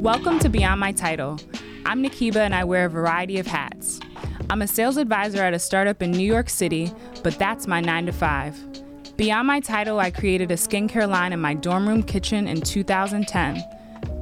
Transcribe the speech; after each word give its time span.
Welcome 0.00 0.38
to 0.38 0.48
Beyond 0.48 0.80
My 0.80 0.92
Title. 0.92 1.38
I'm 1.84 2.02
Nikiba 2.02 2.36
and 2.36 2.54
I 2.54 2.64
wear 2.64 2.86
a 2.86 2.88
variety 2.88 3.38
of 3.38 3.46
hats. 3.46 4.00
I'm 4.48 4.62
a 4.62 4.66
sales 4.66 4.96
advisor 4.96 5.42
at 5.42 5.52
a 5.52 5.58
startup 5.58 6.00
in 6.00 6.10
New 6.10 6.24
York 6.24 6.48
City, 6.48 6.90
but 7.22 7.38
that's 7.38 7.66
my 7.66 7.82
9 7.82 8.06
to 8.06 8.12
5. 8.12 9.16
Beyond 9.18 9.46
My 9.46 9.60
Title, 9.60 10.00
I 10.00 10.10
created 10.10 10.50
a 10.52 10.54
skincare 10.54 11.06
line 11.06 11.34
in 11.34 11.40
my 11.40 11.52
dorm 11.52 11.86
room 11.86 12.02
kitchen 12.02 12.48
in 12.48 12.62
2010. 12.62 13.62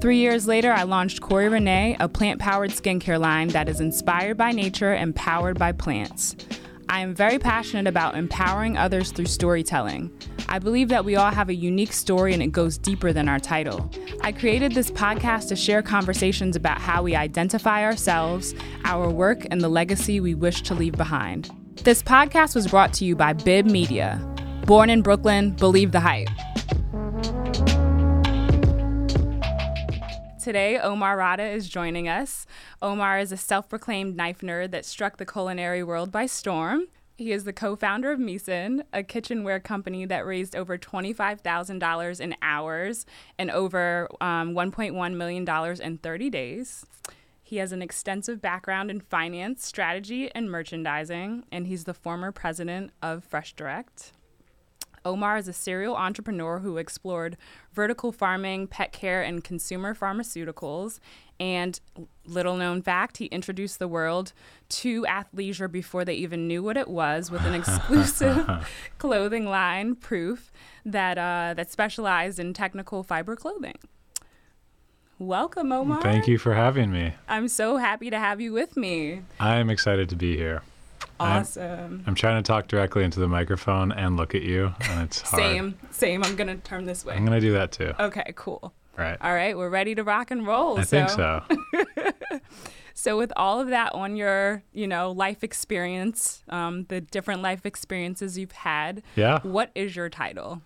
Three 0.00 0.18
years 0.18 0.48
later, 0.48 0.72
I 0.72 0.82
launched 0.82 1.20
Corey 1.20 1.48
Renee, 1.48 1.96
a 2.00 2.08
plant 2.08 2.40
powered 2.40 2.70
skincare 2.70 3.20
line 3.20 3.46
that 3.50 3.68
is 3.68 3.80
inspired 3.80 4.36
by 4.36 4.50
nature 4.50 4.94
and 4.94 5.14
powered 5.14 5.60
by 5.60 5.70
plants. 5.70 6.34
I 6.90 7.00
am 7.00 7.14
very 7.14 7.38
passionate 7.38 7.86
about 7.86 8.16
empowering 8.16 8.78
others 8.78 9.12
through 9.12 9.26
storytelling. 9.26 10.10
I 10.48 10.58
believe 10.58 10.88
that 10.88 11.04
we 11.04 11.16
all 11.16 11.30
have 11.30 11.50
a 11.50 11.54
unique 11.54 11.92
story 11.92 12.32
and 12.32 12.42
it 12.42 12.50
goes 12.50 12.78
deeper 12.78 13.12
than 13.12 13.28
our 13.28 13.38
title. 13.38 13.90
I 14.22 14.32
created 14.32 14.72
this 14.72 14.90
podcast 14.90 15.48
to 15.48 15.56
share 15.56 15.82
conversations 15.82 16.56
about 16.56 16.80
how 16.80 17.02
we 17.02 17.14
identify 17.14 17.84
ourselves, 17.84 18.54
our 18.84 19.10
work, 19.10 19.46
and 19.50 19.60
the 19.60 19.68
legacy 19.68 20.18
we 20.18 20.34
wish 20.34 20.62
to 20.62 20.74
leave 20.74 20.94
behind. 20.94 21.50
This 21.84 22.02
podcast 22.02 22.54
was 22.54 22.66
brought 22.66 22.94
to 22.94 23.04
you 23.04 23.14
by 23.14 23.34
Bib 23.34 23.66
Media. 23.66 24.18
Born 24.64 24.88
in 24.88 25.02
Brooklyn, 25.02 25.50
believe 25.50 25.92
the 25.92 26.00
hype. 26.00 26.28
Today, 30.48 30.78
Omar 30.78 31.18
Rada 31.18 31.44
is 31.44 31.68
joining 31.68 32.08
us. 32.08 32.46
Omar 32.80 33.18
is 33.18 33.32
a 33.32 33.36
self 33.36 33.68
proclaimed 33.68 34.16
knife 34.16 34.38
nerd 34.38 34.70
that 34.70 34.86
struck 34.86 35.18
the 35.18 35.26
culinary 35.26 35.82
world 35.82 36.10
by 36.10 36.24
storm. 36.24 36.86
He 37.18 37.32
is 37.32 37.44
the 37.44 37.52
co 37.52 37.76
founder 37.76 38.10
of 38.12 38.18
Misen, 38.18 38.82
a 38.90 39.02
kitchenware 39.02 39.60
company 39.60 40.06
that 40.06 40.24
raised 40.24 40.56
over 40.56 40.78
$25,000 40.78 42.20
in 42.20 42.34
hours 42.40 43.04
and 43.38 43.50
over 43.50 44.08
um, 44.22 44.54
$1.1 44.54 45.14
million 45.16 45.80
in 45.82 45.98
30 45.98 46.30
days. 46.30 46.86
He 47.42 47.58
has 47.58 47.72
an 47.72 47.82
extensive 47.82 48.40
background 48.40 48.90
in 48.90 49.00
finance, 49.00 49.66
strategy, 49.66 50.30
and 50.34 50.50
merchandising, 50.50 51.44
and 51.52 51.66
he's 51.66 51.84
the 51.84 51.92
former 51.92 52.32
president 52.32 52.92
of 53.02 53.22
Fresh 53.22 53.52
Direct. 53.52 54.12
Omar 55.08 55.38
is 55.38 55.48
a 55.48 55.54
serial 55.54 55.96
entrepreneur 55.96 56.58
who 56.58 56.76
explored 56.76 57.38
vertical 57.72 58.12
farming, 58.12 58.66
pet 58.66 58.92
care, 58.92 59.22
and 59.22 59.42
consumer 59.42 59.94
pharmaceuticals. 59.94 61.00
And 61.40 61.80
little 62.26 62.56
known 62.56 62.82
fact, 62.82 63.16
he 63.16 63.24
introduced 63.26 63.78
the 63.78 63.88
world 63.88 64.34
to 64.68 65.04
athleisure 65.04 65.72
before 65.72 66.04
they 66.04 66.12
even 66.12 66.46
knew 66.46 66.62
what 66.62 66.76
it 66.76 66.88
was 66.88 67.30
with 67.30 67.42
an 67.46 67.54
exclusive 67.54 68.46
clothing 68.98 69.46
line, 69.46 69.94
Proof, 69.94 70.52
that 70.84 71.16
uh, 71.16 71.54
that 71.54 71.70
specialized 71.72 72.38
in 72.38 72.52
technical 72.52 73.02
fiber 73.02 73.34
clothing. 73.34 73.78
Welcome, 75.18 75.72
Omar. 75.72 76.02
Thank 76.02 76.28
you 76.28 76.36
for 76.36 76.54
having 76.54 76.92
me. 76.92 77.14
I'm 77.28 77.48
so 77.48 77.78
happy 77.78 78.10
to 78.10 78.18
have 78.18 78.42
you 78.42 78.52
with 78.52 78.76
me. 78.76 79.22
I'm 79.40 79.70
excited 79.70 80.10
to 80.10 80.16
be 80.16 80.36
here. 80.36 80.62
Awesome. 81.20 81.62
I'm, 81.64 82.04
I'm, 82.06 82.14
trying 82.14 82.42
to 82.42 82.46
talk 82.46 82.68
directly 82.68 83.02
into 83.04 83.18
the 83.18 83.28
microphone 83.28 83.90
and 83.92 84.16
look 84.16 84.34
at 84.34 84.42
you, 84.42 84.72
and 84.80 85.02
it's 85.02 85.20
hard. 85.20 85.42
Same, 85.42 85.78
same. 85.90 86.24
I'm 86.24 86.36
gonna 86.36 86.56
turn 86.56 86.84
this 86.84 87.04
way. 87.04 87.14
I'm 87.14 87.24
gonna 87.24 87.40
do 87.40 87.52
that 87.52 87.72
too. 87.72 87.92
Okay, 87.98 88.32
cool. 88.36 88.72
Right. 88.96 89.16
All 89.20 89.32
right, 89.32 89.56
we're 89.56 89.68
ready 89.68 89.94
to 89.94 90.02
rock 90.02 90.30
and 90.30 90.46
roll. 90.46 90.78
I 90.78 90.82
so. 90.82 91.06
think 91.06 91.10
so. 91.10 91.42
so, 92.94 93.16
with 93.16 93.32
all 93.36 93.60
of 93.60 93.68
that 93.68 93.94
on 93.94 94.16
your, 94.16 94.62
you 94.72 94.86
know, 94.86 95.12
life 95.12 95.42
experience, 95.44 96.42
um, 96.48 96.84
the 96.88 97.00
different 97.00 97.42
life 97.42 97.64
experiences 97.64 98.38
you've 98.38 98.52
had, 98.52 99.02
yeah. 99.16 99.40
What 99.42 99.70
is 99.74 99.94
your 99.96 100.08
title? 100.08 100.62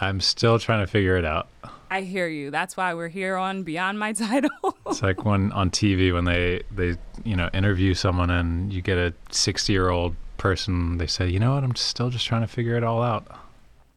I'm 0.00 0.20
still 0.20 0.58
trying 0.58 0.84
to 0.84 0.86
figure 0.86 1.16
it 1.16 1.24
out. 1.24 1.48
I 1.90 2.02
hear 2.02 2.26
you. 2.26 2.50
That's 2.50 2.76
why 2.76 2.94
we're 2.94 3.08
here 3.08 3.36
on 3.36 3.62
Beyond 3.62 3.98
My 3.98 4.12
Title. 4.24 4.50
it's 4.86 5.02
like 5.02 5.24
when 5.24 5.52
on 5.52 5.70
TV 5.70 6.12
when 6.12 6.24
they 6.24 6.62
they 6.74 6.96
you 7.24 7.36
know 7.36 7.48
interview 7.52 7.94
someone 7.94 8.30
and 8.30 8.72
you 8.72 8.82
get 8.82 8.98
a 8.98 9.14
60 9.30 9.72
year 9.72 9.90
old 9.90 10.16
person, 10.36 10.98
they 10.98 11.06
say, 11.06 11.28
you 11.28 11.38
know 11.38 11.54
what, 11.54 11.64
I'm 11.64 11.76
still 11.76 12.10
just 12.10 12.26
trying 12.26 12.42
to 12.42 12.46
figure 12.48 12.76
it 12.76 12.84
all 12.84 13.02
out. 13.02 13.26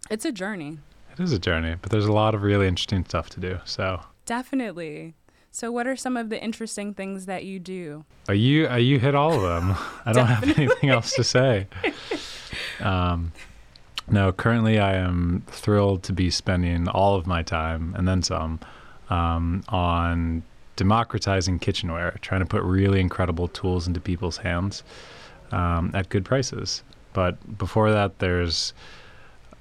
It's 0.10 0.26
a 0.26 0.32
journey. 0.32 0.80
It 1.12 1.20
is 1.20 1.32
a 1.34 1.40
journey, 1.40 1.76
but 1.82 1.92
there's 1.92 2.06
a 2.06 2.14
lot 2.14 2.34
of 2.34 2.44
really 2.44 2.68
interesting 2.68 3.04
stuff 3.06 3.30
to 3.32 3.40
do. 3.40 3.60
So 3.66 4.02
definitely. 4.26 5.16
So, 5.52 5.72
what 5.72 5.88
are 5.88 5.96
some 5.96 6.16
of 6.16 6.30
the 6.30 6.42
interesting 6.42 6.94
things 6.94 7.26
that 7.26 7.44
you 7.44 7.58
do? 7.60 8.06
Are 8.28 8.36
you 8.36 8.68
are 8.68 8.80
you 8.80 9.00
hit 9.00 9.16
all 9.16 9.34
of 9.34 9.42
them? 9.42 9.76
I 10.06 10.14
don't 10.14 10.28
have 10.28 10.44
anything 10.58 10.90
else 10.90 11.14
to 11.16 11.24
say. 11.24 11.68
Um, 12.80 13.34
no, 14.10 14.32
currently 14.32 14.80
I 14.80 14.96
am 14.96 15.44
thrilled 15.48 16.04
to 16.04 16.14
be 16.14 16.30
spending 16.30 16.88
all 16.88 17.16
of 17.16 17.28
my 17.28 17.44
time 17.44 17.94
and 17.98 18.08
then 18.08 18.24
some 18.24 18.60
um, 19.10 19.64
on 19.70 20.44
democratizing 20.76 21.60
kitchenware, 21.60 22.18
trying 22.22 22.40
to 22.40 22.46
put 22.46 22.64
really 22.64 23.00
incredible 23.00 23.48
tools 23.48 23.88
into 23.88 24.00
people's 24.00 24.38
hands 24.38 24.84
um, 25.52 25.92
at 25.94 26.10
good 26.10 26.24
prices. 26.24 26.84
But 27.14 27.58
before 27.58 27.92
that, 27.92 28.20
there's 28.20 28.74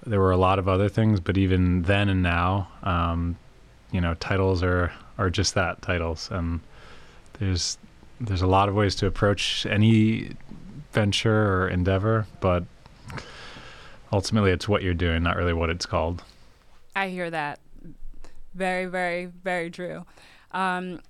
there 0.07 0.21
were 0.21 0.31
a 0.31 0.37
lot 0.37 0.59
of 0.59 0.69
other 0.69 0.89
things, 0.89 1.21
but 1.21 1.37
even 1.37 1.83
then 1.83 2.09
and 2.09 2.23
now, 2.23 2.69
um, 2.83 3.37
you 3.91 4.01
know, 4.01 4.15
titles 4.15 4.63
are 4.63 4.93
are 5.19 5.31
just 5.31 5.55
that 5.55 5.83
titles, 5.83 6.29
and 6.31 6.61
there's 7.41 7.79
there's 8.21 8.43
a 8.43 8.47
lot 8.47 8.69
of 8.69 8.75
ways 8.75 8.95
to 8.97 9.07
approach 9.07 9.67
any 9.67 10.31
venture 10.93 11.63
or 11.63 11.69
endeavor, 11.69 12.27
but 12.41 12.65
ultimately 14.13 14.51
it's 14.51 14.69
what 14.69 14.83
you're 14.83 14.95
doing, 14.95 15.23
not 15.23 15.37
really 15.37 15.53
what 15.53 15.71
it's 15.71 15.87
called. 15.87 16.23
I 16.97 17.09
hear 17.09 17.31
that. 17.31 17.61
Very, 18.55 18.87
very, 18.87 19.27
very 19.27 19.71
true. 19.71 20.05
Um, 20.53 21.01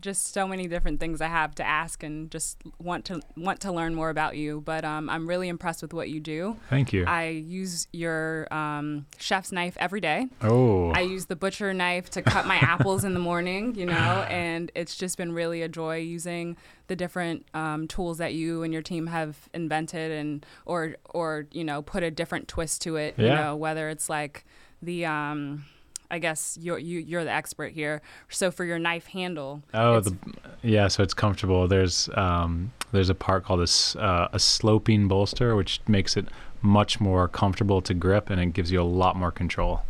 just 0.00 0.32
so 0.32 0.46
many 0.46 0.66
different 0.66 1.00
things 1.00 1.20
I 1.20 1.28
have 1.28 1.54
to 1.56 1.66
ask 1.66 2.02
and 2.02 2.30
just 2.30 2.58
want 2.78 3.04
to 3.06 3.20
want 3.36 3.60
to 3.60 3.72
learn 3.72 3.94
more 3.94 4.10
about 4.10 4.36
you. 4.36 4.60
But 4.60 4.84
um, 4.84 5.08
I'm 5.08 5.28
really 5.28 5.48
impressed 5.48 5.82
with 5.82 5.92
what 5.92 6.08
you 6.08 6.20
do. 6.20 6.56
Thank 6.68 6.92
you. 6.92 7.04
I 7.06 7.28
use 7.28 7.86
your 7.92 8.52
um, 8.52 9.06
chef's 9.18 9.52
knife 9.52 9.76
every 9.78 10.00
day. 10.00 10.28
Oh. 10.42 10.90
I 10.90 11.00
use 11.00 11.26
the 11.26 11.36
butcher 11.36 11.72
knife 11.74 12.10
to 12.10 12.22
cut 12.22 12.46
my 12.46 12.56
apples 12.56 13.04
in 13.04 13.14
the 13.14 13.20
morning, 13.20 13.74
you 13.74 13.86
know, 13.86 13.92
and 14.30 14.70
it's 14.74 14.96
just 14.96 15.16
been 15.16 15.32
really 15.32 15.62
a 15.62 15.68
joy 15.68 15.98
using 15.98 16.56
the 16.86 16.96
different 16.96 17.46
um, 17.54 17.86
tools 17.86 18.18
that 18.18 18.34
you 18.34 18.62
and 18.62 18.72
your 18.72 18.82
team 18.82 19.06
have 19.06 19.48
invented 19.54 20.10
and 20.10 20.44
or 20.66 20.96
or 21.10 21.46
you 21.52 21.62
know 21.62 21.82
put 21.82 22.02
a 22.02 22.10
different 22.10 22.48
twist 22.48 22.82
to 22.82 22.96
it. 22.96 23.14
Yeah. 23.16 23.24
You 23.24 23.34
know, 23.34 23.56
whether 23.56 23.88
it's 23.88 24.08
like 24.08 24.44
the 24.82 25.06
um, 25.06 25.64
I 26.10 26.18
guess 26.18 26.58
you're 26.60 26.78
you, 26.78 26.98
are 26.98 27.00
you 27.00 27.18
are 27.18 27.24
the 27.24 27.30
expert 27.30 27.72
here. 27.72 28.02
So 28.28 28.50
for 28.50 28.64
your 28.64 28.78
knife 28.78 29.06
handle. 29.06 29.62
Oh, 29.72 30.00
the, 30.00 30.16
yeah. 30.62 30.88
So 30.88 31.02
it's 31.02 31.14
comfortable. 31.14 31.68
There's 31.68 32.08
um, 32.14 32.72
there's 32.92 33.10
a 33.10 33.14
part 33.14 33.44
called 33.44 33.60
a, 33.60 33.98
uh, 33.98 34.28
a 34.32 34.38
sloping 34.38 35.08
bolster, 35.08 35.54
which 35.54 35.80
makes 35.86 36.16
it 36.16 36.26
much 36.62 37.00
more 37.00 37.28
comfortable 37.28 37.80
to 37.82 37.94
grip, 37.94 38.28
and 38.30 38.40
it 38.40 38.52
gives 38.52 38.70
you 38.70 38.80
a 38.80 38.84
lot 38.84 39.16
more 39.16 39.30
control 39.30 39.82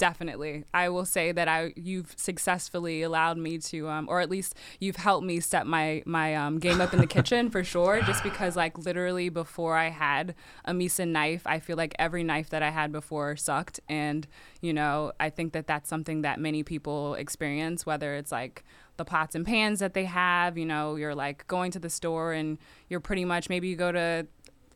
definitely. 0.00 0.64
I 0.72 0.88
will 0.88 1.04
say 1.04 1.30
that 1.30 1.46
i 1.46 1.74
you've 1.76 2.14
successfully 2.16 3.02
allowed 3.02 3.36
me 3.36 3.58
to 3.58 3.86
um, 3.86 4.08
or 4.08 4.20
at 4.20 4.30
least 4.30 4.54
you've 4.80 4.96
helped 4.96 5.26
me 5.26 5.40
step 5.40 5.66
my 5.66 6.02
my 6.06 6.34
um, 6.34 6.58
game 6.58 6.80
up 6.80 6.94
in 6.94 7.00
the 7.00 7.06
kitchen 7.06 7.50
for 7.50 7.62
sure 7.62 8.00
just 8.00 8.22
because 8.22 8.56
like 8.56 8.78
literally 8.78 9.28
before 9.28 9.76
i 9.76 9.90
had 9.90 10.34
a 10.64 10.72
Misen 10.72 11.08
knife 11.08 11.42
i 11.46 11.58
feel 11.58 11.76
like 11.76 11.94
every 11.98 12.24
knife 12.24 12.48
that 12.48 12.62
i 12.62 12.70
had 12.70 12.90
before 12.90 13.36
sucked. 13.36 13.78
And 13.90 14.26
you 14.62 14.72
know 14.72 15.12
i 15.20 15.28
think 15.28 15.52
that 15.52 15.66
that's 15.66 15.88
something 15.88 16.22
that 16.22 16.40
many 16.40 16.62
people 16.62 17.14
experience 17.14 17.84
whether 17.84 18.14
it's 18.14 18.32
like 18.32 18.64
the 18.96 19.04
pots 19.04 19.34
and 19.34 19.46
pans 19.46 19.80
that 19.80 19.92
they 19.92 20.06
have 20.06 20.56
you 20.56 20.66
know 20.66 20.96
you're 20.96 21.14
like 21.14 21.46
going 21.46 21.70
to 21.70 21.78
the 21.78 21.90
store 21.90 22.32
and 22.32 22.58
you're 22.88 23.00
pretty 23.00 23.24
much 23.24 23.48
maybe 23.48 23.68
you 23.68 23.76
go 23.76 23.92
to 23.92 24.26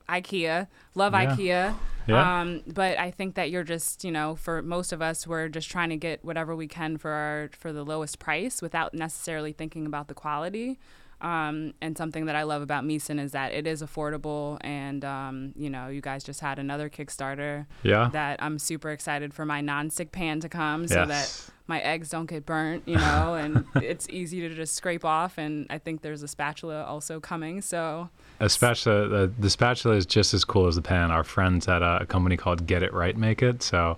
ikea 0.09 0.69
love 0.95 1.13
yeah. 1.13 1.37
ikea 1.37 1.75
yeah. 2.07 2.41
Um, 2.41 2.63
but 2.67 2.99
I 2.99 3.11
think 3.11 3.35
that 3.37 3.51
you're 3.51 3.65
just, 3.65 4.05
you 4.05 4.11
know, 4.11 4.37
for 4.37 4.63
most 4.63 4.93
of 4.93 5.01
us, 5.01 5.27
we're 5.27 5.49
just 5.49 5.71
trying 5.71 5.89
to 5.89 5.97
get 5.97 6.25
whatever 6.25 6.55
we 6.55 6.69
can 6.69 6.99
for 6.99 7.11
our 7.11 7.51
for 7.59 7.73
the 7.73 7.85
lowest 7.85 8.19
price 8.19 8.61
without 8.61 8.95
necessarily 8.95 9.53
thinking 9.53 9.87
about 9.87 10.09
the 10.09 10.15
quality. 10.15 10.79
Um, 11.25 11.73
and 11.81 11.97
something 11.97 12.27
that 12.27 12.37
I 12.37 12.43
love 12.43 12.61
about 12.61 12.85
Misen 12.85 13.19
is 13.19 13.33
that 13.33 13.55
it 13.55 13.67
is 13.67 13.83
affordable, 13.83 14.59
and 14.61 15.03
um, 15.07 15.55
you 15.57 15.71
know, 15.71 15.89
you 15.89 16.03
guys 16.03 16.23
just 16.23 16.41
had 16.41 16.59
another 16.59 16.91
Kickstarter. 16.91 17.65
Yeah. 17.83 18.11
That 18.13 18.43
I'm 18.43 18.59
super 18.59 18.91
excited 18.91 19.33
for 19.33 19.47
my 19.47 19.63
non-stick 19.63 20.13
pan 20.13 20.41
to 20.41 20.51
come, 20.51 20.87
so 20.87 21.07
yes. 21.07 21.09
that 21.09 21.53
my 21.67 21.81
eggs 21.81 22.11
don't 22.11 22.27
get 22.27 22.45
burnt, 22.45 22.83
you 22.85 22.97
know, 22.97 23.35
and 23.41 23.65
it's 23.77 24.07
easy 24.11 24.47
to 24.47 24.55
just 24.55 24.75
scrape 24.75 25.03
off. 25.03 25.39
And 25.39 25.67
I 25.71 25.79
think 25.79 26.03
there's 26.03 26.23
a 26.23 26.29
spatula 26.29 26.85
also 26.85 27.21
coming, 27.21 27.63
so 27.63 28.11
a 28.39 28.51
spatula, 28.51 29.09
the, 29.09 29.33
the 29.39 29.49
spatula 29.49 29.97
is 29.97 30.05
just 30.05 30.35
as 30.35 30.45
cool 30.45 30.67
as 30.67 30.77
the 30.77 30.83
pan. 30.83 31.11
Our 31.11 31.25
friends 31.25 31.67
at 31.69 31.81
a, 31.81 32.03
a 32.03 32.07
company 32.07 32.37
called 32.37 32.67
Get 32.67 32.83
It 32.83 32.93
Right 32.93 33.17
make 33.17 33.43
it, 33.43 33.63
so 33.63 33.97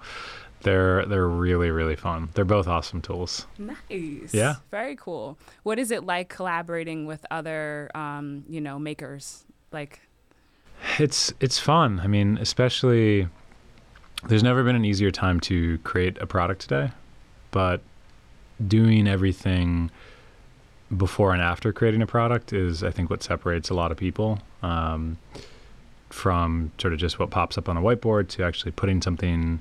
they're 0.66 1.06
they're 1.06 1.28
really 1.28 1.70
really 1.70 1.94
fun. 1.94 2.28
They're 2.34 2.44
both 2.44 2.66
awesome 2.66 3.00
tools. 3.00 3.46
Nice. 3.56 4.34
Yeah. 4.34 4.56
Very 4.72 4.96
cool. 4.96 5.38
What 5.62 5.78
is 5.78 5.92
it 5.92 6.04
like 6.04 6.28
collaborating 6.28 7.06
with 7.06 7.24
other, 7.30 7.88
um, 7.94 8.44
you 8.48 8.60
know, 8.60 8.76
makers? 8.78 9.44
Like, 9.70 10.00
it's 10.98 11.32
it's 11.38 11.58
fun. 11.60 12.00
I 12.00 12.08
mean, 12.08 12.36
especially 12.38 13.28
there's 14.28 14.42
never 14.42 14.64
been 14.64 14.74
an 14.74 14.84
easier 14.84 15.12
time 15.12 15.38
to 15.40 15.78
create 15.78 16.18
a 16.18 16.26
product 16.26 16.62
today, 16.62 16.90
but 17.52 17.80
doing 18.66 19.06
everything 19.06 19.90
before 20.96 21.32
and 21.32 21.42
after 21.42 21.72
creating 21.72 22.02
a 22.02 22.06
product 22.06 22.52
is, 22.52 22.82
I 22.82 22.90
think, 22.90 23.08
what 23.08 23.22
separates 23.22 23.70
a 23.70 23.74
lot 23.74 23.92
of 23.92 23.96
people 23.96 24.40
um, 24.62 25.16
from 26.10 26.72
sort 26.78 26.92
of 26.92 26.98
just 26.98 27.20
what 27.20 27.30
pops 27.30 27.56
up 27.56 27.68
on 27.68 27.76
a 27.76 27.80
whiteboard 27.80 28.28
to 28.30 28.44
actually 28.44 28.72
putting 28.72 29.00
something 29.00 29.60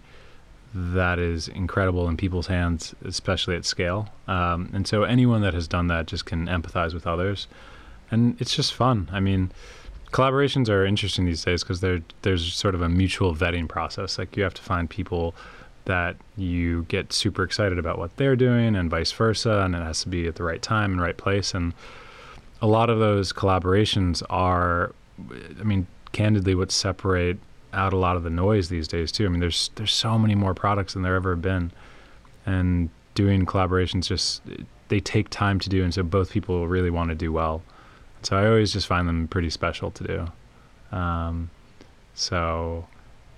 that 0.75 1.19
is 1.19 1.47
incredible 1.47 2.07
in 2.09 2.17
people's 2.17 2.47
hands, 2.47 2.93
especially 3.05 3.55
at 3.55 3.65
scale. 3.65 4.09
Um, 4.27 4.69
and 4.73 4.87
so 4.87 5.03
anyone 5.03 5.41
that 5.41 5.53
has 5.53 5.67
done 5.67 5.87
that 5.87 6.07
just 6.07 6.25
can 6.25 6.47
empathize 6.47 6.93
with 6.93 7.07
others, 7.07 7.47
and 8.11 8.39
it's 8.41 8.55
just 8.55 8.73
fun. 8.73 9.09
I 9.11 9.19
mean, 9.19 9.51
collaborations 10.11 10.69
are 10.69 10.85
interesting 10.85 11.25
these 11.25 11.43
days 11.43 11.63
because 11.63 11.81
there's 12.21 12.53
sort 12.53 12.75
of 12.75 12.81
a 12.81 12.89
mutual 12.89 13.33
vetting 13.33 13.67
process. 13.67 14.17
Like 14.17 14.35
you 14.35 14.43
have 14.43 14.53
to 14.55 14.61
find 14.61 14.89
people 14.89 15.33
that 15.85 16.17
you 16.35 16.83
get 16.83 17.13
super 17.13 17.43
excited 17.43 17.77
about 17.79 17.97
what 17.97 18.15
they're 18.17 18.35
doing 18.35 18.75
and 18.75 18.89
vice 18.89 19.11
versa 19.11 19.61
and 19.61 19.75
it 19.75 19.81
has 19.81 20.01
to 20.01 20.09
be 20.09 20.27
at 20.27 20.35
the 20.35 20.43
right 20.43 20.61
time 20.61 20.91
and 20.91 21.01
right 21.01 21.17
place 21.17 21.53
and 21.53 21.73
a 22.61 22.67
lot 22.67 22.89
of 22.89 22.99
those 22.99 23.31
collaborations 23.31 24.23
are 24.29 24.93
i 25.59 25.63
mean 25.63 25.87
candidly 26.11 26.55
what 26.55 26.71
separate 26.71 27.37
out 27.75 27.93
a 27.93 27.97
lot 27.97 28.15
of 28.15 28.23
the 28.23 28.29
noise 28.29 28.69
these 28.69 28.87
days 28.87 29.11
too 29.11 29.25
i 29.25 29.29
mean 29.29 29.39
there's 29.39 29.69
there's 29.75 29.93
so 29.93 30.17
many 30.17 30.35
more 30.35 30.53
products 30.53 30.93
than 30.93 31.01
there 31.01 31.15
ever 31.15 31.31
have 31.31 31.41
been 31.41 31.71
and 32.45 32.89
doing 33.13 33.45
collaborations 33.45 34.07
just 34.07 34.41
they 34.87 34.99
take 34.99 35.29
time 35.29 35.59
to 35.59 35.69
do 35.69 35.83
and 35.83 35.93
so 35.93 36.03
both 36.03 36.31
people 36.31 36.67
really 36.67 36.89
want 36.89 37.09
to 37.09 37.15
do 37.15 37.31
well 37.31 37.61
so 38.23 38.37
i 38.37 38.47
always 38.47 38.73
just 38.73 38.87
find 38.87 39.07
them 39.07 39.27
pretty 39.27 39.49
special 39.49 39.91
to 39.91 40.03
do 40.03 40.27
um, 40.97 41.49
so 42.13 42.87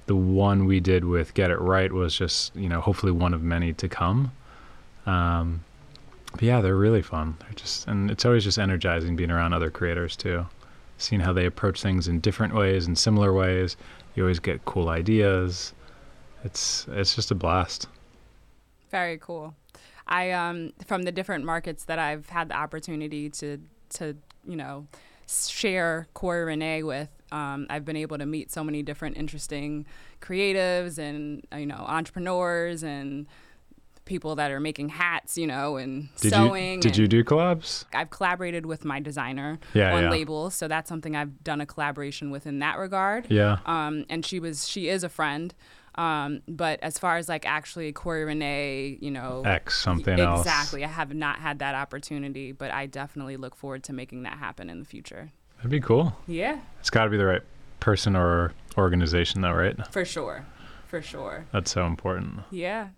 the 0.07 0.15
one 0.15 0.65
we 0.65 0.79
did 0.79 1.03
with 1.05 1.33
Get 1.33 1.51
It 1.51 1.59
Right 1.59 1.91
was 1.91 2.15
just, 2.15 2.55
you 2.55 2.69
know, 2.69 2.81
hopefully 2.81 3.11
one 3.11 3.33
of 3.33 3.43
many 3.43 3.73
to 3.73 3.87
come. 3.87 4.31
Um, 5.05 5.63
but 6.31 6.43
yeah, 6.43 6.61
they're 6.61 6.75
really 6.75 7.01
fun. 7.01 7.35
They're 7.39 7.53
just, 7.55 7.87
and 7.87 8.09
it's 8.09 8.25
always 8.25 8.43
just 8.43 8.57
energizing 8.57 9.15
being 9.15 9.31
around 9.31 9.53
other 9.53 9.69
creators 9.69 10.15
too, 10.15 10.45
seeing 10.97 11.21
how 11.21 11.33
they 11.33 11.45
approach 11.45 11.81
things 11.81 12.07
in 12.07 12.19
different 12.19 12.53
ways 12.53 12.87
and 12.87 12.97
similar 12.97 13.33
ways. 13.33 13.75
You 14.17 14.23
always 14.23 14.39
get 14.39 14.65
cool 14.65 14.89
ideas. 14.89 15.73
It's 16.43 16.87
it's 16.89 17.13
just 17.13 17.29
a 17.29 17.35
blast. 17.35 17.87
Very 18.89 19.19
cool. 19.19 19.53
I 20.07 20.31
um 20.31 20.73
from 20.87 21.03
the 21.03 21.11
different 21.11 21.45
markets 21.45 21.83
that 21.85 21.99
I've 21.99 22.27
had 22.29 22.49
the 22.49 22.55
opportunity 22.55 23.29
to 23.29 23.59
to 23.91 24.17
you 24.43 24.55
know 24.55 24.87
share 25.27 26.07
Corey 26.15 26.45
Renee 26.45 26.81
with, 26.83 27.09
um, 27.31 27.67
I've 27.69 27.85
been 27.85 27.97
able 27.97 28.17
to 28.17 28.25
meet 28.25 28.49
so 28.49 28.63
many 28.63 28.81
different 28.81 29.17
interesting 29.17 29.85
creatives 30.19 30.97
and 30.97 31.45
you 31.55 31.67
know 31.67 31.85
entrepreneurs 31.87 32.83
and 32.83 33.27
people 34.07 34.35
that 34.35 34.49
are 34.51 34.59
making 34.59 34.89
hats, 34.89 35.37
you 35.37 35.45
know, 35.45 35.77
and 35.77 36.09
did 36.15 36.33
sewing. 36.33 36.75
You, 36.75 36.79
did 36.79 36.97
you 36.97 37.07
do 37.07 37.23
collabs? 37.23 37.85
I've 37.93 38.09
collaborated 38.09 38.65
with 38.65 38.85
my 38.85 38.99
designer 38.99 39.59
yeah, 39.73 39.93
on 39.93 40.03
yeah. 40.03 40.09
labels, 40.09 40.55
so 40.55 40.67
that's 40.67 40.89
something 40.89 41.15
I've 41.15 41.43
done 41.43 41.61
a 41.61 41.65
collaboration 41.65 42.31
with 42.31 42.47
in 42.47 42.59
that 42.59 42.79
regard. 42.79 43.27
Yeah. 43.29 43.57
Um, 43.65 44.05
and 44.09 44.25
she 44.25 44.39
was 44.39 44.67
she 44.67 44.89
is 44.89 45.03
a 45.03 45.09
friend. 45.09 45.53
Um, 45.95 46.41
but 46.47 46.79
as 46.83 46.99
far 46.99 47.17
as 47.17 47.27
like 47.27 47.45
actually 47.45 47.91
Corey 47.91 48.23
Renee, 48.23 48.99
you 49.01 49.09
know, 49.09 49.41
X 49.45 49.81
something 49.81 50.13
exactly, 50.13 50.23
else. 50.23 50.41
Exactly. 50.41 50.85
I 50.85 50.87
have 50.87 51.13
not 51.13 51.39
had 51.39 51.59
that 51.59 51.73
opportunity, 51.75 52.51
but 52.51 52.71
I 52.71 52.85
definitely 52.85 53.35
look 53.35 53.55
forward 53.55 53.83
to 53.85 53.93
making 53.93 54.23
that 54.23 54.37
happen 54.37 54.69
in 54.69 54.79
the 54.79 54.85
future. 54.85 55.31
That'd 55.57 55.71
be 55.71 55.79
cool. 55.79 56.15
Yeah. 56.27 56.59
It's 56.79 56.91
got 56.91 57.05
to 57.05 57.09
be 57.09 57.17
the 57.17 57.25
right 57.25 57.41
person 57.79 58.15
or 58.15 58.53
organization, 58.77 59.41
though, 59.41 59.53
right? 59.53 59.75
For 59.91 60.05
sure. 60.05 60.45
For 60.87 61.01
sure. 61.01 61.45
That's 61.51 61.71
so 61.71 61.85
important. 61.85 62.41
Yeah. 62.51 62.89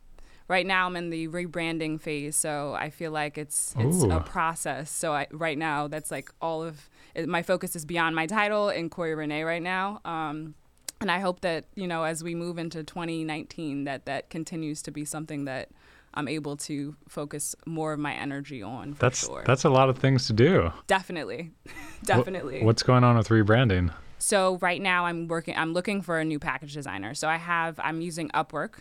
Right 0.49 0.65
now, 0.65 0.87
I'm 0.87 0.95
in 0.95 1.11
the 1.11 1.27
rebranding 1.27 2.01
phase, 2.01 2.35
so 2.35 2.73
I 2.73 2.89
feel 2.89 3.11
like 3.11 3.37
it's 3.37 3.75
it's 3.77 4.03
Ooh. 4.03 4.11
a 4.11 4.19
process. 4.19 4.89
So 4.89 5.13
I, 5.13 5.27
right 5.31 5.57
now, 5.57 5.87
that's 5.87 6.09
like 6.09 6.31
all 6.41 6.63
of 6.63 6.89
it, 7.13 7.29
my 7.29 7.43
focus 7.43 7.75
is 7.75 7.85
beyond 7.85 8.15
my 8.15 8.25
title 8.25 8.69
in 8.69 8.89
Corey 8.89 9.13
Renee 9.13 9.43
right 9.43 9.61
now. 9.61 10.01
Um, 10.05 10.55
and 11.01 11.11
I 11.11 11.19
hope 11.19 11.41
that 11.41 11.65
you 11.75 11.87
know 11.87 12.03
as 12.03 12.23
we 12.23 12.33
move 12.33 12.57
into 12.57 12.83
2019 12.83 13.83
that 13.83 14.05
that 14.05 14.31
continues 14.31 14.81
to 14.81 14.91
be 14.91 15.05
something 15.05 15.45
that 15.45 15.69
I'm 16.15 16.27
able 16.27 16.57
to 16.57 16.95
focus 17.07 17.55
more 17.67 17.93
of 17.93 17.99
my 17.99 18.13
energy 18.13 18.63
on. 18.63 18.95
That's 18.99 19.25
sure. 19.25 19.43
that's 19.45 19.65
a 19.65 19.69
lot 19.69 19.89
of 19.89 19.99
things 19.99 20.27
to 20.27 20.33
do. 20.33 20.71
definitely, 20.87 21.51
definitely. 22.03 22.61
Wh- 22.61 22.65
what's 22.65 22.83
going 22.83 23.03
on 23.03 23.17
with 23.17 23.29
rebranding? 23.29 23.93
So 24.17 24.57
right 24.57 24.81
now 24.81 25.05
I'm 25.05 25.27
working. 25.27 25.55
I'm 25.55 25.73
looking 25.73 26.01
for 26.01 26.19
a 26.19 26.25
new 26.25 26.39
package 26.39 26.73
designer. 26.73 27.13
So 27.13 27.29
I 27.29 27.37
have. 27.37 27.79
I'm 27.79 28.01
using 28.01 28.29
Upwork. 28.29 28.79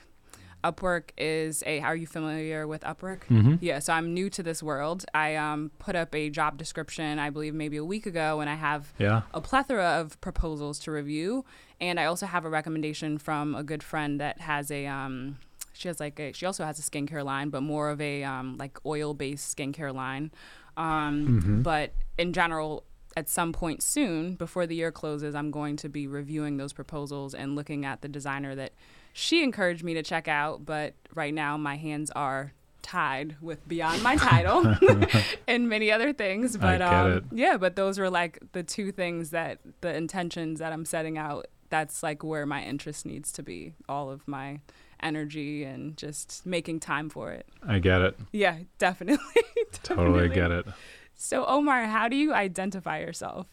Upwork 0.64 1.10
is 1.16 1.62
a. 1.66 1.80
Are 1.80 1.94
you 1.96 2.06
familiar 2.06 2.66
with 2.66 2.82
Upwork? 2.82 3.20
Mm-hmm. 3.30 3.54
Yeah. 3.60 3.78
So 3.78 3.92
I'm 3.92 4.12
new 4.12 4.28
to 4.30 4.42
this 4.42 4.62
world. 4.62 5.04
I 5.14 5.36
um, 5.36 5.70
put 5.78 5.94
up 5.94 6.14
a 6.14 6.30
job 6.30 6.58
description. 6.58 7.18
I 7.18 7.30
believe 7.30 7.54
maybe 7.54 7.76
a 7.76 7.84
week 7.84 8.06
ago, 8.06 8.40
and 8.40 8.50
I 8.50 8.54
have 8.54 8.92
Yeah. 8.98 9.22
a 9.32 9.40
plethora 9.40 10.00
of 10.00 10.20
proposals 10.20 10.78
to 10.80 10.90
review. 10.90 11.44
And 11.80 12.00
I 12.00 12.06
also 12.06 12.26
have 12.26 12.44
a 12.44 12.50
recommendation 12.50 13.18
from 13.18 13.54
a 13.54 13.62
good 13.62 13.82
friend 13.82 14.20
that 14.20 14.40
has 14.40 14.70
a. 14.70 14.86
Um, 14.86 15.38
she 15.74 15.86
has 15.88 16.00
like 16.00 16.18
a. 16.18 16.32
She 16.32 16.44
also 16.44 16.64
has 16.64 16.78
a 16.78 16.82
skincare 16.82 17.24
line, 17.24 17.50
but 17.50 17.62
more 17.62 17.90
of 17.90 18.00
a 18.00 18.24
um, 18.24 18.56
like 18.58 18.78
oil 18.84 19.14
based 19.14 19.56
skincare 19.56 19.94
line. 19.94 20.32
Um, 20.76 21.60
But 21.62 21.92
in 22.18 22.32
general, 22.32 22.84
at 23.16 23.28
some 23.28 23.52
point 23.52 23.82
soon, 23.82 24.34
before 24.34 24.66
the 24.66 24.74
year 24.76 24.92
closes, 24.92 25.34
I'm 25.34 25.50
going 25.50 25.76
to 25.78 25.88
be 25.88 26.06
reviewing 26.06 26.56
those 26.56 26.72
proposals 26.72 27.34
and 27.34 27.54
looking 27.56 27.84
at 27.84 28.00
the 28.02 28.08
designer 28.08 28.54
that 28.54 28.72
she 29.18 29.42
encouraged 29.42 29.82
me 29.82 29.94
to 29.94 30.02
check 30.02 30.28
out. 30.28 30.64
But 30.64 30.94
right 31.14 31.34
now, 31.34 31.56
my 31.56 31.76
hands 31.76 32.10
are 32.12 32.52
tied 32.82 33.36
with 33.40 33.66
beyond 33.68 34.02
my 34.02 34.16
title 34.16 34.76
and 35.48 35.68
many 35.68 35.90
other 35.90 36.12
things. 36.12 36.56
But 36.56 36.80
um, 36.80 37.26
yeah, 37.32 37.56
but 37.56 37.74
those 37.74 37.98
were 37.98 38.10
like 38.10 38.38
the 38.52 38.62
two 38.62 38.92
things 38.92 39.30
that 39.30 39.58
the 39.80 39.94
intentions 39.94 40.60
that 40.60 40.72
I'm 40.72 40.84
setting 40.84 41.18
out. 41.18 41.48
That's 41.70 42.02
like 42.02 42.22
where 42.22 42.46
my 42.46 42.62
interest 42.62 43.04
needs 43.04 43.30
to 43.32 43.42
be. 43.42 43.74
All 43.88 44.08
of 44.10 44.26
my 44.26 44.60
energy 45.02 45.64
and 45.64 45.96
just 45.96 46.46
making 46.46 46.80
time 46.80 47.10
for 47.10 47.30
it. 47.32 47.46
I 47.66 47.78
get 47.80 48.00
it. 48.00 48.16
Yeah, 48.32 48.58
definitely. 48.78 49.42
Totally 49.82 50.28
get 50.28 50.50
it. 50.50 50.66
So, 51.14 51.44
Omar, 51.44 51.86
how 51.86 52.08
do 52.08 52.16
you 52.16 52.32
identify 52.32 53.00
yourself? 53.00 53.48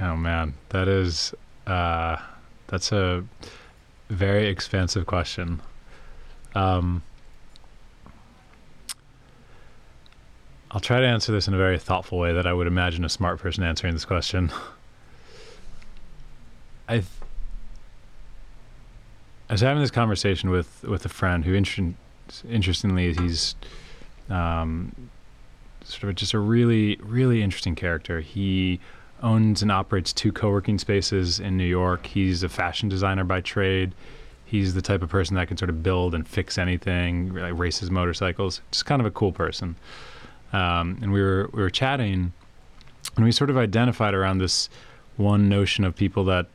Oh 0.00 0.16
man, 0.16 0.54
that 0.70 0.88
is 0.88 1.34
uh, 1.66 2.16
that's 2.68 2.92
a 2.92 3.24
very 4.14 4.48
expansive 4.48 5.06
question. 5.06 5.60
Um, 6.54 7.02
I'll 10.70 10.80
try 10.80 11.00
to 11.00 11.06
answer 11.06 11.30
this 11.30 11.46
in 11.46 11.54
a 11.54 11.56
very 11.56 11.78
thoughtful 11.78 12.18
way 12.18 12.32
that 12.32 12.46
I 12.46 12.52
would 12.52 12.66
imagine 12.66 13.04
a 13.04 13.08
smart 13.08 13.38
person 13.38 13.62
answering 13.62 13.94
this 13.94 14.04
question. 14.04 14.50
I 16.88 16.94
th- 16.94 17.06
I 19.48 19.54
was 19.54 19.60
having 19.60 19.80
this 19.80 19.90
conversation 19.90 20.50
with 20.50 20.82
with 20.82 21.04
a 21.04 21.08
friend 21.08 21.44
who, 21.44 21.54
inter- 21.54 21.94
interestingly, 22.48 23.14
he's 23.14 23.54
um, 24.28 25.10
sort 25.84 26.10
of 26.10 26.16
just 26.16 26.34
a 26.34 26.38
really 26.38 26.96
really 27.02 27.42
interesting 27.42 27.74
character. 27.74 28.20
He 28.20 28.80
owns 29.22 29.62
and 29.62 29.72
operates 29.72 30.12
two 30.12 30.32
co-working 30.32 30.78
spaces 30.78 31.40
in 31.40 31.56
New 31.56 31.64
York. 31.64 32.06
He's 32.06 32.42
a 32.42 32.48
fashion 32.48 32.88
designer 32.88 33.24
by 33.24 33.40
trade. 33.40 33.94
He's 34.44 34.74
the 34.74 34.82
type 34.82 35.02
of 35.02 35.08
person 35.08 35.36
that 35.36 35.48
can 35.48 35.56
sort 35.56 35.70
of 35.70 35.82
build 35.82 36.14
and 36.14 36.26
fix 36.28 36.58
anything, 36.58 37.34
like 37.34 37.58
races 37.58 37.90
motorcycles. 37.90 38.60
Just 38.70 38.86
kind 38.86 39.00
of 39.00 39.06
a 39.06 39.10
cool 39.10 39.32
person. 39.32 39.76
Um, 40.52 40.98
and 41.02 41.12
we 41.12 41.22
were 41.22 41.50
we 41.52 41.62
were 41.62 41.70
chatting, 41.70 42.32
and 43.16 43.24
we 43.24 43.32
sort 43.32 43.50
of 43.50 43.56
identified 43.56 44.14
around 44.14 44.38
this 44.38 44.68
one 45.16 45.48
notion 45.48 45.84
of 45.84 45.96
people 45.96 46.24
that 46.24 46.46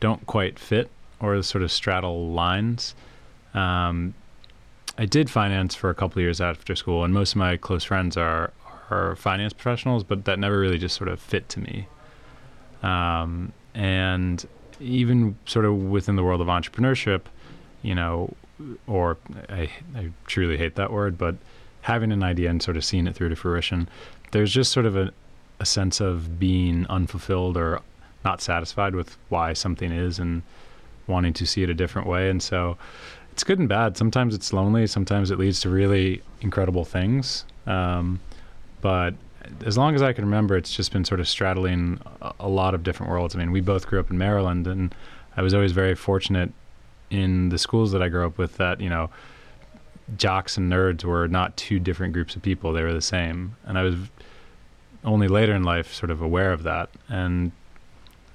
don't 0.00 0.26
quite 0.26 0.58
fit 0.58 0.90
or 1.20 1.42
sort 1.42 1.62
of 1.62 1.72
straddle 1.72 2.28
lines. 2.28 2.94
Um, 3.54 4.14
I 4.96 5.06
did 5.06 5.30
finance 5.30 5.74
for 5.74 5.90
a 5.90 5.94
couple 5.94 6.20
years 6.22 6.40
after 6.40 6.76
school, 6.76 7.04
and 7.04 7.14
most 7.14 7.32
of 7.32 7.36
my 7.36 7.56
close 7.56 7.84
friends 7.84 8.16
are 8.16 8.52
are 8.90 9.16
finance 9.16 9.52
professionals, 9.52 10.04
but 10.04 10.24
that 10.24 10.38
never 10.38 10.58
really 10.58 10.78
just 10.78 10.96
sort 10.96 11.08
of 11.08 11.20
fit 11.20 11.48
to 11.50 11.60
me. 11.60 11.88
Um, 12.82 13.52
and 13.74 14.46
even 14.80 15.36
sort 15.46 15.64
of 15.64 15.74
within 15.74 16.16
the 16.16 16.22
world 16.22 16.40
of 16.40 16.46
entrepreneurship, 16.48 17.22
you 17.82 17.94
know, 17.94 18.34
or 18.86 19.16
I, 19.48 19.70
I 19.94 20.10
truly 20.26 20.56
hate 20.56 20.74
that 20.76 20.92
word, 20.92 21.18
but 21.18 21.36
having 21.82 22.12
an 22.12 22.22
idea 22.22 22.50
and 22.50 22.62
sort 22.62 22.76
of 22.76 22.84
seeing 22.84 23.06
it 23.06 23.14
through 23.14 23.28
to 23.30 23.36
fruition, 23.36 23.88
there's 24.32 24.52
just 24.52 24.72
sort 24.72 24.86
of 24.86 24.96
a, 24.96 25.12
a 25.60 25.66
sense 25.66 26.00
of 26.00 26.38
being 26.38 26.86
unfulfilled 26.88 27.56
or 27.56 27.80
not 28.24 28.40
satisfied 28.40 28.94
with 28.94 29.16
why 29.28 29.52
something 29.52 29.92
is 29.92 30.18
and 30.18 30.42
wanting 31.06 31.32
to 31.32 31.46
see 31.46 31.62
it 31.62 31.70
a 31.70 31.74
different 31.74 32.06
way. 32.06 32.28
And 32.28 32.42
so 32.42 32.76
it's 33.32 33.44
good 33.44 33.58
and 33.58 33.68
bad. 33.68 33.96
Sometimes 33.96 34.34
it's 34.34 34.52
lonely. 34.52 34.86
Sometimes 34.86 35.30
it 35.30 35.38
leads 35.38 35.60
to 35.60 35.70
really 35.70 36.20
incredible 36.40 36.84
things. 36.84 37.44
Um, 37.66 38.20
but 38.80 39.14
as 39.64 39.78
long 39.78 39.94
as 39.94 40.02
I 40.02 40.12
can 40.12 40.24
remember, 40.24 40.56
it's 40.56 40.74
just 40.74 40.92
been 40.92 41.04
sort 41.04 41.20
of 41.20 41.28
straddling 41.28 42.00
a, 42.40 42.48
lot 42.48 42.74
of 42.74 42.82
different 42.82 43.10
worlds. 43.10 43.34
I 43.34 43.38
mean, 43.38 43.50
we 43.50 43.60
both 43.60 43.86
grew 43.86 44.00
up 44.00 44.10
in 44.10 44.18
Maryland, 44.18 44.66
and 44.66 44.94
I 45.36 45.42
was 45.42 45.54
always 45.54 45.72
very 45.72 45.94
fortunate 45.94 46.52
in 47.10 47.48
the 47.48 47.58
schools 47.58 47.92
that 47.92 48.02
I 48.02 48.08
grew 48.08 48.26
up 48.26 48.38
with 48.38 48.56
that, 48.56 48.80
you 48.80 48.88
know, 48.88 49.10
jocks 50.16 50.56
and 50.56 50.70
nerds 50.70 51.04
were 51.04 51.28
not 51.28 51.56
two 51.56 51.78
different 51.78 52.12
groups 52.12 52.36
of 52.36 52.42
people; 52.42 52.72
they 52.72 52.82
were 52.82 52.92
the 52.92 53.00
same. 53.00 53.56
And 53.64 53.78
I 53.78 53.82
was 53.82 53.96
only 55.04 55.28
later 55.28 55.54
in 55.54 55.62
life 55.62 55.92
sort 55.92 56.10
of 56.10 56.20
aware 56.20 56.52
of 56.52 56.62
that, 56.64 56.90
and 57.08 57.52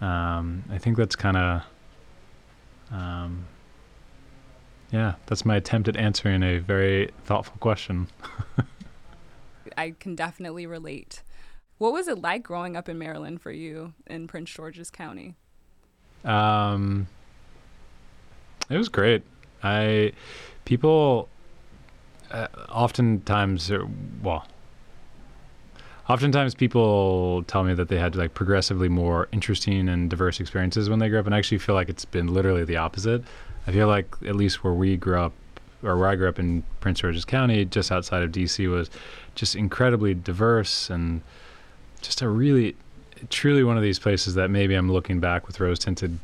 um, 0.02 0.64
I 0.70 0.78
think 0.78 0.98
that's 0.98 1.16
kind 1.16 1.38
of, 1.38 1.64
um, 2.92 3.46
yeah, 4.92 5.16
that's 5.26 5.46
my 5.46 5.56
attempt 5.56 5.88
at 5.88 5.98
answering 5.98 6.44
a 6.44 6.60
very 6.60 7.12
thoughtful 7.24 7.56
question. 7.60 8.08
I 9.78 9.92
can 10.00 10.16
definitely 10.16 10.66
relate. 10.66 11.24
What 11.78 11.94
was 11.94 12.08
it 12.08 12.20
like 12.20 12.44
growing 12.44 12.76
up 12.76 12.88
in 12.88 12.98
Maryland 12.98 13.42
for 13.42 13.52
you 13.52 13.94
in 14.08 14.28
Prince 14.28 14.52
George's 14.52 14.90
County? 14.90 15.36
Um, 16.24 17.08
it 18.70 18.78
was 18.78 18.90
great. 18.90 19.24
I 19.62 20.14
people 20.66 21.30
uh, 22.32 22.48
oftentimes, 22.70 23.72
well, 24.22 24.46
oftentimes 26.10 26.56
people 26.56 27.44
tell 27.44 27.64
me 27.64 27.74
that 27.74 27.90
they 27.90 27.98
had 27.98 28.16
like 28.16 28.34
progressively 28.34 28.90
more 28.90 29.28
interesting 29.32 29.88
and 29.88 30.10
diverse 30.10 30.40
experiences 30.40 30.90
when 30.90 31.00
they 31.00 31.10
grew 31.10 31.20
up, 31.20 31.26
and 31.26 31.36
I 31.36 31.38
actually 31.38 31.60
feel 31.60 31.76
like 31.76 31.90
it's 31.90 32.06
been 32.06 32.34
literally 32.34 32.66
the 32.66 32.78
opposite. 32.78 33.24
I 33.68 33.72
feel 33.72 33.88
like 33.88 34.16
at 34.26 34.36
least 34.36 34.64
where 34.64 34.74
we 34.74 34.98
grew 34.98 35.20
up, 35.20 35.34
or 35.84 35.98
where 35.98 36.10
I 36.10 36.16
grew 36.16 36.30
up 36.30 36.40
in 36.40 36.64
Prince 36.80 37.00
George's 37.00 37.26
County, 37.26 37.66
just 37.66 37.92
outside 37.92 38.24
of 38.24 38.32
DC, 38.32 38.70
was 38.70 38.90
just 39.36 39.56
incredibly 39.56 40.14
diverse 40.14 40.90
and 40.90 41.22
just 42.02 42.22
a 42.22 42.28
really, 42.28 42.76
truly 43.30 43.64
one 43.64 43.78
of 43.78 43.84
these 43.84 44.00
places 44.00 44.36
that 44.36 44.50
maybe 44.50 44.76
I'm 44.76 44.92
looking 44.92 45.20
back 45.20 45.48
with 45.48 45.60
rose 45.60 45.80
tinted 45.80 46.20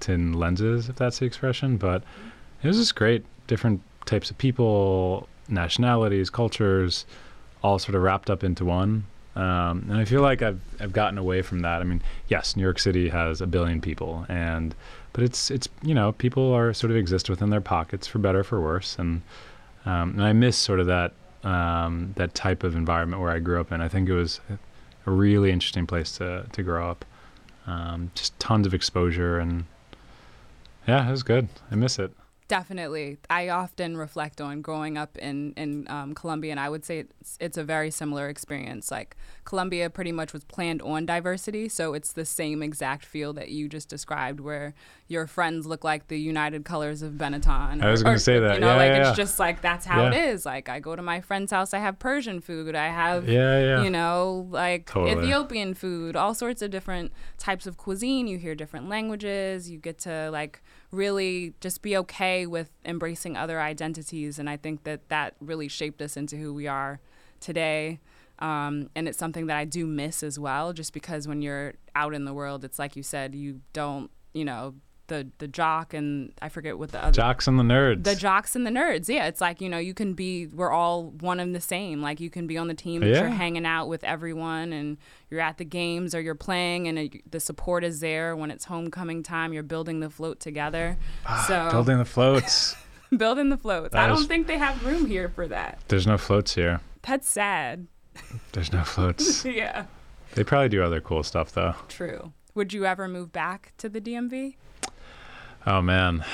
tin 0.00 0.32
lenses, 0.32 0.88
if 0.88 0.96
that's 0.96 1.18
the 1.18 1.26
expression. 1.26 1.76
But 1.76 2.02
it 2.62 2.66
was 2.66 2.76
just 2.76 2.94
great, 2.94 3.24
different 3.46 3.82
types 4.06 4.30
of 4.30 4.38
people, 4.38 5.28
nationalities, 5.48 6.30
cultures, 6.30 7.06
all 7.62 7.78
sort 7.78 7.94
of 7.94 8.02
wrapped 8.02 8.30
up 8.30 8.44
into 8.44 8.64
one. 8.64 9.04
Um, 9.36 9.86
and 9.88 9.94
I 9.94 10.04
feel 10.04 10.22
like 10.22 10.42
I've 10.42 10.60
I've 10.78 10.92
gotten 10.92 11.18
away 11.18 11.42
from 11.42 11.60
that. 11.60 11.80
I 11.80 11.84
mean, 11.84 12.02
yes, 12.28 12.54
New 12.56 12.62
York 12.62 12.78
City 12.78 13.08
has 13.08 13.40
a 13.40 13.46
billion 13.46 13.80
people, 13.80 14.26
and 14.28 14.74
but 15.14 15.24
it's 15.24 15.50
it's 15.50 15.68
you 15.82 15.94
know 15.94 16.12
people 16.12 16.52
are 16.52 16.74
sort 16.74 16.90
of 16.90 16.98
exist 16.98 17.30
within 17.30 17.48
their 17.48 17.62
pockets 17.62 18.06
for 18.06 18.18
better 18.18 18.44
for 18.44 18.60
worse, 18.60 18.98
and 18.98 19.22
um, 19.86 20.10
and 20.10 20.24
I 20.24 20.34
miss 20.34 20.58
sort 20.58 20.80
of 20.80 20.86
that 20.88 21.14
um, 21.42 22.12
that 22.16 22.34
type 22.34 22.62
of 22.62 22.74
environment 22.74 23.22
where 23.22 23.30
I 23.30 23.38
grew 23.38 23.58
up 23.58 23.72
in. 23.72 23.80
I 23.80 23.88
think 23.88 24.10
it 24.10 24.14
was 24.14 24.40
a 25.06 25.10
really 25.10 25.50
interesting 25.50 25.86
place 25.86 26.12
to 26.18 26.46
to 26.52 26.62
grow 26.62 26.90
up. 26.90 27.06
Um, 27.66 28.10
just 28.14 28.38
tons 28.38 28.66
of 28.66 28.74
exposure 28.74 29.38
and 29.38 29.64
yeah, 30.86 31.08
it 31.08 31.10
was 31.10 31.22
good. 31.22 31.48
I 31.70 31.76
miss 31.76 31.98
it. 31.98 32.12
Definitely. 32.46 33.16
I 33.30 33.48
often 33.48 33.96
reflect 33.96 34.38
on 34.38 34.60
growing 34.60 34.98
up 34.98 35.16
in, 35.16 35.54
in 35.56 35.86
um, 35.88 36.14
Columbia, 36.14 36.50
and 36.50 36.60
I 36.60 36.68
would 36.68 36.84
say 36.84 36.98
it's, 36.98 37.38
it's 37.40 37.56
a 37.56 37.64
very 37.64 37.90
similar 37.90 38.28
experience. 38.28 38.90
Like, 38.90 39.16
Columbia 39.44 39.88
pretty 39.88 40.12
much 40.12 40.34
was 40.34 40.44
planned 40.44 40.82
on 40.82 41.06
diversity, 41.06 41.70
so 41.70 41.94
it's 41.94 42.12
the 42.12 42.26
same 42.26 42.62
exact 42.62 43.06
feel 43.06 43.32
that 43.32 43.48
you 43.48 43.66
just 43.66 43.88
described, 43.88 44.40
where 44.40 44.74
your 45.08 45.26
friends 45.26 45.66
look 45.66 45.84
like 45.84 46.08
the 46.08 46.20
United 46.20 46.66
Colors 46.66 47.00
of 47.00 47.12
Benetton. 47.12 47.82
Or, 47.82 47.86
I 47.86 47.90
was 47.90 48.02
going 48.02 48.16
to 48.16 48.20
say 48.20 48.38
that. 48.38 48.56
You 48.56 48.60
know, 48.60 48.72
yeah, 48.72 48.76
like, 48.76 48.90
yeah, 48.90 48.98
it's 48.98 49.18
yeah. 49.18 49.24
just 49.24 49.38
like 49.38 49.62
that's 49.62 49.86
how 49.86 50.06
it 50.08 50.14
is. 50.14 50.44
Like, 50.44 50.68
I 50.68 50.80
go 50.80 50.94
to 50.94 51.02
my 51.02 51.22
friend's 51.22 51.50
house, 51.50 51.72
I 51.72 51.78
have 51.78 51.98
Persian 51.98 52.42
food, 52.42 52.74
I 52.74 52.88
have, 52.88 53.26
yeah, 53.26 53.58
yeah. 53.58 53.82
you 53.82 53.90
know, 53.90 54.48
like 54.50 54.90
Totally. 54.90 55.24
Ethiopian 55.24 55.72
food, 55.72 56.14
all 56.14 56.34
sorts 56.34 56.60
of 56.60 56.70
different 56.70 57.10
types 57.38 57.66
of 57.66 57.78
cuisine. 57.78 58.26
You 58.26 58.36
hear 58.36 58.54
different 58.54 58.90
languages, 58.90 59.70
you 59.70 59.78
get 59.78 59.98
to, 60.00 60.30
like, 60.30 60.62
really 60.90 61.54
just 61.60 61.82
be 61.82 61.96
okay 61.96 62.46
with 62.46 62.70
embracing 62.84 63.36
other 63.36 63.60
identities. 63.60 64.38
And 64.38 64.48
I 64.48 64.56
think 64.56 64.84
that 64.84 65.08
that 65.08 65.34
really 65.40 65.68
shaped 65.68 66.00
us 66.02 66.16
into 66.16 66.36
who 66.36 66.52
we 66.54 66.66
are 66.66 67.00
today. 67.40 68.00
Um, 68.38 68.90
and 68.94 69.06
it's 69.08 69.18
something 69.18 69.46
that 69.46 69.56
I 69.56 69.64
do 69.64 69.86
miss 69.86 70.22
as 70.22 70.38
well, 70.38 70.72
just 70.72 70.92
because 70.92 71.28
when 71.28 71.42
you're 71.42 71.74
out 71.94 72.14
in 72.14 72.24
the 72.24 72.34
world, 72.34 72.64
it's 72.64 72.78
like 72.78 72.96
you 72.96 73.02
said, 73.02 73.34
you 73.34 73.60
don't, 73.72 74.10
you 74.32 74.44
know, 74.44 74.74
the 75.08 75.28
the 75.38 75.46
jock 75.48 75.92
and 75.94 76.32
I 76.40 76.48
forget 76.48 76.78
what 76.78 76.92
the 76.92 76.98
other 77.02 77.12
Jocks 77.12 77.46
and 77.46 77.58
the 77.58 77.62
nerds. 77.62 78.04
the 78.04 78.14
jocks 78.14 78.56
and 78.56 78.66
the 78.66 78.70
nerds. 78.70 79.08
Yeah, 79.08 79.26
it's 79.26 79.40
like 79.40 79.60
you 79.60 79.68
know 79.68 79.78
you 79.78 79.92
can 79.94 80.14
be 80.14 80.46
we're 80.46 80.70
all 80.70 81.10
one 81.20 81.40
and 81.40 81.54
the 81.54 81.60
same. 81.60 82.00
Like 82.00 82.20
you 82.20 82.30
can 82.30 82.46
be 82.46 82.56
on 82.56 82.68
the 82.68 82.74
team, 82.74 83.00
but 83.00 83.08
Yeah. 83.10 83.20
you're 83.20 83.28
hanging 83.28 83.66
out 83.66 83.88
with 83.88 84.02
everyone, 84.04 84.72
and 84.72 84.96
you're 85.30 85.40
at 85.40 85.58
the 85.58 85.64
games 85.64 86.14
or 86.14 86.20
you're 86.20 86.34
playing, 86.34 86.88
and 86.88 86.98
it, 86.98 87.30
the 87.30 87.40
support 87.40 87.84
is 87.84 88.00
there 88.00 88.34
when 88.34 88.50
it's 88.50 88.64
homecoming 88.64 89.22
time. 89.22 89.52
You're 89.52 89.62
building 89.62 90.00
the 90.00 90.10
float 90.10 90.40
together. 90.40 90.96
so 91.46 91.54
Ah, 91.54 91.68
Building 91.70 91.98
the 91.98 92.04
floats. 92.04 92.74
building 93.16 93.50
the 93.50 93.56
floats. 93.58 93.92
That 93.92 94.04
I 94.04 94.06
don't 94.06 94.20
is- 94.22 94.26
think 94.26 94.46
they 94.46 94.58
have 94.58 94.84
room 94.84 95.06
here 95.06 95.28
for 95.28 95.46
that. 95.48 95.78
There's 95.88 96.06
no 96.06 96.16
floats 96.18 96.54
here. 96.54 96.80
That's 97.02 97.28
sad. 97.28 97.86
There's 98.52 98.72
no 98.72 98.84
floats. 98.84 99.44
yeah, 99.44 99.86
they 100.34 100.44
probably 100.44 100.68
do 100.70 100.82
other 100.82 101.00
cool 101.00 101.22
stuff 101.22 101.52
though. 101.52 101.74
true. 101.88 102.32
Would 102.54 102.72
you 102.72 102.86
ever 102.86 103.08
move 103.08 103.32
back 103.32 103.72
to 103.78 103.88
the 103.88 104.00
DMV? 104.00 104.54
Oh 105.66 105.80
man, 105.80 106.24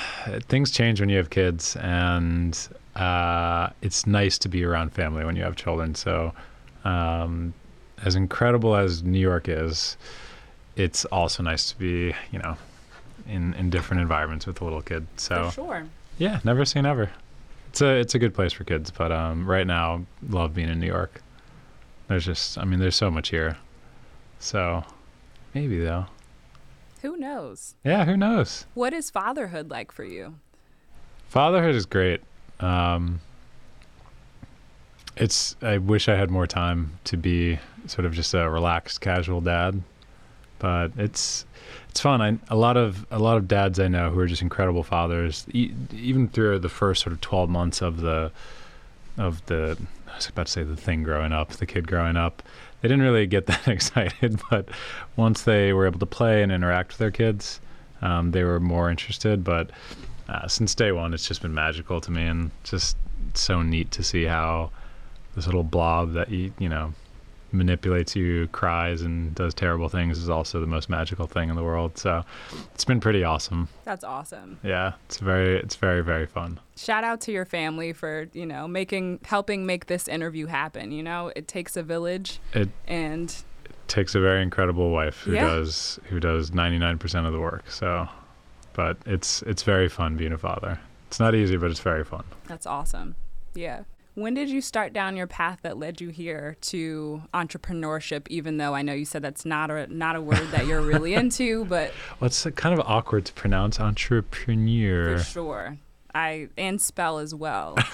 things 0.49 0.71
change 0.71 0.99
when 0.99 1.09
you 1.09 1.17
have 1.17 1.29
kids, 1.29 1.77
and 1.77 2.57
uh, 2.95 3.69
it's 3.81 4.05
nice 4.05 4.37
to 4.39 4.49
be 4.49 4.63
around 4.65 4.91
family 4.91 5.23
when 5.23 5.35
you 5.37 5.43
have 5.43 5.55
children. 5.55 5.95
So, 5.95 6.33
um, 6.83 7.53
as 8.03 8.15
incredible 8.15 8.75
as 8.75 9.03
New 9.03 9.19
York 9.19 9.47
is, 9.47 9.95
it's 10.75 11.05
also 11.05 11.43
nice 11.43 11.69
to 11.71 11.77
be, 11.79 12.13
you 12.31 12.39
know, 12.39 12.57
in 13.25 13.53
in 13.53 13.69
different 13.69 14.01
environments 14.01 14.45
with 14.45 14.59
a 14.59 14.63
little 14.65 14.81
kid. 14.81 15.07
So, 15.15 15.45
For 15.45 15.51
sure. 15.53 15.87
yeah, 16.17 16.41
never 16.43 16.65
say 16.65 16.81
never. 16.81 17.09
It's 17.69 17.79
a 17.81 17.87
it's 17.99 18.15
a 18.15 18.19
good 18.19 18.33
place 18.33 18.51
for 18.51 18.65
kids, 18.65 18.91
but 18.91 19.13
um, 19.13 19.49
right 19.49 19.65
now, 19.65 20.05
love 20.27 20.53
being 20.53 20.67
in 20.69 20.79
New 20.81 20.87
York. 20.87 21.21
There's 22.09 22.25
just, 22.25 22.57
I 22.57 22.65
mean, 22.65 22.81
there's 22.81 22.97
so 22.97 23.09
much 23.09 23.29
here. 23.29 23.55
So, 24.39 24.83
maybe 25.53 25.79
though. 25.79 26.07
Who 27.01 27.17
knows? 27.17 27.75
Yeah, 27.83 28.05
who 28.05 28.15
knows? 28.15 28.65
What 28.73 28.93
is 28.93 29.09
fatherhood 29.09 29.69
like 29.69 29.91
for 29.91 30.03
you? 30.03 30.35
Fatherhood 31.29 31.75
is 31.75 31.85
great. 31.85 32.21
Um, 32.59 33.21
it's. 35.15 35.55
I 35.61 35.77
wish 35.77 36.07
I 36.07 36.15
had 36.15 36.29
more 36.29 36.45
time 36.47 36.99
to 37.05 37.17
be 37.17 37.59
sort 37.87 38.05
of 38.05 38.13
just 38.13 38.33
a 38.33 38.49
relaxed, 38.49 39.01
casual 39.01 39.41
dad, 39.41 39.81
but 40.59 40.91
it's 40.97 41.45
it's 41.89 41.99
fun. 41.99 42.21
I, 42.21 42.37
a 42.49 42.55
lot 42.55 42.77
of 42.77 43.05
a 43.09 43.19
lot 43.19 43.37
of 43.37 43.47
dads 43.47 43.79
I 43.79 43.87
know 43.87 44.11
who 44.11 44.19
are 44.19 44.27
just 44.27 44.41
incredible 44.41 44.83
fathers. 44.83 45.45
E- 45.53 45.73
even 45.91 46.27
through 46.27 46.59
the 46.59 46.69
first 46.69 47.01
sort 47.01 47.13
of 47.13 47.21
twelve 47.21 47.49
months 47.49 47.81
of 47.81 48.01
the 48.01 48.31
of 49.17 49.43
the 49.47 49.77
I 50.11 50.15
was 50.17 50.27
about 50.27 50.45
to 50.47 50.51
say 50.51 50.63
the 50.63 50.75
thing 50.75 51.03
growing 51.03 51.31
up, 51.31 51.49
the 51.53 51.65
kid 51.65 51.87
growing 51.87 52.17
up, 52.17 52.43
they 52.81 52.87
didn't 52.87 53.03
really 53.03 53.27
get 53.27 53.45
that 53.47 53.67
excited. 53.67 54.41
But 54.49 54.69
once 55.15 55.43
they 55.43 55.73
were 55.73 55.85
able 55.85 55.99
to 55.99 56.05
play 56.05 56.43
and 56.43 56.51
interact 56.51 56.91
with 56.91 56.97
their 56.97 57.11
kids, 57.11 57.61
um, 58.01 58.31
they 58.31 58.43
were 58.43 58.59
more 58.59 58.89
interested. 58.89 59.43
But 59.43 59.71
uh, 60.27 60.47
since 60.47 60.75
day 60.75 60.91
one, 60.91 61.13
it's 61.13 61.27
just 61.27 61.41
been 61.41 61.53
magical 61.53 62.01
to 62.01 62.11
me, 62.11 62.25
and 62.25 62.51
just 62.63 62.97
so 63.33 63.61
neat 63.61 63.91
to 63.91 64.03
see 64.03 64.25
how 64.25 64.71
this 65.35 65.45
little 65.45 65.63
blob 65.63 66.13
that 66.13 66.29
you 66.29 66.53
you 66.59 66.67
know 66.67 66.93
manipulates 67.53 68.15
you, 68.15 68.47
cries, 68.51 69.01
and 69.01 69.33
does 69.35 69.53
terrible 69.53 69.89
things 69.89 70.17
is 70.17 70.29
also 70.29 70.59
the 70.59 70.67
most 70.67 70.89
magical 70.89 71.27
thing 71.27 71.49
in 71.49 71.55
the 71.55 71.63
world. 71.63 71.97
So 71.97 72.23
it's 72.73 72.85
been 72.85 72.99
pretty 72.99 73.23
awesome. 73.23 73.67
That's 73.83 74.03
awesome. 74.03 74.59
Yeah, 74.63 74.93
it's 75.05 75.17
very 75.17 75.57
it's 75.57 75.75
very 75.75 76.01
very 76.03 76.25
fun. 76.25 76.59
shout 76.77 77.03
out 77.03 77.21
to 77.21 77.31
your 77.31 77.45
family 77.45 77.93
for 77.93 78.27
you 78.33 78.45
know 78.45 78.67
making 78.67 79.19
helping 79.25 79.65
make 79.65 79.85
this 79.87 80.07
interview 80.07 80.47
happen 80.47 80.91
you 80.91 81.03
know 81.03 81.31
it 81.35 81.47
takes 81.47 81.75
a 81.77 81.83
village 81.83 82.39
It 82.53 82.69
and 82.87 83.29
it 83.65 83.75
takes 83.87 84.15
a 84.15 84.19
very 84.19 84.41
incredible 84.41 84.89
wife 84.89 85.17
who 85.21 85.33
Yeah. 85.33 85.45
does 85.47 85.99
who 86.09 86.19
does 86.19 86.51
99% 86.51 87.25
of 87.27 87.33
the 87.33 87.39
work. 87.39 87.69
So, 87.69 88.07
but 88.73 88.97
it's 89.05 89.41
it's 89.43 89.63
very 89.63 89.89
fun 89.89 90.15
being 90.17 90.31
a 90.33 90.37
father. 90.37 90.79
It's 91.07 91.19
not 91.19 91.35
easy, 91.35 91.57
but 91.57 91.69
it's 91.71 91.81
very 91.81 92.03
fun. 92.05 92.23
that's 92.47 92.65
awesome 92.65 93.15
yeah 93.53 93.81
when 94.15 94.33
did 94.33 94.49
you 94.49 94.59
start 94.61 94.91
down 94.93 95.15
your 95.15 95.27
path 95.27 95.59
that 95.61 95.77
led 95.77 96.01
you 96.01 96.09
here 96.09 96.57
to 96.61 97.21
entrepreneurship 97.33 98.27
even 98.29 98.57
though 98.57 98.73
i 98.75 98.81
know 98.81 98.93
you 98.93 99.05
said 99.05 99.21
that's 99.21 99.45
not 99.45 99.71
a 99.71 99.87
not 99.87 100.15
a 100.15 100.21
word 100.21 100.47
that 100.51 100.65
you're 100.67 100.81
really 100.81 101.13
into 101.21 101.63
but 101.65 101.93
Well, 102.19 102.27
it's 102.27 102.45
kind 102.55 102.77
of 102.77 102.85
awkward 102.85 103.25
to 103.25 103.33
pronounce 103.33 103.79
entrepreneur. 103.79 105.17
for 105.17 105.23
sure 105.23 105.77
i 106.13 106.49
and 106.57 106.81
spell 106.81 107.19
as 107.19 107.33
well 107.35 107.77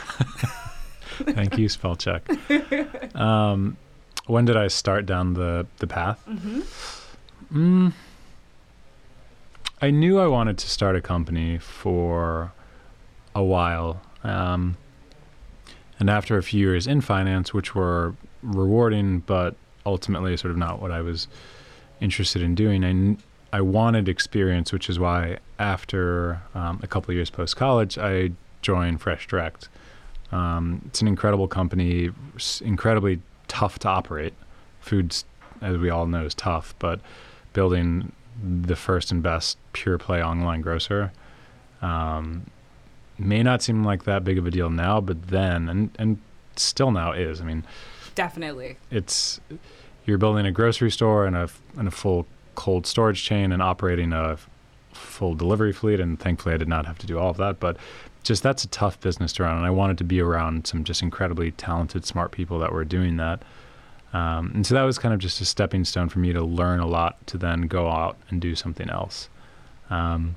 Thank 1.20 1.58
you, 1.58 1.68
spell 1.68 1.96
check. 1.96 2.30
Um, 3.16 3.78
when 4.28 4.46
did 4.46 4.56
I 4.56 4.68
start 4.68 5.08
down 5.08 5.34
the 5.34 5.66
the 5.80 5.88
path? 5.88 6.24
mm-hmm. 6.30 6.62
Mm, 7.88 7.94
I 9.82 9.90
knew 9.90 10.20
I 10.20 10.28
wanted 10.28 10.58
to 10.60 10.70
start 10.70 10.96
a 10.96 11.02
company 11.02 11.58
for 11.58 12.52
a 13.34 13.42
while. 13.44 14.02
Um, 14.24 14.78
and 16.00 16.10
after 16.10 16.38
a 16.38 16.44
few 16.44 16.60
years 16.60 16.88
in 16.88 17.02
finance, 17.02 17.54
which 17.54 17.76
were 17.76 18.16
rewarding, 18.42 19.20
but 19.20 19.56
ultimately 19.86 20.36
sort 20.38 20.52
of 20.52 20.58
not 20.58 20.82
what 20.82 20.92
I 20.92 21.02
was 21.02 21.28
interested 22.00 22.42
in 22.42 22.56
doing, 22.56 23.20
I, 23.52 23.58
I 23.58 23.62
wanted 23.62 24.08
experience, 24.08 24.72
which 24.72 24.90
is 24.90 25.00
why 25.00 25.40
after 25.58 26.42
um, 26.54 26.80
a 26.84 26.88
couple 26.88 27.12
of 27.12 27.16
years 27.16 27.30
post 27.30 27.56
college, 27.56 27.98
I 27.98 28.32
joined 28.62 29.02
Fresh 29.02 29.28
Direct. 29.28 29.70
Um, 30.32 30.82
it's 30.88 31.02
an 31.02 31.08
incredible 31.08 31.48
company, 31.48 32.12
incredibly 32.62 33.22
tough 33.48 33.80
to 33.80 33.88
operate. 33.88 34.34
Foods, 34.82 35.26
as 35.62 35.78
we 35.78 35.90
all 35.90 36.06
know, 36.06 36.26
is 36.26 36.36
tough, 36.36 36.76
but 36.80 37.00
building 37.54 38.12
the 38.44 38.76
first 38.76 39.12
and 39.12 39.24
best 39.24 39.58
pure 39.74 39.98
play 39.98 40.22
online 40.22 40.62
grocer 40.62 41.12
um, 41.82 42.46
may 43.18 43.44
not 43.44 43.62
seem 43.62 43.84
like 43.84 44.04
that 44.04 44.24
big 44.24 44.38
of 44.38 44.46
a 44.46 44.52
deal 44.52 44.70
now, 44.70 45.02
but 45.02 45.28
then 45.28 45.70
and 45.70 45.90
and 45.98 46.20
still 46.56 46.92
now 46.92 47.12
is. 47.12 47.42
I 47.42 47.44
mean, 47.44 47.64
Definitely. 48.16 48.78
it's 48.92 49.40
you're 50.06 50.18
building 50.18 50.46
a 50.46 50.52
grocery 50.52 50.92
store 50.92 51.26
and 51.26 51.36
a 51.36 51.50
and 51.78 51.88
a 51.88 51.92
full 51.92 52.26
cold 52.56 52.88
storage 52.88 53.24
chain 53.24 53.52
and 53.52 53.62
operating 53.62 54.14
a 54.14 54.38
full 54.92 55.36
delivery 55.36 55.72
fleet 55.72 56.00
and 56.00 56.20
thankfully 56.20 56.56
I 56.56 56.58
did 56.58 56.68
not 56.68 56.88
have 56.88 56.98
to 57.00 57.06
do 57.06 57.20
all 57.20 57.30
of 57.30 57.38
that 57.38 57.60
but 57.60 57.78
just 58.24 58.42
that's 58.42 58.64
a 58.64 58.68
tough 58.68 59.00
business 59.00 59.32
to 59.34 59.44
run 59.44 59.56
and 59.56 59.66
I 59.66 59.70
wanted 59.70 60.00
to 60.00 60.04
be 60.04 60.20
around 60.20 60.66
some 60.66 60.84
just 60.84 61.04
incredibly 61.04 61.52
talented 61.52 62.04
smart 62.04 62.32
people 62.32 62.58
that 62.60 62.74
were 62.74 62.84
doing 62.84 63.18
that 63.18 63.44
um, 64.12 64.52
and 64.56 64.66
so 64.66 64.74
that 64.74 64.82
was 64.82 64.98
kind 64.98 65.14
of 65.14 65.20
just 65.20 65.40
a 65.40 65.46
stepping 65.46 65.86
stone 65.86 66.10
for 66.10 66.18
me 66.18 66.34
to 66.34 66.42
learn 66.42 66.80
a 66.80 66.88
lot 66.88 67.26
to 67.28 67.38
then 67.38 67.64
go 67.68 67.88
out 67.90 68.18
and 68.30 68.42
do 68.42 68.56
something 68.56 68.90
else 68.90 69.30
um, 69.92 70.36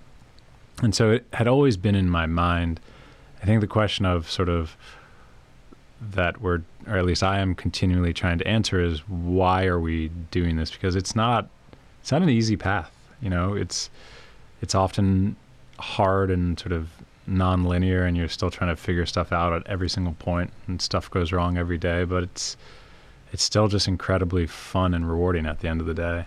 and 0.82 0.94
so 0.94 1.10
it 1.10 1.26
had 1.32 1.46
always 1.46 1.76
been 1.76 1.94
in 1.94 2.08
my 2.08 2.26
mind 2.26 2.80
I 3.42 3.46
think 3.46 3.60
the 3.60 3.66
question 3.66 4.04
of 4.04 4.30
sort 4.30 4.48
of 4.48 4.76
that 6.00 6.40
we're 6.40 6.62
or 6.86 6.96
at 6.96 7.04
least 7.04 7.22
I 7.22 7.40
am 7.40 7.54
continually 7.54 8.12
trying 8.12 8.38
to 8.38 8.46
answer 8.46 8.80
is 8.80 9.00
why 9.08 9.66
are 9.66 9.78
we 9.78 10.08
doing 10.30 10.56
this? 10.56 10.70
Because 10.70 10.96
it's 10.96 11.14
not 11.14 11.48
it's 12.00 12.12
not 12.12 12.22
an 12.22 12.30
easy 12.30 12.56
path. 12.56 12.90
You 13.20 13.30
know, 13.30 13.54
it's 13.54 13.90
it's 14.62 14.74
often 14.74 15.36
hard 15.78 16.30
and 16.30 16.58
sort 16.58 16.72
of 16.72 16.88
non-linear 17.26 18.04
and 18.04 18.16
you're 18.16 18.28
still 18.28 18.50
trying 18.50 18.70
to 18.70 18.76
figure 18.76 19.06
stuff 19.06 19.32
out 19.32 19.52
at 19.52 19.66
every 19.66 19.88
single 19.88 20.14
point 20.14 20.50
and 20.66 20.80
stuff 20.82 21.10
goes 21.10 21.32
wrong 21.32 21.56
every 21.56 21.78
day, 21.78 22.04
but 22.04 22.22
it's 22.22 22.56
it's 23.32 23.42
still 23.42 23.68
just 23.68 23.86
incredibly 23.86 24.46
fun 24.46 24.92
and 24.92 25.08
rewarding 25.08 25.46
at 25.46 25.60
the 25.60 25.68
end 25.68 25.80
of 25.80 25.86
the 25.86 25.94
day. 25.94 26.26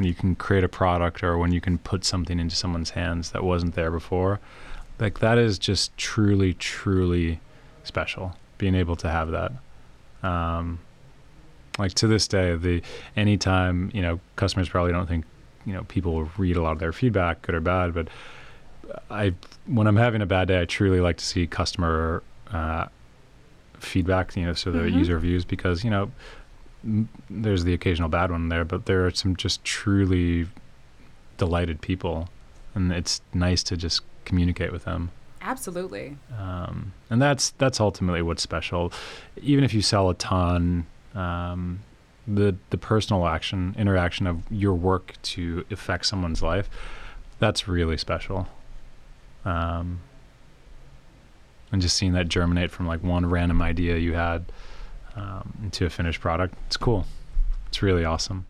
When 0.00 0.06
you 0.06 0.14
can 0.14 0.34
create 0.34 0.64
a 0.64 0.68
product 0.68 1.22
or 1.22 1.36
when 1.36 1.52
you 1.52 1.60
can 1.60 1.76
put 1.76 2.06
something 2.06 2.40
into 2.40 2.56
someone's 2.56 2.88
hands 2.88 3.32
that 3.32 3.44
wasn't 3.44 3.74
there 3.74 3.90
before, 3.90 4.40
like 4.98 5.18
that 5.18 5.36
is 5.36 5.58
just 5.58 5.94
truly 5.98 6.54
truly 6.54 7.38
special 7.84 8.34
being 8.56 8.74
able 8.74 8.96
to 8.96 9.10
have 9.10 9.30
that 9.32 9.52
um, 10.22 10.78
like 11.78 11.92
to 11.92 12.06
this 12.06 12.26
day 12.26 12.56
the 12.56 12.80
anytime 13.14 13.90
you 13.92 14.00
know 14.00 14.18
customers 14.36 14.70
probably 14.70 14.90
don't 14.90 15.06
think 15.06 15.26
you 15.66 15.74
know 15.74 15.82
people 15.84 16.30
read 16.38 16.56
a 16.56 16.62
lot 16.62 16.72
of 16.72 16.78
their 16.78 16.92
feedback 16.94 17.42
good 17.42 17.54
or 17.54 17.60
bad 17.60 17.92
but 17.92 18.08
i 19.10 19.34
when 19.66 19.86
i'm 19.86 19.96
having 19.96 20.22
a 20.22 20.26
bad 20.26 20.48
day 20.48 20.62
i 20.62 20.64
truly 20.64 21.00
like 21.00 21.18
to 21.18 21.24
see 21.26 21.46
customer 21.46 22.22
uh, 22.52 22.86
feedback 23.78 24.34
you 24.34 24.44
know 24.46 24.54
so 24.54 24.70
the 24.70 24.78
Mhm. 24.78 24.94
user 24.94 25.14
reviews 25.14 25.44
because 25.44 25.84
you 25.84 25.90
know 25.90 26.10
there's 27.28 27.64
the 27.64 27.74
occasional 27.74 28.08
bad 28.08 28.30
one 28.30 28.48
there 28.48 28.64
but 28.64 28.86
there 28.86 29.06
are 29.06 29.10
some 29.10 29.36
just 29.36 29.62
truly 29.64 30.46
delighted 31.36 31.80
people 31.80 32.28
and 32.74 32.92
it's 32.92 33.20
nice 33.34 33.62
to 33.62 33.76
just 33.76 34.02
communicate 34.24 34.72
with 34.72 34.84
them 34.84 35.10
Absolutely. 35.42 36.16
um, 36.38 36.92
and 37.08 37.20
that's 37.20 37.50
that's 37.52 37.80
ultimately 37.80 38.22
what's 38.22 38.42
special. 38.42 38.92
Even 39.40 39.64
if 39.64 39.72
you 39.72 39.80
sell 39.80 40.10
a 40.10 40.14
ton, 40.14 40.86
um, 41.14 41.80
the 42.26 42.54
the 42.68 42.76
personal 42.76 43.26
action 43.26 43.74
interaction 43.78 44.26
of 44.26 44.42
your 44.50 44.74
work 44.74 45.14
to 45.22 45.64
affect 45.70 46.06
someone's 46.06 46.42
life, 46.42 46.68
that's 47.38 47.66
really 47.66 47.96
special. 47.96 48.48
Um, 49.44 50.00
and 51.72 51.80
just 51.80 51.96
seeing 51.96 52.12
that 52.12 52.28
germinate 52.28 52.70
from 52.70 52.86
like 52.86 53.02
one 53.02 53.24
random 53.24 53.62
idea 53.62 53.96
you 53.96 54.12
had 54.12 54.44
um, 55.16 55.52
into 55.62 55.86
a 55.86 55.90
finished 55.90 56.20
product, 56.20 56.54
it's 56.66 56.76
cool. 56.76 57.06
It's 57.68 57.82
really 57.82 58.04
awesome. 58.04 58.46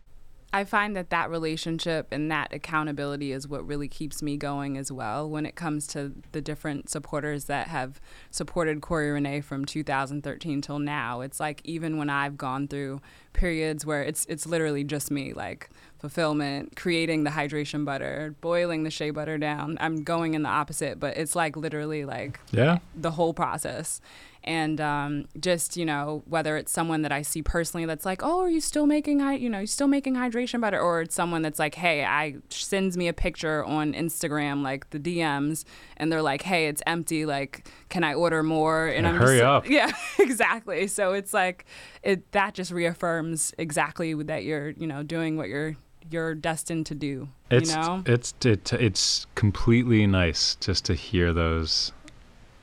I 0.52 0.64
find 0.64 0.96
that 0.96 1.10
that 1.10 1.30
relationship 1.30 2.08
and 2.10 2.28
that 2.32 2.52
accountability 2.52 3.30
is 3.30 3.46
what 3.46 3.64
really 3.64 3.86
keeps 3.86 4.20
me 4.20 4.36
going 4.36 4.76
as 4.76 4.90
well 4.90 5.30
when 5.30 5.46
it 5.46 5.54
comes 5.54 5.86
to 5.88 6.12
the 6.32 6.40
different 6.40 6.90
supporters 6.90 7.44
that 7.44 7.68
have 7.68 8.00
supported 8.32 8.80
Corey 8.80 9.12
Renee 9.12 9.42
from 9.42 9.64
2013 9.64 10.60
till 10.60 10.80
now. 10.80 11.20
It's 11.20 11.38
like 11.38 11.60
even 11.62 11.98
when 11.98 12.10
I've 12.10 12.36
gone 12.36 12.66
through 12.66 13.00
periods 13.32 13.86
where 13.86 14.02
it's 14.02 14.24
it's 14.26 14.44
literally 14.44 14.82
just 14.82 15.08
me, 15.12 15.32
like 15.32 15.70
fulfillment, 16.00 16.74
creating 16.74 17.22
the 17.22 17.30
hydration 17.30 17.84
butter, 17.84 18.34
boiling 18.40 18.82
the 18.82 18.90
shea 18.90 19.10
butter 19.10 19.38
down. 19.38 19.78
I'm 19.80 20.02
going 20.02 20.34
in 20.34 20.42
the 20.42 20.48
opposite, 20.48 20.98
but 20.98 21.16
it's 21.16 21.36
like 21.36 21.56
literally 21.56 22.04
like 22.04 22.40
Yeah. 22.50 22.78
the 22.96 23.12
whole 23.12 23.34
process 23.34 24.00
and 24.44 24.80
um, 24.80 25.26
just 25.38 25.76
you 25.76 25.84
know 25.84 26.22
whether 26.26 26.56
it's 26.56 26.72
someone 26.72 27.02
that 27.02 27.12
i 27.12 27.22
see 27.22 27.42
personally 27.42 27.86
that's 27.86 28.04
like 28.06 28.22
oh 28.22 28.40
are 28.40 28.48
you 28.48 28.60
still 28.60 28.86
making 28.86 29.20
you 29.40 29.50
know 29.50 29.60
you 29.60 29.66
still 29.66 29.86
making 29.86 30.14
hydration 30.14 30.60
butter 30.60 30.80
or 30.80 31.02
it's 31.02 31.14
someone 31.14 31.42
that's 31.42 31.58
like 31.58 31.74
hey 31.74 32.04
i 32.04 32.34
sends 32.48 32.96
me 32.96 33.06
a 33.08 33.12
picture 33.12 33.64
on 33.64 33.92
instagram 33.92 34.62
like 34.62 34.88
the 34.90 34.98
dms 34.98 35.64
and 35.98 36.10
they're 36.10 36.22
like 36.22 36.42
hey 36.42 36.68
it's 36.68 36.82
empty 36.86 37.26
like 37.26 37.68
can 37.90 38.02
i 38.02 38.14
order 38.14 38.42
more 38.42 38.86
and 38.86 39.04
Yeah, 39.04 39.12
i'm 39.12 39.18
hurry 39.18 39.38
just, 39.38 39.44
up. 39.44 39.68
yeah 39.68 39.92
exactly. 40.18 40.86
So 40.86 41.12
it's 41.12 41.34
like 41.34 41.64
it 42.02 42.30
that 42.32 42.54
just 42.54 42.70
reaffirms 42.70 43.52
exactly 43.58 44.14
that 44.24 44.44
you're 44.44 44.70
you 44.70 44.86
know 44.86 45.02
doing 45.02 45.36
what 45.36 45.48
you're 45.48 45.76
you're 46.10 46.34
destined 46.34 46.86
to 46.86 46.94
do 46.94 47.28
It's 47.50 47.70
you 47.70 47.76
know? 47.76 48.02
it's 48.06 48.34
it, 48.44 48.72
it's 48.72 49.26
completely 49.34 50.06
nice 50.06 50.56
just 50.56 50.84
to 50.86 50.94
hear 50.94 51.32
those 51.32 51.92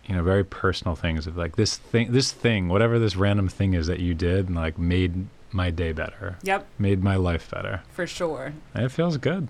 you 0.08 0.16
know 0.16 0.24
very 0.24 0.44
personal 0.44 0.96
things 0.96 1.28
of 1.28 1.36
like 1.38 1.56
this 1.56 1.76
thing 1.78 2.12
this 2.12 2.32
thing 2.32 2.70
whatever 2.70 2.98
this 2.98 3.16
random 3.16 3.48
thing 3.48 3.74
is 3.74 3.88
that 3.88 4.00
you 4.00 4.14
did 4.14 4.48
and 4.48 4.56
like 4.56 4.78
made 4.78 5.28
my 5.52 5.70
day 5.72 5.94
better. 5.94 6.38
Yep. 6.44 6.68
Made 6.78 7.02
my 7.04 7.16
life 7.16 7.50
better. 7.50 7.82
For 7.92 8.06
sure. 8.06 8.54
And 8.74 8.84
it 8.84 8.90
feels 8.92 9.16
good. 9.18 9.48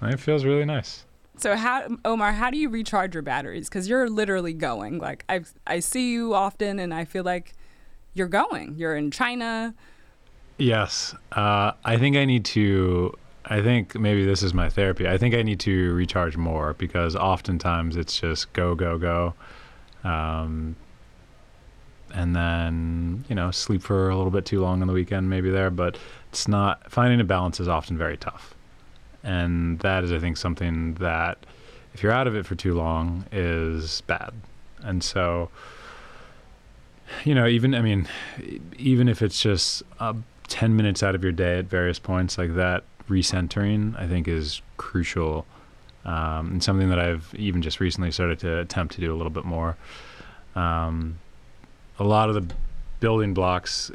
And 0.00 0.14
it 0.14 0.20
feels 0.20 0.44
really 0.44 0.64
nice. 0.64 1.04
So 1.36 1.56
how 1.56 1.88
Omar, 2.04 2.32
how 2.32 2.50
do 2.50 2.56
you 2.56 2.68
recharge 2.68 3.14
your 3.14 3.22
batteries? 3.22 3.68
Because 3.68 3.88
you're 3.88 4.08
literally 4.08 4.52
going. 4.52 4.98
Like 4.98 5.24
I, 5.28 5.42
I 5.66 5.80
see 5.80 6.12
you 6.12 6.34
often, 6.34 6.78
and 6.78 6.94
I 6.94 7.04
feel 7.04 7.24
like 7.24 7.54
you're 8.14 8.28
going. 8.28 8.74
You're 8.76 8.96
in 8.96 9.10
China. 9.10 9.74
yes. 10.56 11.14
Uh, 11.32 11.72
i 11.84 11.96
think 11.96 12.16
i 12.16 12.24
need 12.24 12.44
to 12.44 13.14
i 13.44 13.60
think 13.62 13.94
maybe 13.98 14.24
this 14.24 14.42
is 14.42 14.52
my 14.54 14.68
therapy. 14.68 15.06
I 15.08 15.18
think 15.18 15.34
i 15.34 15.42
need 15.42 15.60
to 15.60 15.92
recharge 15.94 16.36
more 16.36 16.74
because 16.74 17.14
oftentimes 17.16 17.96
it's 17.96 18.18
just 18.20 18.52
go 18.52 18.74
go 18.74 18.98
go 18.98 19.34
um, 20.04 20.76
and 22.14 22.34
then 22.34 23.24
you 23.28 23.34
know 23.34 23.50
sleep 23.50 23.82
for 23.82 24.08
a 24.08 24.16
little 24.16 24.30
bit 24.30 24.44
too 24.44 24.60
long 24.60 24.80
on 24.80 24.88
the 24.88 24.94
weekend 24.94 25.28
maybe 25.28 25.50
there 25.50 25.70
but 25.70 25.98
it's 26.30 26.48
not 26.48 26.90
finding 26.90 27.20
a 27.20 27.24
balance 27.24 27.60
is 27.60 27.68
often 27.68 27.96
very 27.98 28.16
tough. 28.16 28.54
And 29.22 29.78
that 29.80 30.04
is 30.04 30.12
i 30.12 30.18
think 30.18 30.36
something 30.36 30.94
that 30.94 31.38
if 31.94 32.02
you're 32.02 32.12
out 32.12 32.26
of 32.26 32.34
it 32.34 32.46
for 32.46 32.54
too 32.54 32.74
long 32.74 33.24
is 33.32 34.02
bad. 34.02 34.32
And 34.82 35.02
so 35.02 35.50
you 37.24 37.34
know 37.34 37.46
even 37.46 37.74
i 37.74 37.80
mean 37.80 38.06
even 38.76 39.08
if 39.08 39.22
it's 39.22 39.40
just 39.40 39.82
uh, 40.00 40.14
10 40.48 40.76
minutes 40.76 41.02
out 41.02 41.14
of 41.14 41.22
your 41.22 41.32
day 41.32 41.58
at 41.58 41.64
various 41.66 41.98
points 41.98 42.38
like 42.38 42.54
that 42.54 42.84
recentering 43.08 43.98
i 43.98 44.06
think 44.06 44.28
is 44.28 44.60
crucial 44.76 45.46
um, 46.08 46.52
and 46.52 46.64
something 46.64 46.88
that 46.88 46.98
i've 46.98 47.34
even 47.36 47.60
just 47.60 47.80
recently 47.80 48.10
started 48.10 48.38
to 48.38 48.58
attempt 48.60 48.94
to 48.94 49.00
do 49.00 49.14
a 49.14 49.16
little 49.16 49.30
bit 49.30 49.44
more. 49.44 49.76
Um, 50.54 51.18
a 51.98 52.04
lot 52.04 52.28
of 52.28 52.34
the 52.34 52.54
building 53.00 53.34
blocks 53.34 53.90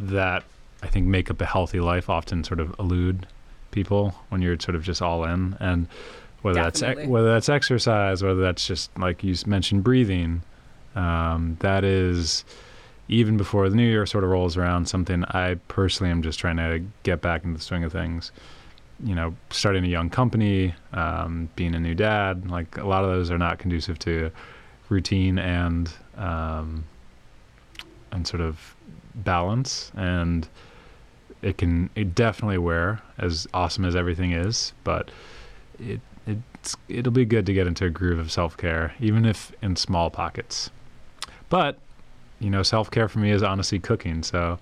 that 0.00 0.44
I 0.82 0.86
think 0.86 1.06
make 1.06 1.30
up 1.30 1.40
a 1.40 1.46
healthy 1.46 1.80
life 1.80 2.08
often 2.08 2.42
sort 2.42 2.60
of 2.60 2.74
elude 2.78 3.26
people 3.70 4.14
when 4.30 4.40
you're 4.40 4.58
sort 4.58 4.74
of 4.74 4.82
just 4.82 5.02
all 5.02 5.24
in. 5.24 5.56
And 5.60 5.88
whether 6.42 6.62
that's 6.62 6.80
Definitely. 6.80 7.04
ex- 7.04 7.10
whether 7.10 7.32
that's 7.32 7.48
exercise 7.48 8.22
whether 8.22 8.40
that's 8.40 8.66
just 8.66 8.96
like 8.98 9.22
you 9.22 9.34
mentioned 9.46 9.84
breathing 9.84 10.42
um, 10.94 11.56
that 11.60 11.84
is 11.84 12.44
even 13.08 13.36
before 13.36 13.68
the 13.68 13.76
new 13.76 13.86
year 13.86 14.06
sort 14.06 14.24
of 14.24 14.30
rolls 14.30 14.56
around 14.56 14.86
something 14.86 15.24
I 15.24 15.56
personally 15.68 16.10
am 16.10 16.22
just 16.22 16.38
trying 16.38 16.56
to 16.56 16.82
get 17.02 17.20
back 17.20 17.44
into 17.44 17.58
the 17.58 17.64
swing 17.64 17.84
of 17.84 17.92
things 17.92 18.32
you 19.04 19.14
know 19.14 19.34
starting 19.50 19.84
a 19.84 19.88
young 19.88 20.10
company 20.10 20.74
um, 20.92 21.48
being 21.56 21.74
a 21.74 21.80
new 21.80 21.94
dad 21.94 22.50
like 22.50 22.76
a 22.76 22.86
lot 22.86 23.02
of 23.02 23.10
those 23.10 23.30
are 23.30 23.38
not 23.38 23.58
conducive 23.58 23.98
to 23.98 24.30
routine 24.90 25.38
and 25.38 25.90
um, 26.16 26.84
and 28.12 28.26
sort 28.26 28.40
of 28.42 28.76
balance. 29.14 29.90
And 29.96 30.48
it 31.42 31.56
can 31.56 31.88
it 31.94 32.14
definitely 32.14 32.58
wear 32.58 33.00
as 33.18 33.46
awesome 33.54 33.86
as 33.86 33.96
everything 33.96 34.32
is 34.32 34.74
but 34.84 35.10
it 35.78 36.00
it's 36.26 36.76
it'll 36.86 37.12
be 37.12 37.24
good 37.24 37.46
to 37.46 37.54
get 37.54 37.66
into 37.66 37.86
a 37.86 37.90
groove 37.90 38.18
of 38.18 38.30
self-care 38.30 38.94
even 39.00 39.24
if 39.24 39.50
in 39.62 39.74
small 39.74 40.10
pockets. 40.10 40.70
But 41.48 41.78
you 42.40 42.50
know 42.50 42.62
self-care 42.62 43.08
for 43.08 43.20
me 43.20 43.30
is 43.30 43.42
honestly 43.42 43.78
cooking 43.78 44.22
so 44.22 44.58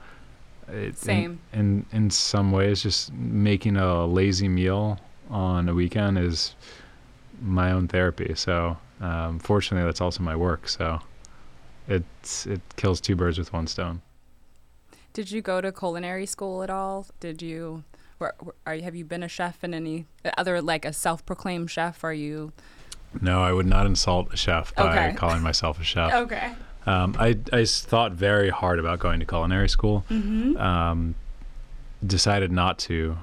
it, 0.73 0.97
Same. 0.99 1.39
in, 1.53 1.61
in 1.93 2.05
in 2.05 2.11
some 2.11 2.53
ways 2.53 2.83
just 2.83 3.13
making 3.13 3.77
a 3.77 4.07
lazy 4.07 4.49
meal 4.49 4.99
on 5.31 5.69
a 5.69 5.75
weekend 5.75 6.19
is 6.19 6.55
my 7.41 7.71
own 7.71 7.87
therapy 7.89 8.35
so 8.35 8.77
um, 9.01 9.39
fortunately 9.39 9.87
that's 9.87 10.01
also 10.01 10.23
my 10.23 10.35
work 10.35 10.69
so 10.69 11.01
it's 11.89 12.47
it 12.47 12.61
kills 12.77 13.01
two 13.01 13.17
birds 13.17 13.39
with 13.39 13.53
one 13.53 13.67
stone. 13.67 14.03
Did 15.15 15.31
you 15.31 15.41
go 15.41 15.61
to 15.61 15.73
culinary 15.73 16.27
school 16.27 16.63
at 16.63 16.71
all? 16.71 17.07
Did 17.19 17.41
you? 17.43 17.83
Or, 18.21 18.35
are 18.67 18.75
you, 18.75 18.83
have 18.83 18.95
you 18.95 19.05
been 19.05 19.23
a 19.23 19.29
chef 19.29 19.65
in 19.65 19.73
any 19.73 20.05
other 20.37 20.61
like 20.61 20.85
a 20.85 20.93
self-proclaimed 20.93 21.71
chef? 21.71 22.05
Are 22.05 22.13
you? 22.13 22.53
No, 23.23 23.43
I 23.43 23.53
would 23.53 23.67
not 23.67 23.87
insult 23.87 24.33
a 24.35 24.37
chef 24.37 24.75
by 24.75 25.07
Okay. 25.09 25.17
calling 25.17 25.41
myself 25.43 25.81
a 25.81 25.85
chef. 25.85 26.13
Okay. 26.25 26.53
Um, 26.89 27.15
I, 27.19 27.37
I 27.53 27.67
thought 27.67 28.13
very 28.13 28.49
hard 28.49 28.79
about 28.79 28.99
going 28.99 29.21
to 29.21 29.27
culinary 29.27 29.69
school. 29.69 30.07
Mm-hmm. 30.11 30.57
Um, 30.57 31.15
decided 32.07 32.51
not 32.51 32.79
to, 32.79 33.19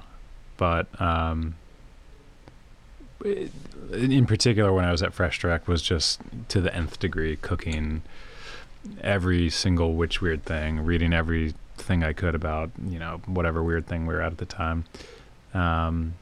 but 0.56 0.86
um, 1.00 1.56
in 3.24 4.24
particular, 4.26 4.72
when 4.72 4.84
I 4.84 4.92
was 4.92 5.02
at 5.02 5.12
Fresh 5.12 5.40
Direct, 5.40 5.66
was 5.66 5.82
just 5.82 6.20
to 6.48 6.60
the 6.60 6.72
nth 6.72 7.00
degree 7.00 7.34
cooking 7.36 8.02
every 9.00 9.50
single 9.50 9.94
which 9.94 10.20
weird 10.20 10.44
thing, 10.44 10.78
reading 10.80 11.12
everything 11.12 12.04
I 12.04 12.12
could 12.12 12.36
about 12.36 12.70
you 12.86 13.00
know 13.00 13.20
whatever 13.26 13.64
weird 13.64 13.88
thing 13.88 14.06
we 14.06 14.14
were 14.14 14.22
at 14.22 14.30
at 14.30 14.38
the 14.38 14.46
time. 14.46 14.84
Um, 15.54 16.14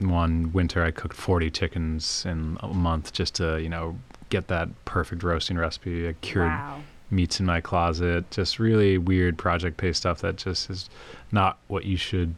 one 0.00 0.52
winter, 0.52 0.82
I 0.82 0.90
cooked 0.90 1.14
40 1.14 1.48
chickens 1.50 2.26
in 2.26 2.56
a 2.60 2.66
month 2.66 3.12
just 3.12 3.36
to 3.36 3.62
you 3.62 3.68
know 3.68 3.98
get 4.32 4.48
that 4.48 4.68
perfect 4.86 5.22
roasting 5.22 5.58
recipe. 5.58 6.08
I 6.08 6.14
cured 6.14 6.48
Wow. 6.48 6.80
meats 7.10 7.38
in 7.38 7.44
my 7.44 7.60
closet, 7.60 8.30
just 8.30 8.58
really 8.58 8.96
weird 8.96 9.36
project 9.36 9.76
based 9.76 10.00
stuff 10.00 10.22
that 10.22 10.36
just 10.36 10.70
is 10.70 10.88
not 11.30 11.58
what 11.68 11.84
you 11.84 11.96
should 11.98 12.34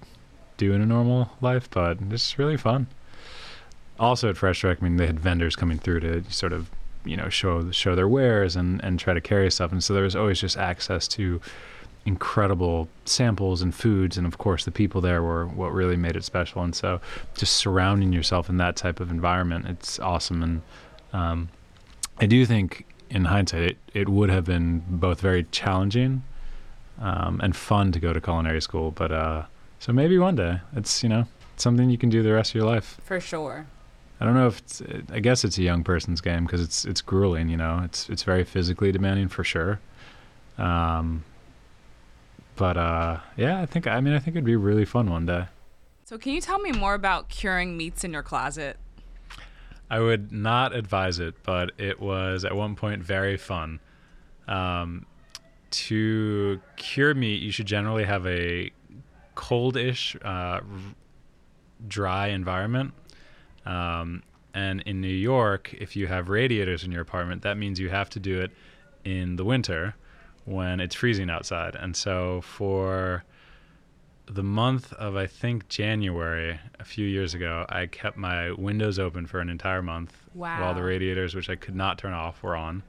do 0.56 0.72
in 0.72 0.80
a 0.82 0.86
normal 0.86 1.30
life, 1.40 1.70
but 1.70 1.98
it's 2.10 2.36
really 2.38 2.56
fun. 2.56 2.88
Also 3.98 4.28
at 4.28 4.36
Fresh 4.36 4.62
Direct, 4.62 4.82
I 4.82 4.84
mean, 4.84 4.96
they 4.96 5.06
had 5.06 5.20
vendors 5.20 5.54
coming 5.54 5.78
through 5.78 6.00
to 6.00 6.24
sort 6.32 6.52
of, 6.52 6.68
you 7.04 7.16
know, 7.16 7.28
show 7.28 7.70
show 7.70 7.94
their 7.94 8.08
wares 8.08 8.56
and 8.56 8.82
and 8.82 8.98
try 8.98 9.14
to 9.14 9.20
carry 9.20 9.50
stuff, 9.52 9.70
and 9.70 9.82
so 9.84 9.94
there 9.94 10.02
was 10.02 10.16
always 10.16 10.40
just 10.40 10.56
access 10.56 11.06
to 11.08 11.40
incredible 12.06 12.88
samples 13.04 13.62
and 13.62 13.72
foods, 13.74 14.18
and 14.18 14.26
of 14.26 14.36
course 14.38 14.64
the 14.64 14.70
people 14.70 15.00
there 15.00 15.22
were 15.22 15.46
what 15.46 15.72
really 15.72 15.96
made 15.96 16.16
it 16.16 16.24
special. 16.24 16.62
And 16.62 16.74
so, 16.74 17.00
just 17.36 17.52
surrounding 17.56 18.12
yourself 18.12 18.48
in 18.50 18.56
that 18.58 18.74
type 18.76 18.98
of 19.00 19.10
environment, 19.10 19.66
it's 19.66 20.00
awesome. 20.00 20.42
And 20.42 20.62
um, 21.12 21.48
I 22.18 22.26
do 22.26 22.46
think, 22.46 22.86
in 23.10 23.26
hindsight, 23.26 23.62
it, 23.62 23.76
it 23.92 24.08
would 24.08 24.30
have 24.30 24.44
been 24.44 24.82
both 24.88 25.20
very 25.20 25.44
challenging 25.44 26.22
um, 27.00 27.40
and 27.42 27.54
fun 27.54 27.92
to 27.92 28.00
go 28.00 28.12
to 28.12 28.20
culinary 28.20 28.62
school. 28.62 28.90
But 28.90 29.12
uh, 29.12 29.44
so 29.78 29.92
maybe 29.92 30.18
one 30.18 30.36
day 30.36 30.60
it's 30.74 31.02
you 31.02 31.08
know 31.08 31.26
something 31.56 31.90
you 31.90 31.98
can 31.98 32.10
do 32.10 32.22
the 32.22 32.32
rest 32.32 32.52
of 32.52 32.56
your 32.56 32.66
life. 32.66 33.00
For 33.04 33.20
sure. 33.20 33.66
I 34.20 34.24
don't 34.24 34.34
know 34.34 34.46
if 34.46 34.58
it's. 34.58 34.82
I 35.12 35.20
guess 35.20 35.44
it's 35.44 35.58
a 35.58 35.62
young 35.62 35.82
person's 35.82 36.20
game 36.20 36.44
because 36.44 36.62
it's 36.62 36.84
it's 36.84 37.00
grueling. 37.00 37.48
You 37.48 37.56
know, 37.56 37.82
it's 37.84 38.08
it's 38.08 38.22
very 38.22 38.44
physically 38.44 38.92
demanding 38.92 39.28
for 39.28 39.44
sure. 39.44 39.80
Um, 40.56 41.24
but 42.56 42.76
uh, 42.76 43.18
yeah, 43.36 43.60
I 43.60 43.66
think 43.66 43.86
I 43.86 44.00
mean 44.00 44.14
I 44.14 44.18
think 44.18 44.36
it'd 44.36 44.44
be 44.44 44.56
really 44.56 44.84
fun 44.84 45.10
one 45.10 45.26
day. 45.26 45.46
So 46.04 46.18
can 46.18 46.32
you 46.32 46.40
tell 46.40 46.58
me 46.58 46.70
more 46.70 46.94
about 46.94 47.28
curing 47.28 47.76
meats 47.76 48.04
in 48.04 48.12
your 48.12 48.22
closet? 48.22 48.76
I 49.94 50.00
would 50.00 50.32
not 50.32 50.74
advise 50.74 51.20
it, 51.20 51.36
but 51.44 51.70
it 51.78 52.00
was 52.00 52.44
at 52.44 52.56
one 52.56 52.74
point 52.74 53.00
very 53.04 53.36
fun. 53.36 53.78
Um, 54.48 55.06
to 55.70 56.60
cure 56.74 57.14
meat, 57.14 57.40
you 57.40 57.52
should 57.52 57.66
generally 57.66 58.02
have 58.02 58.26
a 58.26 58.72
coldish, 59.36 60.16
uh, 60.24 60.62
dry 61.86 62.26
environment. 62.26 62.92
Um, 63.64 64.24
and 64.52 64.80
in 64.80 65.00
New 65.00 65.06
York, 65.06 65.72
if 65.74 65.94
you 65.94 66.08
have 66.08 66.28
radiators 66.28 66.82
in 66.82 66.90
your 66.90 67.02
apartment, 67.02 67.42
that 67.42 67.56
means 67.56 67.78
you 67.78 67.90
have 67.90 68.10
to 68.10 68.18
do 68.18 68.40
it 68.40 68.50
in 69.04 69.36
the 69.36 69.44
winter 69.44 69.94
when 70.44 70.80
it's 70.80 70.96
freezing 70.96 71.30
outside. 71.30 71.76
And 71.76 71.94
so 71.94 72.40
for 72.40 73.22
the 74.26 74.42
month 74.42 74.92
of 74.94 75.16
I 75.16 75.26
think 75.26 75.68
January 75.68 76.58
a 76.78 76.84
few 76.84 77.06
years 77.06 77.34
ago, 77.34 77.66
I 77.68 77.86
kept 77.86 78.16
my 78.16 78.52
windows 78.52 78.98
open 78.98 79.26
for 79.26 79.40
an 79.40 79.48
entire 79.48 79.82
month 79.82 80.16
while 80.32 80.74
the 80.74 80.82
radiators, 80.82 81.34
which 81.34 81.50
I 81.50 81.56
could 81.56 81.74
not 81.76 81.98
turn 81.98 82.12
off, 82.12 82.42
were 82.42 82.56
on, 82.56 82.82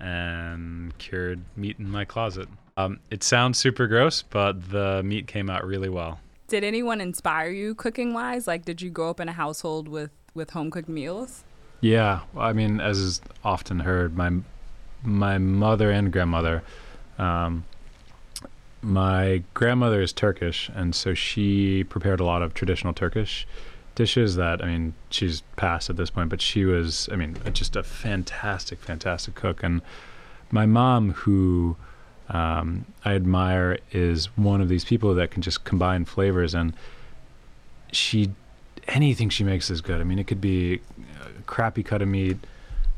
and 0.00 0.96
cured 0.98 1.40
meat 1.56 1.78
in 1.78 1.90
my 1.90 2.04
closet. 2.04 2.48
Um, 2.76 3.00
it 3.10 3.22
sounds 3.22 3.58
super 3.58 3.86
gross, 3.86 4.22
but 4.22 4.70
the 4.70 5.02
meat 5.02 5.26
came 5.26 5.48
out 5.50 5.66
really 5.66 5.88
well. 5.88 6.20
Did 6.48 6.62
anyone 6.62 7.00
inspire 7.00 7.50
you 7.50 7.74
cooking 7.74 8.14
wise? 8.14 8.46
Like, 8.46 8.64
did 8.64 8.80
you 8.80 8.90
grow 8.90 9.10
up 9.10 9.20
in 9.20 9.28
a 9.28 9.32
household 9.32 9.88
with 9.88 10.10
with 10.34 10.50
home 10.50 10.70
cooked 10.70 10.88
meals? 10.88 11.42
Yeah, 11.80 12.20
I 12.36 12.52
mean, 12.52 12.80
as 12.80 12.98
is 12.98 13.20
often 13.42 13.80
heard, 13.80 14.16
my 14.16 14.30
my 15.02 15.38
mother 15.38 15.90
and 15.90 16.12
grandmother. 16.12 16.62
Um, 17.18 17.64
my 18.86 19.42
grandmother 19.52 20.00
is 20.00 20.12
Turkish, 20.12 20.70
and 20.74 20.94
so 20.94 21.12
she 21.12 21.82
prepared 21.84 22.20
a 22.20 22.24
lot 22.24 22.40
of 22.40 22.54
traditional 22.54 22.94
Turkish 22.94 23.46
dishes. 23.96 24.36
That 24.36 24.62
I 24.62 24.66
mean, 24.66 24.94
she's 25.10 25.42
passed 25.56 25.90
at 25.90 25.96
this 25.96 26.08
point, 26.08 26.30
but 26.30 26.40
she 26.40 26.64
was, 26.64 27.08
I 27.10 27.16
mean, 27.16 27.36
just 27.52 27.74
a 27.74 27.82
fantastic, 27.82 28.78
fantastic 28.78 29.34
cook. 29.34 29.64
And 29.64 29.82
my 30.52 30.66
mom, 30.66 31.12
who 31.12 31.76
um, 32.28 32.86
I 33.04 33.14
admire, 33.14 33.78
is 33.90 34.26
one 34.36 34.60
of 34.60 34.68
these 34.68 34.84
people 34.84 35.14
that 35.16 35.32
can 35.32 35.42
just 35.42 35.64
combine 35.64 36.04
flavors, 36.04 36.54
and 36.54 36.72
she 37.92 38.30
anything 38.86 39.28
she 39.30 39.42
makes 39.42 39.68
is 39.68 39.80
good. 39.80 40.00
I 40.00 40.04
mean, 40.04 40.20
it 40.20 40.28
could 40.28 40.40
be 40.40 40.74
a 40.74 41.42
crappy 41.46 41.82
cut 41.82 42.02
of 42.02 42.08
meat, 42.08 42.38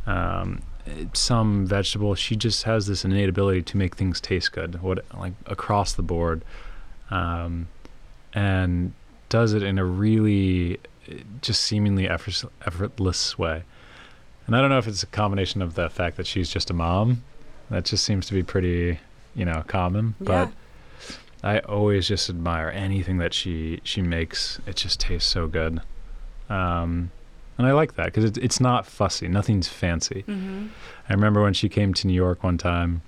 um, 0.07 0.61
some 1.13 1.67
vegetable. 1.67 2.15
She 2.15 2.37
just 2.37 2.65
has 2.65 2.87
this 2.87 3.05
innate 3.05 3.29
ability 3.29 3.63
to 3.63 3.77
make 3.77 3.97
things 3.97 4.21
taste 4.21 4.53
good, 4.53 4.83
what 4.83 5.05
like 5.17 5.35
across 5.47 5.93
the 5.93 6.03
board, 6.03 6.43
um, 7.11 7.69
and 8.35 8.93
does 9.29 9.53
it 9.53 9.63
in 9.63 9.79
a 9.79 9.85
really 9.85 10.79
just 11.41 11.63
seemingly 11.63 12.09
effort, 12.09 12.45
effortless 12.67 13.39
way. 13.39 13.63
And 14.47 14.57
I 14.57 14.61
don't 14.61 14.71
know 14.71 14.79
if 14.79 14.87
it's 14.87 15.03
a 15.03 15.07
combination 15.07 15.63
of 15.63 15.75
the 15.75 15.91
fact 15.91 16.17
that 16.17 16.27
she's 16.27 16.49
just 16.51 16.71
a 16.71 16.75
mom, 16.75 17.23
that 17.71 17.85
just 17.85 18.05
seems 18.05 18.27
to 18.27 18.35
be 18.35 18.43
pretty, 18.43 18.99
you 19.35 19.45
know, 19.45 19.63
common, 19.67 20.15
but. 20.21 20.51
I 21.41 21.61
always 21.61 22.09
just 22.09 22.29
admire 22.29 22.69
anything 22.69 23.19
that 23.19 23.33
she 23.33 23.81
she 23.85 24.03
makes. 24.03 24.59
It 24.67 24.75
just 24.75 24.99
tastes 24.99 25.31
so 25.31 25.47
good, 25.47 25.81
um, 26.51 27.13
and 27.59 27.67
I 27.67 27.73
like 27.73 27.95
that 27.97 28.07
because 28.07 28.25
it's 28.25 28.39
it's 28.39 28.61
not 28.61 28.87
fussy. 28.87 29.29
Nothing's 29.29 29.69
fancy. 29.69 30.25
Mm-hmm. 30.27 30.69
I 31.09 31.13
remember 31.13 31.43
when 31.43 31.55
she 31.55 31.69
came 31.69 31.93
to 31.95 32.07
New 32.07 32.15
York 32.15 32.43
one 32.43 32.57
time. 32.59 33.03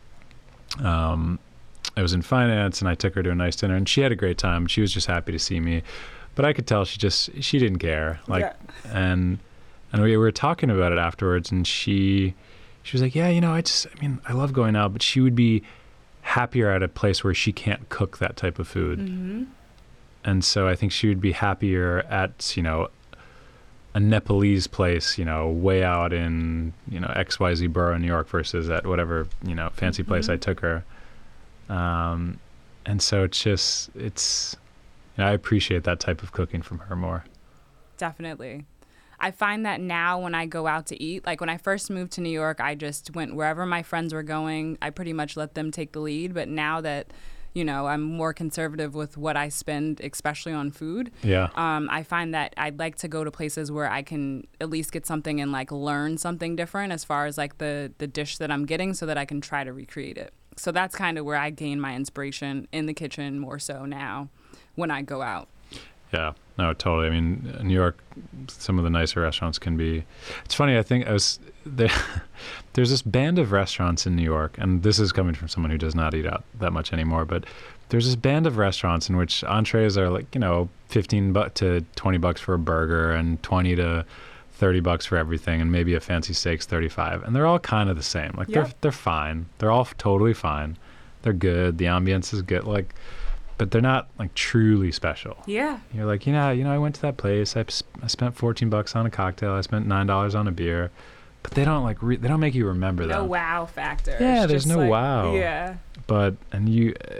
Um, 0.82 1.38
I 1.96 2.02
was 2.02 2.12
in 2.12 2.22
finance 2.22 2.80
and 2.80 2.88
I 2.88 2.94
took 2.94 3.14
her 3.14 3.22
to 3.22 3.30
a 3.30 3.34
nice 3.34 3.56
dinner 3.56 3.74
and 3.74 3.88
she 3.88 4.00
had 4.00 4.12
a 4.12 4.16
great 4.16 4.38
time. 4.38 4.66
She 4.66 4.80
was 4.80 4.92
just 4.92 5.06
happy 5.06 5.32
to 5.32 5.38
see 5.38 5.58
me, 5.60 5.82
but 6.34 6.44
I 6.44 6.52
could 6.52 6.66
tell 6.66 6.84
she 6.84 6.98
just 6.98 7.30
she 7.42 7.58
didn't 7.58 7.78
care. 7.78 8.20
Like 8.28 8.42
Yeah. 8.84 8.92
and 8.92 9.38
and 9.92 10.02
we 10.02 10.16
were 10.16 10.30
talking 10.30 10.70
about 10.70 10.92
it 10.92 10.98
afterwards 10.98 11.50
and 11.50 11.66
she 11.66 12.34
she 12.82 12.96
was 12.96 13.02
like, 13.02 13.14
"Yeah, 13.14 13.28
you 13.28 13.40
know, 13.40 13.52
I 13.52 13.60
just 13.62 13.86
I 13.94 14.00
mean, 14.00 14.20
I 14.26 14.32
love 14.32 14.52
going 14.52 14.76
out, 14.76 14.92
but 14.92 15.02
she 15.02 15.20
would 15.20 15.34
be 15.34 15.62
happier 16.22 16.70
at 16.70 16.82
a 16.82 16.88
place 16.88 17.22
where 17.24 17.34
she 17.34 17.52
can't 17.52 17.88
cook 17.88 18.18
that 18.18 18.36
type 18.36 18.58
of 18.58 18.68
food." 18.68 18.98
Mm-hmm. 19.00 19.44
And 20.24 20.44
so 20.44 20.68
I 20.68 20.76
think 20.76 20.92
she 20.92 21.08
would 21.08 21.20
be 21.20 21.32
happier 21.32 22.00
at, 22.10 22.54
you 22.56 22.62
know, 22.62 22.88
a 23.94 24.00
Nepalese 24.00 24.66
place, 24.66 25.18
you 25.18 25.24
know, 25.24 25.48
way 25.48 25.82
out 25.82 26.12
in, 26.12 26.72
you 26.88 27.00
know, 27.00 27.08
XYZ 27.08 27.72
borough 27.72 27.94
in 27.96 28.02
New 28.02 28.06
York 28.06 28.28
versus 28.28 28.70
at 28.70 28.86
whatever, 28.86 29.26
you 29.42 29.54
know, 29.54 29.68
fancy 29.70 30.02
place 30.02 30.28
I 30.28 30.36
Mhm. 30.36 30.40
took 30.40 30.60
her. 30.60 30.84
Um, 31.68 32.38
and 32.86 33.02
so 33.02 33.24
it's 33.24 33.42
just, 33.42 33.90
it's, 33.96 34.56
you 35.16 35.24
know, 35.24 35.30
I 35.30 35.32
appreciate 35.32 35.84
that 35.84 36.00
type 36.00 36.22
of 36.22 36.32
cooking 36.32 36.62
from 36.62 36.78
her 36.80 36.96
more. 36.96 37.24
Definitely. 37.96 38.64
I 39.18 39.30
find 39.32 39.66
that 39.66 39.80
now 39.80 40.18
when 40.20 40.34
I 40.34 40.46
go 40.46 40.66
out 40.66 40.86
to 40.86 41.02
eat, 41.02 41.26
like 41.26 41.40
when 41.40 41.50
I 41.50 41.58
first 41.58 41.90
moved 41.90 42.12
to 42.12 42.20
New 42.22 42.30
York, 42.30 42.58
I 42.60 42.74
just 42.74 43.14
went 43.14 43.34
wherever 43.34 43.66
my 43.66 43.82
friends 43.82 44.14
were 44.14 44.22
going. 44.22 44.78
I 44.80 44.90
pretty 44.90 45.12
much 45.12 45.36
let 45.36 45.54
them 45.54 45.70
take 45.70 45.92
the 45.92 46.00
lead. 46.00 46.32
But 46.32 46.48
now 46.48 46.80
that, 46.80 47.08
you 47.52 47.64
know, 47.64 47.86
I'm 47.86 48.02
more 48.02 48.32
conservative 48.32 48.94
with 48.94 49.16
what 49.16 49.36
I 49.36 49.48
spend, 49.48 50.00
especially 50.00 50.52
on 50.52 50.70
food, 50.70 51.10
Yeah. 51.22 51.48
um, 51.56 51.88
I 51.90 52.02
find 52.02 52.32
that 52.34 52.54
I'd 52.56 52.78
like 52.78 52.96
to 52.98 53.08
go 53.08 53.24
to 53.24 53.30
places 53.30 53.72
where 53.72 53.90
I 53.90 54.02
can 54.02 54.46
at 54.60 54.70
least 54.70 54.92
get 54.92 55.04
something 55.06 55.40
and 55.40 55.50
like 55.50 55.72
learn 55.72 56.16
something 56.18 56.54
different 56.56 56.92
as 56.92 57.02
far 57.04 57.26
as 57.26 57.36
like 57.36 57.58
the, 57.58 57.92
the 57.98 58.06
dish 58.06 58.38
that 58.38 58.50
I'm 58.50 58.66
getting 58.66 58.94
so 58.94 59.04
that 59.06 59.18
I 59.18 59.24
can 59.24 59.40
try 59.40 59.64
to 59.64 59.72
recreate 59.72 60.16
it. 60.16 60.32
So 60.56 60.70
that's 60.72 60.94
kind 60.94 61.18
of 61.18 61.24
where 61.24 61.36
I 61.36 61.50
gain 61.50 61.80
my 61.80 61.94
inspiration 61.96 62.68
in 62.72 62.86
the 62.86 62.94
kitchen 62.94 63.38
more 63.38 63.58
so 63.58 63.84
now 63.84 64.28
when 64.76 64.90
I 64.90 65.02
go 65.02 65.22
out. 65.22 65.48
Yeah, 66.12 66.32
no, 66.58 66.74
totally. 66.74 67.06
I 67.06 67.10
mean, 67.10 67.56
New 67.62 67.74
York, 67.74 67.98
some 68.48 68.78
of 68.78 68.84
the 68.84 68.90
nicer 68.90 69.20
restaurants 69.20 69.58
can 69.58 69.76
be. 69.76 70.04
It's 70.44 70.54
funny. 70.54 70.76
I 70.76 70.82
think 70.82 71.06
I 71.06 71.12
was 71.12 71.38
there. 71.64 71.90
there's 72.72 72.90
this 72.90 73.02
band 73.02 73.38
of 73.38 73.52
restaurants 73.52 74.06
in 74.06 74.16
New 74.16 74.24
York, 74.24 74.56
and 74.58 74.82
this 74.82 74.98
is 74.98 75.12
coming 75.12 75.34
from 75.34 75.48
someone 75.48 75.70
who 75.70 75.78
does 75.78 75.94
not 75.94 76.14
eat 76.14 76.26
out 76.26 76.44
that 76.58 76.72
much 76.72 76.92
anymore. 76.92 77.24
But 77.24 77.44
there's 77.90 78.06
this 78.06 78.16
band 78.16 78.46
of 78.46 78.56
restaurants 78.56 79.08
in 79.08 79.16
which 79.16 79.44
entrees 79.44 79.96
are 79.96 80.10
like 80.10 80.34
you 80.34 80.40
know 80.40 80.68
15 80.88 81.32
bu- 81.32 81.48
to 81.50 81.84
20 81.96 82.18
bucks 82.18 82.40
for 82.40 82.54
a 82.54 82.58
burger, 82.58 83.12
and 83.12 83.42
20 83.42 83.76
to 83.76 84.04
30 84.52 84.80
bucks 84.80 85.06
for 85.06 85.16
everything 85.16 85.62
and 85.62 85.72
maybe 85.72 85.94
a 85.94 86.00
fancy 86.00 86.34
steak's 86.34 86.66
35 86.66 87.22
and 87.22 87.34
they're 87.34 87.46
all 87.46 87.58
kind 87.58 87.88
of 87.88 87.96
the 87.96 88.02
same 88.02 88.30
like 88.36 88.46
they're 88.48 88.70
they're 88.82 88.92
fine 88.92 89.46
they're 89.56 89.70
all 89.70 89.86
totally 89.96 90.34
fine 90.34 90.76
they're 91.22 91.32
good 91.32 91.78
the 91.78 91.86
ambience 91.86 92.34
is 92.34 92.42
good 92.42 92.64
like 92.64 92.94
but 93.60 93.70
they're 93.70 93.80
not 93.82 94.08
like 94.18 94.34
truly 94.34 94.90
special 94.90 95.36
Yeah. 95.46 95.78
you're 95.92 96.06
like 96.06 96.26
you 96.26 96.32
know 96.32 96.50
you 96.50 96.64
know 96.64 96.72
i 96.72 96.78
went 96.78 96.94
to 96.96 97.02
that 97.02 97.16
place 97.18 97.56
i, 97.56 97.64
I 98.02 98.06
spent 98.08 98.34
14 98.34 98.68
bucks 98.70 98.96
on 98.96 99.04
a 99.06 99.10
cocktail 99.10 99.52
i 99.52 99.60
spent 99.60 99.86
nine 99.86 100.06
dollars 100.06 100.34
on 100.34 100.48
a 100.48 100.50
beer 100.52 100.90
but 101.42 101.52
they 101.52 101.64
don't 101.64 101.82
like 101.84 102.02
re- 102.02 102.16
they 102.16 102.28
don't 102.28 102.40
make 102.40 102.54
you 102.54 102.66
remember 102.66 103.06
that. 103.06 103.14
No 103.14 103.20
them 103.22 103.28
wow 103.30 103.64
factor. 103.66 104.14
Yeah, 104.20 104.42
It's 104.42 104.50
there's 104.50 104.66
no 104.66 104.76
like- 104.78 104.90
wow. 104.90 105.34
Yeah. 105.34 105.76
but 106.06 106.36
and 106.52 106.68
you 106.68 106.94
uh, 107.10 107.14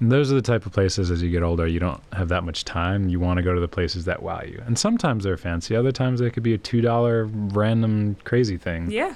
and 0.00 0.10
those 0.12 0.32
are 0.32 0.34
the 0.36 0.42
type 0.42 0.64
of 0.64 0.72
places 0.72 1.10
as 1.10 1.22
you 1.22 1.30
get 1.30 1.42
older 1.42 1.66
you 1.66 1.78
don't 1.78 2.00
have 2.14 2.28
that 2.28 2.44
much 2.44 2.64
time 2.64 3.08
you 3.10 3.20
want 3.20 3.36
to 3.38 3.42
go 3.42 3.52
to 3.54 3.60
the 3.60 3.68
places 3.68 4.04
that 4.06 4.22
wow 4.22 4.40
you 4.42 4.62
and 4.66 4.78
sometimes 4.78 5.24
they're 5.24 5.36
fancy 5.36 5.74
other 5.76 5.92
times 5.92 6.20
they 6.20 6.30
could 6.30 6.42
be 6.42 6.54
a 6.54 6.58
two 6.58 6.80
dollar 6.80 7.26
random 7.26 8.16
crazy 8.24 8.56
thing 8.56 8.90
Yeah. 8.90 9.14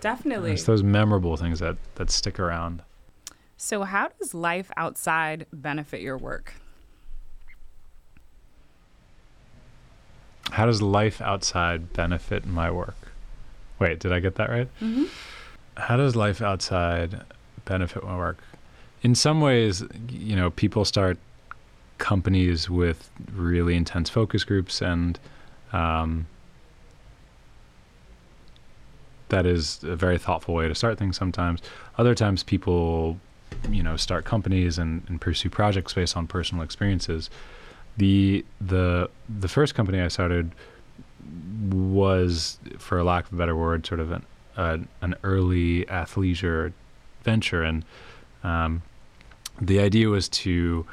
Definitely. 0.00 0.52
it's 0.52 0.64
those 0.64 0.82
memorable 0.82 1.36
things 1.36 1.58
that 1.60 1.76
that 1.96 2.10
stick 2.10 2.38
around 2.38 2.82
So, 3.56 3.82
how 3.84 4.08
does 4.20 4.34
life 4.34 4.70
outside 4.76 5.46
benefit 5.52 6.00
your 6.00 6.18
work? 6.18 6.54
how 10.52 10.64
does 10.64 10.80
life 10.80 11.20
outside 11.20 11.92
benefit 11.92 12.46
my 12.46 12.70
work 12.70 12.96
wait 13.80 13.98
did 13.98 14.12
i 14.12 14.20
get 14.20 14.36
that 14.36 14.48
right 14.48 14.68
Mm-hmm. 14.80 15.04
how 15.76 15.96
does 15.96 16.14
life 16.14 16.40
outside 16.40 17.20
benefit 17.64 18.04
my 18.04 18.16
work 18.16 18.38
in 19.02 19.14
some 19.16 19.40
ways 19.40 19.82
you 20.08 20.36
know 20.36 20.50
people 20.50 20.84
start 20.84 21.18
companies 21.98 22.70
with 22.70 23.10
really 23.34 23.74
intense 23.74 24.08
focus 24.08 24.44
groups 24.44 24.80
and 24.80 25.18
um, 25.72 26.26
that 29.30 29.44
is 29.46 29.82
a 29.82 29.96
very 29.96 30.16
thoughtful 30.16 30.54
way 30.54 30.68
to 30.68 30.74
start 30.76 30.96
things 30.96 31.16
sometimes 31.16 31.60
other 31.98 32.14
times 32.14 32.44
people 32.44 33.18
you 33.70 33.82
know 33.82 33.96
start 33.96 34.24
companies 34.24 34.78
and, 34.78 35.02
and 35.08 35.20
pursue 35.20 35.50
projects 35.50 35.94
based 35.94 36.16
on 36.16 36.26
personal 36.26 36.62
experiences. 36.62 37.30
The 37.96 38.44
the 38.60 39.10
the 39.28 39.48
first 39.48 39.74
company 39.74 40.00
i 40.00 40.08
started 40.08 40.52
was 41.70 42.58
for 42.78 43.02
lack 43.02 43.26
of 43.26 43.32
a 43.32 43.36
better 43.36 43.56
word 43.56 43.86
sort 43.86 44.00
of 44.00 44.12
an 44.12 44.24
uh, 44.56 44.78
an 45.02 45.14
early 45.22 45.84
athleisure 45.86 46.72
venture. 47.22 47.62
And 47.62 47.84
um, 48.42 48.82
the 49.60 49.80
idea 49.80 50.08
was 50.08 50.28
to 50.30 50.86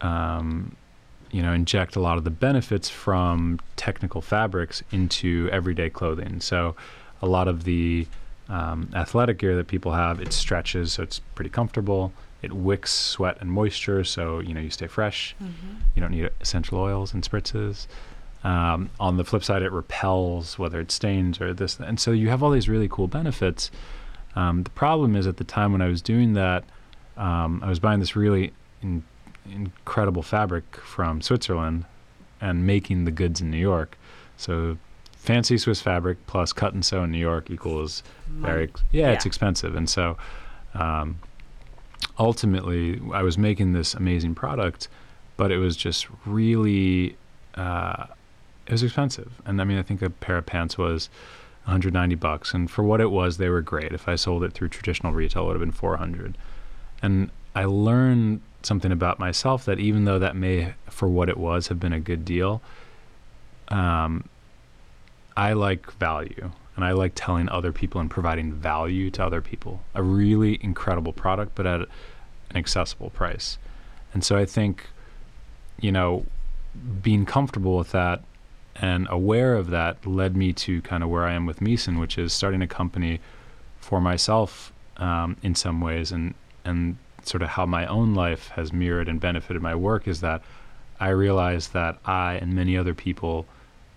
um, 0.00 0.76
you 1.30 1.42
know 1.42 1.52
inject 1.52 1.96
a 1.96 2.00
lot 2.00 2.18
of 2.18 2.24
the 2.24 2.30
benefits 2.30 2.88
from 2.88 3.60
technical 3.76 4.20
fabrics 4.20 4.82
into 4.90 5.48
everyday 5.52 5.90
clothing. 5.90 6.40
So 6.40 6.74
a 7.20 7.26
lot 7.26 7.48
of 7.48 7.64
the 7.64 8.06
um, 8.48 8.90
athletic 8.94 9.38
gear 9.38 9.56
that 9.56 9.66
people 9.66 9.92
have 9.92 10.20
it 10.20 10.32
stretches 10.32 10.92
so 10.92 11.02
it's 11.02 11.20
pretty 11.34 11.50
comfortable. 11.50 12.12
It 12.42 12.52
wicks 12.52 12.92
sweat 12.92 13.38
and 13.40 13.50
moisture 13.50 14.04
so 14.04 14.38
you 14.40 14.54
know 14.54 14.60
you 14.60 14.70
stay 14.70 14.86
fresh. 14.86 15.34
You 15.94 16.00
don't 16.00 16.10
need 16.10 16.30
essential 16.40 16.78
oils 16.78 17.14
and 17.14 17.22
spritzes. 17.22 17.86
Um, 18.42 18.90
on 19.00 19.16
the 19.16 19.24
flip 19.24 19.42
side 19.42 19.62
it 19.62 19.72
repels 19.72 20.58
whether 20.58 20.78
it 20.78 20.90
stains 20.90 21.40
or 21.40 21.54
this 21.54 21.80
and 21.80 21.98
so 21.98 22.10
you 22.12 22.28
have 22.28 22.42
all 22.42 22.50
these 22.50 22.68
really 22.68 22.88
cool 22.88 23.08
benefits. 23.08 23.70
Um, 24.36 24.64
the 24.64 24.70
problem 24.70 25.16
is 25.16 25.26
at 25.26 25.36
the 25.36 25.44
time 25.44 25.70
when 25.70 25.80
i 25.80 25.86
was 25.86 26.02
doing 26.02 26.34
that 26.34 26.64
um, 27.16 27.62
i 27.62 27.68
was 27.68 27.78
buying 27.78 28.00
this 28.00 28.16
really 28.16 28.52
in, 28.82 29.04
incredible 29.48 30.24
fabric 30.24 30.76
from 30.78 31.22
switzerland 31.22 31.84
and 32.40 32.66
making 32.66 33.04
the 33.04 33.10
goods 33.10 33.40
in 33.40 33.50
new 33.50 33.58
york. 33.58 33.96
So 34.36 34.76
fancy 35.24 35.56
swiss 35.56 35.80
fabric 35.80 36.18
plus 36.26 36.52
cut 36.52 36.74
and 36.74 36.84
sew 36.84 37.02
in 37.02 37.10
new 37.10 37.18
york 37.18 37.50
equals 37.50 38.02
very 38.28 38.64
ex- 38.64 38.82
yeah, 38.92 39.10
it's 39.10 39.24
expensive. 39.24 39.74
And 39.74 39.88
so 39.88 40.18
um, 40.74 41.18
ultimately 42.18 43.00
i 43.12 43.22
was 43.22 43.38
making 43.38 43.72
this 43.72 43.94
amazing 43.94 44.34
product 44.34 44.88
but 45.38 45.50
it 45.50 45.56
was 45.56 45.76
just 45.76 46.08
really 46.26 47.16
uh, 47.54 48.06
it 48.66 48.72
was 48.72 48.82
expensive. 48.82 49.32
And 49.46 49.60
i 49.62 49.64
mean 49.64 49.78
i 49.78 49.82
think 49.82 50.02
a 50.02 50.10
pair 50.10 50.36
of 50.36 50.44
pants 50.44 50.76
was 50.76 51.08
190 51.64 52.14
bucks. 52.16 52.52
And 52.52 52.70
for 52.70 52.82
what 52.82 53.00
it 53.00 53.10
was 53.10 53.38
they 53.38 53.48
were 53.48 53.62
great. 53.62 53.92
If 53.92 54.06
i 54.08 54.16
sold 54.16 54.44
it 54.44 54.52
through 54.52 54.68
traditional 54.68 55.14
retail 55.14 55.44
it 55.44 55.46
would 55.46 55.54
have 55.54 55.60
been 55.60 55.72
400 55.72 56.36
and 57.00 57.30
i 57.54 57.64
learned 57.64 58.42
something 58.62 58.92
about 58.92 59.18
myself 59.18 59.64
that 59.64 59.78
even 59.78 60.04
though 60.04 60.18
that 60.18 60.36
may 60.36 60.74
for 60.90 61.08
what 61.08 61.30
it 61.30 61.38
was 61.38 61.68
have 61.68 61.80
been 61.80 61.94
a 61.94 62.00
good 62.00 62.26
deal 62.26 62.60
um, 63.68 64.28
i 65.36 65.52
like 65.52 65.90
value 65.92 66.50
and 66.76 66.84
i 66.84 66.92
like 66.92 67.12
telling 67.14 67.48
other 67.48 67.72
people 67.72 68.00
and 68.00 68.10
providing 68.10 68.52
value 68.52 69.10
to 69.10 69.24
other 69.24 69.40
people. 69.40 69.80
A 69.94 70.02
really 70.02 70.58
incredible 70.62 71.12
product 71.12 71.54
but 71.54 71.66
at 71.66 71.80
an 71.80 72.56
accessible 72.56 73.10
price. 73.10 73.58
And 74.12 74.24
so 74.24 74.36
i 74.36 74.44
think 74.44 74.86
you 75.80 75.92
know 75.92 76.26
being 77.02 77.24
comfortable 77.24 77.76
with 77.76 77.92
that 77.92 78.22
and 78.76 79.06
aware 79.10 79.54
of 79.54 79.70
that 79.70 80.04
led 80.06 80.36
me 80.36 80.52
to 80.52 80.82
kind 80.82 81.02
of 81.02 81.08
where 81.08 81.24
I 81.24 81.34
am 81.34 81.46
with 81.46 81.60
Misen, 81.60 82.00
which 82.00 82.18
is 82.18 82.32
starting 82.32 82.62
a 82.62 82.66
company 82.66 83.20
for 83.78 84.00
myself 84.00 84.72
um, 84.96 85.36
in 85.42 85.54
some 85.54 85.80
ways, 85.80 86.10
and 86.10 86.34
and 86.64 86.96
sort 87.22 87.42
of 87.42 87.50
how 87.50 87.66
my 87.66 87.86
own 87.86 88.14
life 88.14 88.48
has 88.48 88.72
mirrored 88.72 89.08
and 89.08 89.20
benefited 89.20 89.62
my 89.62 89.74
work 89.74 90.06
is 90.08 90.20
that 90.20 90.42
I 91.00 91.08
realized 91.08 91.72
that 91.72 91.98
I 92.04 92.34
and 92.34 92.52
many 92.52 92.76
other 92.76 92.94
people 92.94 93.46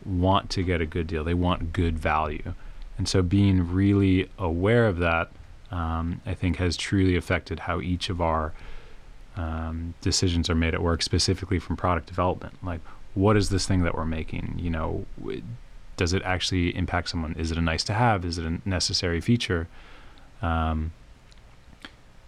want 0.08 0.50
to 0.52 0.63
get 0.63 0.82
a 0.82 0.86
good 0.86 1.08
deal. 1.08 1.24
They 1.24 1.34
want 1.34 1.74
good 1.74 2.00
value, 2.00 2.54
and 2.98 3.08
so 3.08 3.22
being 3.22 3.72
really 3.72 4.30
aware 4.38 4.88
of 4.88 4.98
that, 5.00 5.30
um, 5.72 6.22
I 6.26 6.34
think, 6.34 6.58
has 6.58 6.78
truly 6.78 7.15
affected 7.15 7.60
how 7.60 7.82
each 7.82 8.10
of 8.10 8.22
our 8.22 8.54
um, 9.36 9.93
decisions 10.02 10.50
are 10.50 10.56
made 10.56 10.74
at 10.74 10.82
work, 10.82 11.02
specifically 11.02 11.60
from 11.60 11.78
product 11.78 12.08
development. 12.08 12.56
Like, 12.63 12.82
what 13.13 13.38
is 13.38 13.50
this 13.50 13.67
thing 13.67 13.84
that 13.84 13.96
we're 13.96 14.06
making? 14.06 14.56
You 14.58 14.70
know, 14.70 15.06
does 15.96 16.13
it 16.13 16.22
actually 16.24 16.76
impact 16.76 17.10
someone? 17.10 17.36
Is 17.38 17.52
it 17.52 17.58
a 17.58 17.62
nice 17.62 17.84
to 17.86 17.93
have? 17.93 18.26
Is 18.26 18.38
it 18.38 18.46
a 18.46 18.60
necessary 18.67 19.22
feature? 19.22 19.67
Um, 20.41 20.91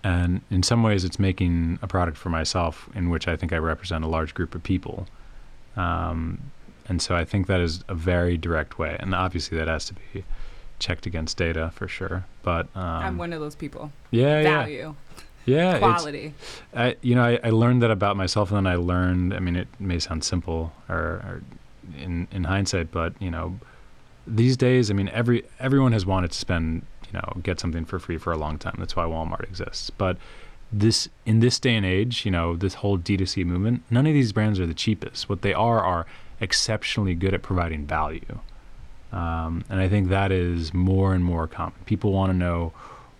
and 0.04 0.42
in 0.50 0.64
some 0.64 0.82
ways, 0.84 1.04
it's 1.04 1.20
making 1.20 1.80
a 1.82 1.88
product 1.88 2.18
for 2.18 2.30
myself 2.30 2.90
in 2.96 3.10
which 3.10 3.28
I 3.28 3.36
think 3.36 3.52
I 3.54 3.58
represent 3.58 4.04
a 4.04 4.08
large 4.08 4.34
group 4.34 4.56
of 4.56 4.64
people. 4.64 5.08
Um, 5.76 6.52
and 6.90 7.02
so 7.02 7.16
I 7.16 7.24
think 7.24 7.48
that 7.48 7.62
is 7.62 7.84
a 7.88 7.94
very 7.96 8.36
direct 8.38 8.78
way. 8.80 8.98
And 9.00 9.14
obviously, 9.16 9.58
that 9.58 9.68
has 9.68 9.86
to 9.86 9.94
be 9.94 10.26
checked 10.80 11.06
against 11.06 11.38
data 11.38 11.72
for 11.76 11.88
sure. 11.88 12.26
But 12.44 12.68
um, 12.76 12.84
I'm 12.84 13.18
one 13.18 13.32
of 13.34 13.40
those 13.40 13.56
people. 13.56 13.92
yeah, 14.12 14.42
yeah, 14.42 14.44
Value, 14.60 14.96
yeah. 15.46 15.76
it's- 15.76 15.80
quality. 15.80 16.34
I, 16.76 16.96
you 17.02 17.16
know, 17.16 17.24
I, 17.24 17.40
I 17.44 17.50
learned 17.52 17.82
that 17.84 17.92
about 17.92 18.18
myself, 18.18 18.50
and 18.52 18.58
then 18.58 18.68
I 18.68 18.76
learned. 18.76 19.34
I 19.34 19.40
mean, 19.40 19.56
it 19.56 19.68
may 19.80 20.00
sound 20.00 20.24
simple 20.24 20.74
or, 20.90 20.98
or 20.98 21.44
in 21.98 22.28
in 22.32 22.44
hindsight, 22.46 22.92
but 22.92 23.14
you 23.22 23.32
know, 23.32 23.60
these 24.28 24.58
days, 24.58 24.90
I 24.90 24.94
mean, 24.94 25.10
every 25.10 25.44
everyone 25.60 25.92
has 25.92 26.06
wanted 26.06 26.32
to 26.32 26.38
spend, 26.38 26.86
you 27.08 27.14
know, 27.14 27.42
get 27.44 27.60
something 27.60 27.86
for 27.86 28.00
free 28.00 28.18
for 28.18 28.32
a 28.34 28.38
long 28.38 28.58
time. 28.58 28.76
That's 28.80 28.96
why 28.96 29.04
Walmart 29.06 29.44
exists. 29.44 29.90
But 29.90 30.18
this 30.72 31.10
in 31.26 31.40
this 31.40 31.60
day 31.60 31.76
and 31.76 31.86
age, 31.86 32.26
you 32.26 32.32
know, 32.32 32.56
this 32.56 32.76
whole 32.76 32.98
D2C 33.00 33.44
movement, 33.46 33.84
none 33.90 34.06
of 34.06 34.14
these 34.14 34.32
brands 34.32 34.60
are 34.60 34.68
the 34.68 34.74
cheapest. 34.76 35.28
What 35.28 35.42
they 35.42 35.54
are 35.54 35.80
are 35.84 36.06
exceptionally 36.42 37.16
good 37.16 37.34
at 37.34 37.42
providing 37.42 37.86
value. 37.86 38.40
Um, 39.12 39.64
and 39.70 39.80
I 39.80 39.90
think 39.90 40.10
that 40.10 40.32
is 40.32 40.74
more 40.74 41.14
and 41.14 41.24
more 41.24 41.48
common. 41.48 41.80
People 41.86 42.12
want 42.12 42.32
to 42.32 42.38
know 42.38 42.74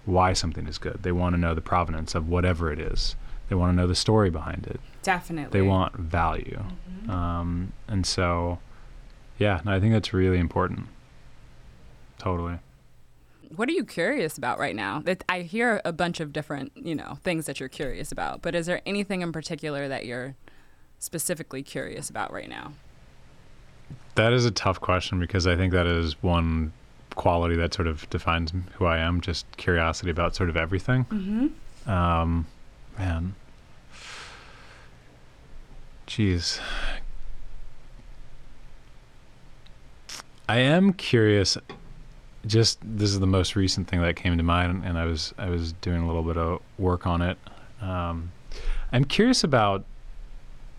why 0.06 0.34
something 0.34 0.68
is 0.68 0.78
good. 0.78 1.00
They 1.02 1.12
want 1.12 1.34
to 1.34 1.40
know 1.40 1.54
the 1.54 1.62
provenance 1.62 2.16
of 2.16 2.28
whatever 2.28 2.72
it 2.72 2.80
is. 2.80 3.16
They 3.50 3.56
want 3.56 3.72
to 3.72 3.76
know 3.76 3.88
the 3.88 3.96
story 3.96 4.30
behind 4.30 4.68
it. 4.68 4.80
Definitely. 5.02 5.60
They 5.60 5.66
want 5.66 5.96
value. 5.96 6.64
Mm-hmm. 6.64 7.10
Um, 7.10 7.74
and 7.88 8.06
so, 8.06 8.60
yeah, 9.40 9.62
no, 9.66 9.72
I 9.72 9.80
think 9.80 9.94
that's 9.94 10.14
really 10.14 10.38
important. 10.38 10.88
Totally. 12.20 12.60
What 13.56 13.68
are 13.68 13.72
you 13.72 13.84
curious 13.84 14.38
about 14.38 14.60
right 14.60 14.76
now? 14.76 15.04
I 15.28 15.42
hear 15.42 15.82
a 15.84 15.92
bunch 15.92 16.20
of 16.20 16.32
different, 16.32 16.72
you 16.76 16.94
know, 16.94 17.18
things 17.24 17.48
that 17.48 17.60
you're 17.60 17.70
curious 17.70 18.12
about, 18.12 18.44
but 18.44 18.54
is 18.54 18.68
there 18.68 18.82
anything 18.86 19.22
in 19.22 19.32
particular 19.32 19.88
that 19.88 20.06
you're 20.06 20.36
specifically 21.00 21.64
curious 21.64 22.12
about 22.12 22.32
right 22.32 22.50
now? 22.50 22.74
That 24.16 24.34
is 24.34 24.46
a 24.46 24.52
tough 24.52 24.82
question 24.82 25.20
because 25.20 25.48
I 25.48 25.56
think 25.56 25.74
that 25.74 25.88
is 25.88 26.22
one 26.22 26.74
quality 27.16 27.56
that 27.56 27.74
sort 27.74 27.88
of 27.88 28.10
defines 28.10 28.54
who 28.74 28.86
I 28.86 28.98
am 28.98 29.22
just 29.22 29.46
curiosity 29.58 30.10
about 30.10 30.36
sort 30.36 30.50
of 30.50 30.58
everything. 30.58 31.06
Mm-hmm. 31.06 31.90
Um, 31.90 32.48
man. 32.98 33.36
Jeez. 36.08 36.60
I 40.48 40.58
am 40.58 40.94
curious. 40.94 41.58
Just 42.48 42.80
this 42.82 43.12
is 43.12 43.20
the 43.20 43.28
most 43.28 43.56
recent 43.56 43.88
thing 43.88 44.02
that 44.02 44.16
came 44.16 44.38
to 44.38 44.44
mind, 44.44 44.84
and 44.86 44.98
I 44.98 45.06
was 45.06 45.34
I 45.38 45.50
was 45.50 45.74
doing 45.74 46.02
a 46.02 46.08
little 46.08 46.24
bit 46.24 46.38
of 46.38 46.62
work 46.78 47.06
on 47.06 47.22
it. 47.22 47.38
Um, 47.82 48.32
I'm 48.92 49.04
curious 49.04 49.44
about 49.44 49.86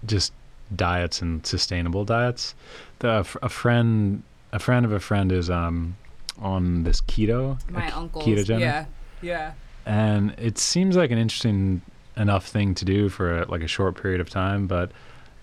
just 0.06 0.32
diets 0.74 1.20
and 1.22 1.44
sustainable 1.46 2.04
diets. 2.04 2.54
The, 3.00 3.26
a 3.42 3.48
friend 3.48 4.22
a 4.52 4.58
friend 4.58 4.84
of 4.84 4.92
a 4.92 5.00
friend 5.00 5.30
is 5.32 5.50
um 5.50 5.96
on 6.38 6.84
this 6.84 7.00
keto. 7.00 7.58
My 7.70 7.90
uncle. 7.90 8.22
ketogenic. 8.22 8.60
Yeah. 8.60 8.86
Yeah. 9.22 9.52
and 9.84 10.34
it 10.38 10.56
seems 10.56 10.96
like 10.96 11.10
an 11.10 11.18
interesting 11.18 11.82
enough 12.16 12.46
thing 12.46 12.74
to 12.76 12.84
do 12.86 13.08
for 13.10 13.42
a, 13.42 13.50
like 13.50 13.62
a 13.62 13.68
short 13.68 14.00
period 14.00 14.20
of 14.20 14.30
time 14.30 14.66
but 14.66 14.92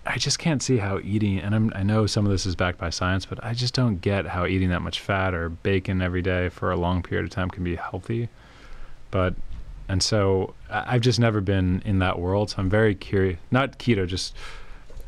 i 0.04 0.16
just 0.16 0.38
can't 0.40 0.62
see 0.62 0.78
how 0.78 0.98
eating 0.98 1.38
and 1.38 1.54
I'm, 1.54 1.72
i 1.76 1.82
know 1.84 2.06
some 2.06 2.24
of 2.26 2.32
this 2.32 2.44
is 2.44 2.56
backed 2.56 2.78
by 2.78 2.90
science 2.90 3.24
but 3.24 3.42
i 3.44 3.54
just 3.54 3.74
don't 3.74 4.00
get 4.00 4.26
how 4.26 4.46
eating 4.46 4.70
that 4.70 4.82
much 4.82 5.00
fat 5.00 5.32
or 5.32 5.48
bacon 5.48 6.02
every 6.02 6.22
day 6.22 6.48
for 6.48 6.70
a 6.72 6.76
long 6.76 7.02
period 7.02 7.24
of 7.24 7.30
time 7.30 7.50
can 7.50 7.62
be 7.62 7.76
healthy 7.76 8.28
but 9.10 9.34
and 9.88 10.02
so 10.02 10.54
i've 10.70 11.02
just 11.02 11.20
never 11.20 11.40
been 11.40 11.80
in 11.84 12.00
that 12.00 12.18
world 12.18 12.50
so 12.50 12.56
i'm 12.58 12.68
very 12.70 12.94
curious 12.94 13.38
not 13.50 13.78
keto 13.78 14.06
just 14.06 14.34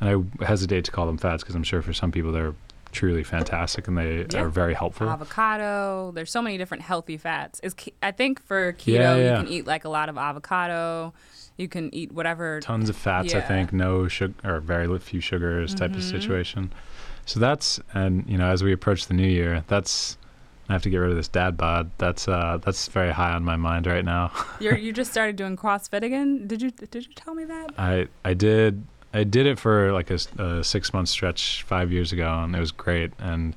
and 0.01 0.09
i 0.41 0.45
hesitate 0.45 0.85
to 0.85 0.91
call 0.91 1.07
them 1.07 1.19
fats 1.19 1.43
because 1.43 1.55
i'm 1.55 1.63
sure 1.63 1.83
for 1.83 1.93
some 1.93 2.11
people 2.13 2.33
they're 2.33 2.55
truly 2.93 3.23
fantastic 3.23 3.87
and 3.87 3.97
they 3.97 4.27
Yeah. 4.31 4.41
are 4.43 4.49
very 4.49 4.75
helpful 4.75 5.09
Avocado. 5.09 6.11
There's 6.13 6.31
so 6.31 6.43
many 6.43 6.59
different 6.59 6.83
healthy 6.83 7.17
fats. 7.17 7.61
Is 7.61 7.75
I 8.03 8.11
think 8.11 8.43
for 8.43 8.73
keto 8.73 8.87
Yeah, 8.95 9.15
yeah. 9.17 9.39
you 9.39 9.45
can 9.45 9.53
eat 9.53 9.67
like 9.67 9.85
a 9.85 9.89
lot 9.89 10.09
of 10.09 10.19
avocado. 10.19 11.13
You 11.57 11.69
can 11.69 11.95
eat 11.95 12.11
whatever. 12.11 12.59
tons 12.61 12.89
of 12.89 12.97
fats 12.97 13.33
i 13.35 13.41
think 13.41 13.73
no 13.73 14.09
sugar 14.09 14.35
or 14.45 14.59
very 14.61 14.99
few 14.99 15.21
sugars 15.21 15.73
type 15.75 15.93
of 15.93 15.99
Mhm. 15.99 16.11
situation 16.11 16.73
so 17.27 17.39
that's 17.39 17.79
and 17.95 18.25
you 18.27 18.37
know 18.39 18.47
as 18.51 18.65
we 18.65 18.73
approach 18.73 19.07
the 19.07 19.15
new 19.15 19.29
year 19.29 19.63
that's 19.69 20.17
i 20.69 20.73
have 20.73 20.83
to 20.83 20.91
get 20.91 20.97
rid 20.99 21.11
of 21.11 21.17
this 21.17 21.29
dad 21.29 21.57
bod 21.57 21.91
that's 21.99 22.27
uh 22.27 22.59
that's 22.65 22.89
very 22.89 23.13
high 23.13 23.33
on 23.33 23.45
my 23.45 23.57
mind 23.57 23.87
right 23.87 24.05
now 24.05 24.33
You're, 24.59 24.77
you 24.87 24.93
just 24.93 25.11
started 25.13 25.37
doing 25.37 25.57
CrossFit 25.57 26.03
again. 26.03 26.47
Did 26.49 26.61
you 26.63 26.71
did 26.71 27.07
you 27.07 27.13
tell 27.15 27.35
me 27.35 27.45
that? 27.45 27.71
i 27.79 28.09
i 28.25 28.33
did 28.35 28.83
i 29.13 29.25
did 29.25 29.47
it 29.47 29.59
for 29.59 29.93
like 29.93 30.11
a 30.11 30.63
six 30.65 30.93
month 30.93 31.09
stretch 31.09 31.63
five 31.63 31.93
years 31.93 32.13
ago 32.13 32.43
and 32.43 32.55
it 32.55 32.61
was 32.61 32.73
great 32.73 33.13
and 33.19 33.55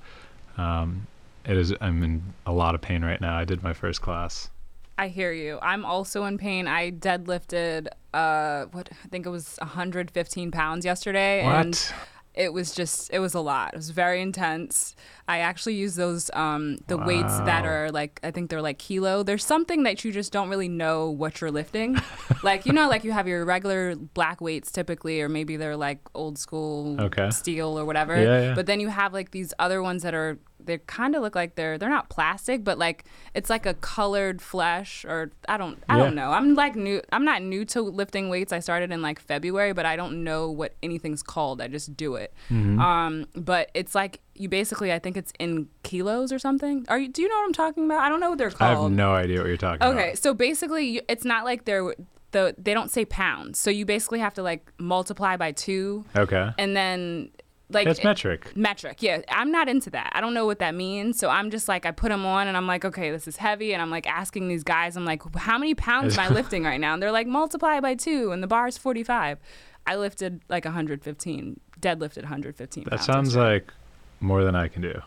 um 0.57 1.07
it 1.45 1.57
is 1.57 1.73
i'm 1.81 2.03
in 2.03 2.21
a 2.45 2.51
lot 2.51 2.75
of 2.75 2.81
pain 2.81 3.03
right 3.03 3.21
now 3.21 3.37
i 3.37 3.45
did 3.45 3.63
my 3.63 3.73
first 3.73 4.01
class 4.01 4.49
I 4.95 5.07
hear 5.07 5.31
you. 5.31 5.57
I'm 5.61 5.85
also 5.85 6.25
in 6.25 6.37
pain. 6.37 6.67
I 6.67 6.91
deadlifted 6.91 7.87
uh 8.13 8.65
what 8.65 8.89
I 8.91 9.07
think 9.07 9.25
it 9.25 9.29
was 9.29 9.57
115 9.57 10.51
pounds 10.51 10.85
yesterday 10.85 11.41
and 11.41 11.69
what 11.69 11.93
it 12.33 12.51
was 12.51 12.73
just 12.73 13.09
it 13.13 13.19
was 13.19 13.33
a 13.33 13.39
lot. 13.39 13.73
It 13.73 13.77
was 13.77 13.91
very 13.91 14.21
intense. 14.21 14.95
I 15.27 15.39
actually 15.39 15.75
use 15.75 15.95
those 15.95 16.29
um 16.33 16.77
the 16.87 16.97
weights 16.97 17.37
that 17.41 17.65
are 17.65 17.91
like 17.91 18.19
I 18.23 18.31
think 18.31 18.49
they're 18.49 18.61
like 18.61 18.79
kilo. 18.79 19.23
There's 19.23 19.45
something 19.45 19.83
that 19.83 20.03
you 20.03 20.11
just 20.11 20.31
don't 20.33 20.49
really 20.49 20.67
know 20.69 21.09
what 21.09 21.39
you're 21.41 21.51
lifting. 21.51 21.97
like 22.43 22.65
you 22.65 22.73
know 22.73 22.89
like 22.89 23.03
you 23.03 23.11
have 23.11 23.27
your 23.27 23.45
regular 23.45 23.95
black 23.95 24.41
weights 24.41 24.71
typically 24.71 25.21
or 25.21 25.29
maybe 25.29 25.57
they're 25.57 25.77
like 25.77 25.99
old 26.15 26.37
school 26.37 26.99
Okay. 26.99 27.29
steel 27.29 27.77
or 27.79 27.85
whatever. 27.85 28.19
Yeah, 28.19 28.41
yeah. 28.41 28.53
But 28.55 28.65
then 28.65 28.79
you 28.79 28.89
have 28.89 29.13
like 29.13 29.31
these 29.31 29.53
other 29.59 29.81
ones 29.83 30.01
that 30.03 30.13
are 30.13 30.39
they 30.65 30.77
kind 30.79 31.15
of 31.15 31.21
look 31.21 31.35
like 31.35 31.55
they're 31.55 31.77
they're 31.77 31.89
not 31.89 32.09
plastic 32.09 32.63
but 32.63 32.77
like 32.77 33.05
it's 33.33 33.49
like 33.49 33.65
a 33.65 33.73
colored 33.75 34.41
flesh 34.41 35.05
or 35.05 35.31
I 35.47 35.57
don't 35.57 35.77
I 35.89 35.97
Yeah. 35.97 36.03
don't 36.03 36.15
know. 36.15 36.31
I'm 36.31 36.55
like 36.55 36.75
new 36.75 37.01
I'm 37.11 37.25
not 37.25 37.41
new 37.41 37.65
to 37.65 37.81
lifting 37.81 38.29
weights. 38.29 38.51
I 38.53 38.59
started 38.59 38.91
in 38.91 39.01
like 39.01 39.19
February, 39.19 39.73
but 39.73 39.85
I 39.85 39.95
don't 39.95 40.23
know 40.23 40.49
what 40.49 40.75
anything's 40.83 41.23
called. 41.23 41.61
I 41.61 41.67
just 41.67 41.95
do 41.97 42.15
it. 42.15 42.33
Mm-hmm. 42.49 42.79
Um 42.79 43.25
but 43.35 43.69
it's 43.73 43.93
like 43.95 44.21
you 44.35 44.49
basically 44.49 44.91
I 44.91 44.99
think 44.99 45.17
it's 45.17 45.33
in 45.39 45.67
kilos 45.83 46.31
or 46.31 46.39
something. 46.39 46.85
Are 46.89 46.99
you 46.99 47.07
do 47.09 47.21
you 47.21 47.27
know 47.29 47.35
what 47.35 47.45
I'm 47.45 47.53
talking 47.53 47.85
about? 47.85 47.99
I 48.01 48.09
don't 48.09 48.19
know 48.19 48.29
what 48.29 48.37
they're 48.37 48.49
called. 48.51 48.77
i 48.77 48.81
have 48.81 48.91
no 48.91 49.13
idea 49.13 49.39
what 49.39 49.47
you're 49.47 49.57
talking 49.57 49.83
Okay, 49.85 49.91
about 49.91 50.01
Okay, 50.09 50.15
so 50.15 50.33
basically, 50.33 51.01
it's 51.07 51.25
not 51.25 51.43
like 51.45 51.65
they're 51.65 51.93
the 52.31 52.55
they 52.57 52.73
don't 52.73 52.89
say 52.89 53.05
pounds. 53.05 53.59
So 53.59 53.69
you 53.69 53.85
basically 53.85 54.19
have 54.19 54.33
to 54.35 54.41
like 54.43 54.71
multiply 54.79 55.37
by 55.37 55.51
two, 55.51 56.03
okay 56.15 56.49
and 56.57 56.75
then 56.75 57.29
like 57.69 57.87
it's 57.87 57.99
it- 57.99 58.05
eh, 58.05 58.07
metric 58.09 58.55
metric. 58.55 58.97
Yeah, 59.01 59.21
I'm 59.29 59.51
not 59.51 59.69
into 59.69 59.89
that. 59.91 60.11
I 60.13 60.21
don't 60.21 60.33
know 60.33 60.45
what 60.45 60.59
that 60.59 60.75
means. 60.75 61.19
So 61.19 61.29
I'm 61.29 61.49
just 61.49 61.67
like 61.67 61.85
I 61.85 61.91
put 61.91 62.09
them 62.09 62.25
on, 62.25 62.47
and 62.47 62.55
I'm 62.57 62.67
like, 62.67 62.85
okay, 62.85 63.11
this 63.11 63.27
is 63.27 63.37
heavy, 63.37 63.73
and 63.73 63.81
I'm 63.81 63.89
like 63.89 64.07
asking 64.07 64.47
these 64.47 64.63
guys, 64.63 64.95
I'm 64.97 65.05
like, 65.05 65.21
how 65.35 65.57
many 65.57 65.75
pounds 65.75 66.17
am 66.17 66.25
I 66.25 66.33
lifting 66.33 66.63
right 66.63 66.79
now? 66.79 66.93
And 66.93 67.01
they're 67.01 67.11
like, 67.11 67.27
multiply 67.27 67.79
by 67.79 67.95
two, 67.95 68.31
and 68.31 68.43
the 68.43 68.47
bar 68.47 68.67
is 68.67 68.77
45. 68.77 69.39
I 69.85 69.95
lifted 69.95 70.41
like 70.49 70.65
115, 70.65 71.59
deadlifted 71.79 72.21
115. 72.23 72.85
that 72.89 73.03
sounds 73.03 73.35
like 73.35 73.73
more 74.21 74.45
than 74.45 74.55
i 74.55 74.69
can 74.69 74.81
do 74.81 75.01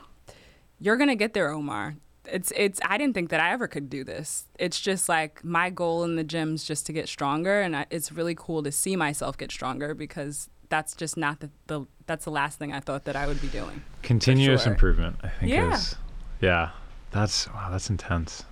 you're 0.79 0.97
gonna 0.97 1.17
get 1.17 1.33
there, 1.35 1.51
Omar. 1.51 1.97
It's 2.27 2.53
it's. 2.57 2.81
I 2.85 2.99
didn't 2.99 3.15
think 3.15 3.31
that 3.31 3.41
I 3.41 3.53
ever 3.53 3.69
could 3.69 3.89
do 3.89 4.05
this. 4.05 4.47
It's 4.59 4.81
just 4.81 5.09
like 5.09 5.45
my 5.45 5.71
goal 5.71 6.05
in 6.05 6.17
the 6.17 6.25
gym 6.25 6.55
is 6.55 6.65
just 6.65 6.87
to 6.87 6.93
get 6.93 7.09
stronger, 7.09 7.61
and 7.61 7.77
I, 7.77 7.87
it's 7.91 8.11
really 8.13 8.35
cool 8.35 8.63
to 8.63 8.73
see 8.73 8.97
myself 8.97 9.39
get 9.39 9.51
stronger 9.53 9.95
because 9.95 10.49
that's 10.69 10.97
just 10.97 11.17
not 11.17 11.41
the, 11.41 11.51
the 11.69 11.87
that's 12.07 12.25
the 12.25 12.31
last 12.31 12.59
thing 12.59 12.73
I 12.73 12.81
thought 12.81 13.05
that 13.05 13.17
I 13.17 13.27
would 13.27 13.41
be 13.41 13.49
doing. 13.49 13.83
continuous 14.03 14.63
sure. 14.65 14.73
improvement 14.73 15.17
i 15.23 15.29
think 15.29 15.53
Yeah. 15.53 15.75
is 15.75 15.97
yeah 16.41 16.71
that's 17.11 17.49
wow 17.53 17.69
that's 17.71 17.91
intense 17.91 18.45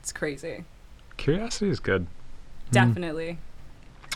It's 0.00 0.12
crazy. 0.12 0.64
curiosity 1.16 1.70
is 1.70 1.80
good 1.80 2.06
Definitely. 2.70 3.38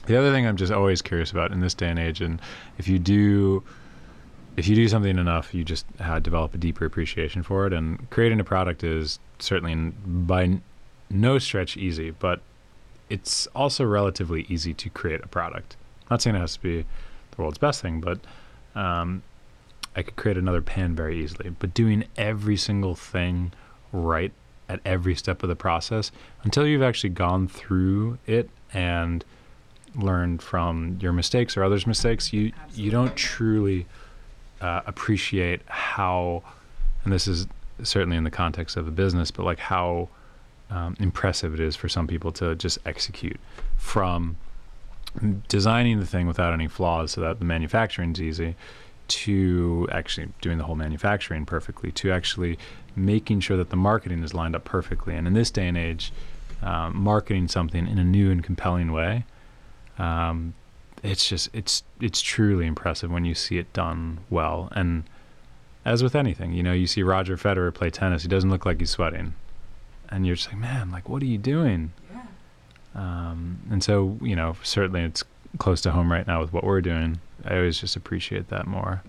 the 0.07 0.17
other 0.19 0.33
thing 0.33 0.47
i'm 0.47 0.57
just 0.57 0.73
always 0.73 1.03
curious 1.03 1.31
about 1.31 1.53
in 1.53 1.61
this 1.61 1.75
day 1.75 1.89
and 1.89 1.99
age 1.99 2.21
and 2.21 2.41
if 2.79 2.89
you 2.89 2.99
do 2.99 3.63
if 4.57 4.67
you 4.67 4.75
do 4.75 4.89
something 4.89 5.19
enough 5.19 5.55
you 5.55 5.65
just 5.65 5.87
uh, 6.01 6.19
develop 6.19 6.55
a 6.55 6.59
deeper 6.59 6.85
appreciation 6.85 7.43
for 7.43 7.67
it 7.67 7.73
and 7.73 8.09
creating 8.11 8.41
a 8.41 8.45
product 8.45 8.83
is 8.83 9.19
certainly 9.39 9.75
by 10.07 10.43
n- 10.45 10.63
no 11.09 11.39
stretch 11.39 11.77
easy 11.77 12.11
but 12.11 12.41
it's 13.09 13.47
also 13.49 13.85
relatively 13.85 14.47
easy 14.49 14.73
to 14.75 14.89
create 14.91 15.21
a 15.23 15.29
product 15.29 15.77
not 16.11 16.21
saying 16.23 16.35
it 16.37 16.41
has 16.41 16.55
to 16.55 16.61
be 16.61 16.83
the 16.83 17.37
world's 17.43 17.59
best 17.59 17.81
thing 17.83 18.01
but 18.01 18.19
um, 18.75 19.23
i 19.97 20.03
could 20.03 20.17
create 20.17 20.37
another 20.37 20.63
pen 20.63 20.95
very 20.95 21.23
easily 21.23 21.51
but 21.59 21.75
doing 21.75 22.05
every 22.17 22.57
single 22.57 22.95
thing 22.95 23.53
right 23.93 24.33
at 24.69 24.81
every 24.85 25.15
step 25.15 25.43
of 25.43 25.49
the 25.49 25.57
process 25.57 26.13
until 26.45 26.67
you've 26.67 26.83
actually 26.83 27.11
gone 27.11 27.49
through 27.49 28.19
it 28.27 28.49
and 28.73 29.25
learned 29.95 30.43
from 30.43 30.99
your 31.01 31.13
mistakes 31.13 31.57
or 31.57 31.65
others' 31.65 31.87
mistakes, 31.87 32.33
you 32.33 32.53
you 32.75 32.91
don't 32.91 33.17
truly 33.17 33.87
uh, 34.61 34.83
appreciate 34.87 35.63
how, 35.67 36.43
and 37.05 37.13
this 37.13 37.27
is 37.27 37.47
certainly 37.83 38.17
in 38.17 38.25
the 38.25 38.31
context 38.31 38.77
of 38.77 38.87
a 38.87 38.91
business, 38.91 39.31
but 39.31 39.45
like 39.45 39.59
how 39.59 40.09
um, 40.71 40.97
impressive 41.01 41.55
it 41.55 41.61
is 41.61 41.75
for 41.75 41.89
some 41.89 42.07
people 42.07 42.31
to 42.33 42.55
just 42.55 42.79
execute 42.85 43.41
from 43.77 44.37
designing 45.49 46.01
the 46.01 46.07
thing 46.07 46.27
without 46.27 46.53
any 46.53 46.69
flaws 46.69 47.13
so 47.13 47.21
that 47.21 47.39
the 47.39 47.45
manufacturing's 47.45 48.21
easy 48.21 48.55
to 49.09 49.89
actually 49.91 50.29
doing 50.41 50.59
the 50.59 50.65
whole 50.65 50.77
manufacturing 50.77 51.45
perfectly 51.45 51.91
to 51.91 52.13
actually 52.13 52.57
making 52.95 53.41
sure 53.41 53.57
that 53.57 53.71
the 53.71 53.77
marketing 53.77 54.23
is 54.23 54.33
lined 54.35 54.55
up 54.55 54.65
perfectly. 54.65 55.17
And 55.17 55.27
in 55.27 55.35
this 55.35 55.51
day 55.51 55.67
and 55.67 55.77
age 55.77 56.13
um, 56.63 56.97
marketing 56.97 57.49
something 57.49 57.89
in 57.89 57.99
a 57.99 58.05
new 58.05 58.31
and 58.31 58.45
compelling 58.45 58.93
way 58.93 59.25
um, 59.99 60.55
it's 61.03 61.29
just 61.29 61.49
it's 61.53 61.83
it's 62.01 62.21
truly 62.21 62.67
impressive 62.67 63.11
when 63.11 63.25
you 63.25 63.35
see 63.35 63.59
it 63.59 63.73
done 63.73 64.19
well. 64.29 64.69
And 64.73 65.05
as 65.85 66.03
with 66.03 66.15
anything 66.15 66.53
you 66.53 66.63
know 66.63 66.73
you 66.73 66.87
see 66.87 67.03
roger 67.03 67.37
federer 67.37 67.73
play 67.73 67.91
tennis 67.91 68.23
he 68.23 68.29
doesn't 68.29 68.51
look 68.51 68.65
like 68.65 68.79
he's 68.79 68.91
sweating. 68.91 69.35
And 70.09 70.27
you're 70.27 70.37
just 70.37 70.49
like 70.49 70.59
man 70.59 70.91
like 70.91 71.09
what 71.09 71.23
are 71.23 71.27
you 71.27 71.39
doing. 71.39 71.93
Um, 72.95 73.59
and 73.71 73.83
so 73.83 74.19
you 74.21 74.37
know 74.37 74.57
certainly 74.63 75.03
it's 75.03 75.25
close 75.59 75.81
to 75.83 75.91
home 75.91 76.11
right 76.11 76.27
now 76.27 76.41
with 76.41 76.53
what 76.53 76.65
we're 76.65 76.81
doing. 76.81 77.21
I 77.45 77.57
always 77.57 77.79
just 77.79 77.97
appreciate 77.97 78.49
that 78.49 78.67
more. 78.67 79.03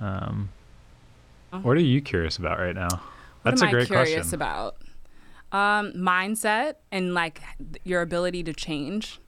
Um, 0.00 0.50
what 1.62 1.76
are 1.76 1.80
you 1.80 2.00
curious 2.02 2.36
about 2.36 2.58
right 2.58 2.74
now? 2.74 2.88
What 2.88 3.00
that's 3.44 3.62
am 3.62 3.68
a 3.68 3.70
great 3.70 3.84
I 3.84 3.86
curious 3.86 4.30
question. 4.30 4.34
about? 4.34 4.76
Um, 5.52 5.92
mindset 5.92 6.74
and 6.90 7.14
like 7.14 7.40
your 7.84 8.02
ability 8.02 8.42
to 8.44 8.52
change. 8.52 9.20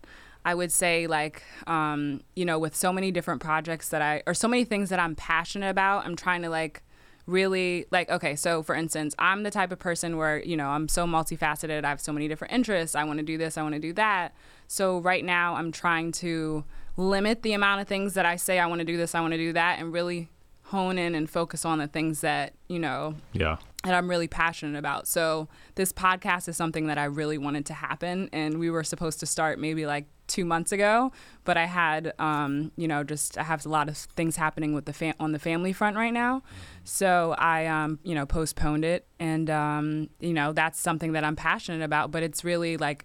I 0.44 0.54
would 0.54 0.72
say 0.72 1.06
like 1.06 1.42
um, 1.66 2.22
you 2.34 2.44
know, 2.44 2.58
with 2.58 2.74
so 2.74 2.92
many 2.92 3.10
different 3.10 3.40
projects 3.40 3.88
that 3.90 4.02
I 4.02 4.22
or 4.26 4.34
so 4.34 4.48
many 4.48 4.64
things 4.64 4.90
that 4.90 4.98
I'm 4.98 5.14
passionate 5.14 5.70
about, 5.70 6.04
I'm 6.04 6.16
trying 6.16 6.42
to 6.42 6.48
like 6.48 6.82
really 7.28 7.86
like 7.90 8.10
okay, 8.10 8.34
so 8.34 8.62
for 8.62 8.74
instance, 8.74 9.14
I'm 9.18 9.42
the 9.42 9.50
type 9.50 9.70
of 9.70 9.78
person 9.78 10.16
where, 10.16 10.42
you 10.42 10.56
know, 10.56 10.68
I'm 10.70 10.88
so 10.88 11.06
multifaceted, 11.06 11.84
I 11.84 11.90
have 11.90 12.00
so 12.00 12.12
many 12.12 12.26
different 12.26 12.54
interests, 12.54 12.96
I 12.96 13.04
want 13.04 13.18
to 13.18 13.24
do 13.24 13.38
this, 13.38 13.56
I 13.56 13.62
want 13.62 13.74
to 13.74 13.80
do 13.80 13.92
that. 13.92 14.34
So 14.66 14.98
right 14.98 15.24
now 15.24 15.54
I'm 15.54 15.70
trying 15.70 16.10
to 16.12 16.64
limit 16.96 17.42
the 17.42 17.52
amount 17.52 17.80
of 17.82 17.86
things 17.86 18.14
that 18.14 18.26
I 18.26 18.36
say 18.36 18.58
I 18.58 18.66
want 18.66 18.80
to 18.80 18.84
do 18.84 18.96
this, 18.96 19.14
I 19.14 19.20
want 19.20 19.32
to 19.32 19.38
do 19.38 19.52
that 19.52 19.78
and 19.78 19.92
really 19.92 20.28
hone 20.64 20.98
in 20.98 21.14
and 21.14 21.30
focus 21.30 21.64
on 21.64 21.78
the 21.78 21.86
things 21.86 22.22
that, 22.22 22.54
you 22.66 22.78
know, 22.78 23.14
yeah 23.32 23.58
that 23.84 23.94
I'm 23.94 24.10
really 24.10 24.26
passionate 24.26 24.76
about. 24.76 25.06
So 25.06 25.48
this 25.76 25.92
podcast 25.92 26.48
is 26.48 26.56
something 26.56 26.88
that 26.88 26.98
I 26.98 27.04
really 27.04 27.38
wanted 27.38 27.64
to 27.66 27.74
happen, 27.74 28.28
and 28.32 28.58
we 28.58 28.70
were 28.70 28.82
supposed 28.82 29.20
to 29.20 29.26
start 29.26 29.58
maybe 29.58 29.86
like 29.86 30.06
two 30.28 30.44
months 30.44 30.70
ago, 30.70 31.10
but 31.44 31.56
I 31.56 31.64
had, 31.64 32.12
um, 32.18 32.70
you 32.76 32.86
know, 32.86 33.02
just 33.02 33.36
I 33.36 33.42
have 33.42 33.66
a 33.66 33.68
lot 33.68 33.88
of 33.88 33.96
things 33.96 34.36
happening 34.36 34.74
with 34.74 34.84
the 34.84 34.92
fam- 34.92 35.14
on 35.18 35.32
the 35.32 35.38
family 35.38 35.72
front 35.72 35.96
right 35.96 36.12
now, 36.12 36.42
so 36.84 37.34
I, 37.38 37.66
um, 37.66 37.98
you 38.04 38.14
know, 38.14 38.26
postponed 38.26 38.84
it, 38.84 39.06
and 39.18 39.50
um, 39.50 40.10
you 40.20 40.32
know 40.32 40.52
that's 40.52 40.78
something 40.78 41.12
that 41.12 41.24
I'm 41.24 41.36
passionate 41.36 41.82
about, 41.82 42.10
but 42.10 42.22
it's 42.22 42.44
really 42.44 42.76
like 42.76 43.04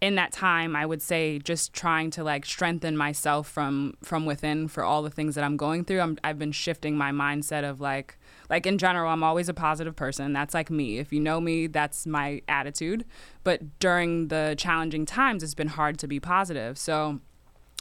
in 0.00 0.16
that 0.16 0.32
time 0.32 0.74
i 0.74 0.84
would 0.84 1.00
say 1.00 1.38
just 1.38 1.72
trying 1.72 2.10
to 2.10 2.24
like 2.24 2.44
strengthen 2.44 2.96
myself 2.96 3.48
from 3.48 3.94
from 4.02 4.26
within 4.26 4.66
for 4.66 4.82
all 4.82 5.00
the 5.00 5.10
things 5.10 5.36
that 5.36 5.44
i'm 5.44 5.56
going 5.56 5.84
through. 5.84 6.00
I'm, 6.00 6.18
i've 6.24 6.40
been 6.40 6.50
shifting 6.50 6.96
my 6.96 7.12
mindset 7.12 7.62
of 7.62 7.80
like 7.80 8.18
like 8.52 8.66
in 8.66 8.76
general, 8.76 9.10
I'm 9.10 9.22
always 9.24 9.48
a 9.48 9.54
positive 9.54 9.96
person. 9.96 10.34
That's 10.34 10.52
like 10.52 10.70
me. 10.70 10.98
If 10.98 11.10
you 11.10 11.20
know 11.20 11.40
me, 11.40 11.68
that's 11.68 12.06
my 12.06 12.42
attitude. 12.46 13.06
But 13.44 13.78
during 13.78 14.28
the 14.28 14.54
challenging 14.58 15.06
times, 15.06 15.42
it's 15.42 15.54
been 15.54 15.68
hard 15.68 15.98
to 16.00 16.06
be 16.06 16.20
positive. 16.20 16.76
So 16.76 17.20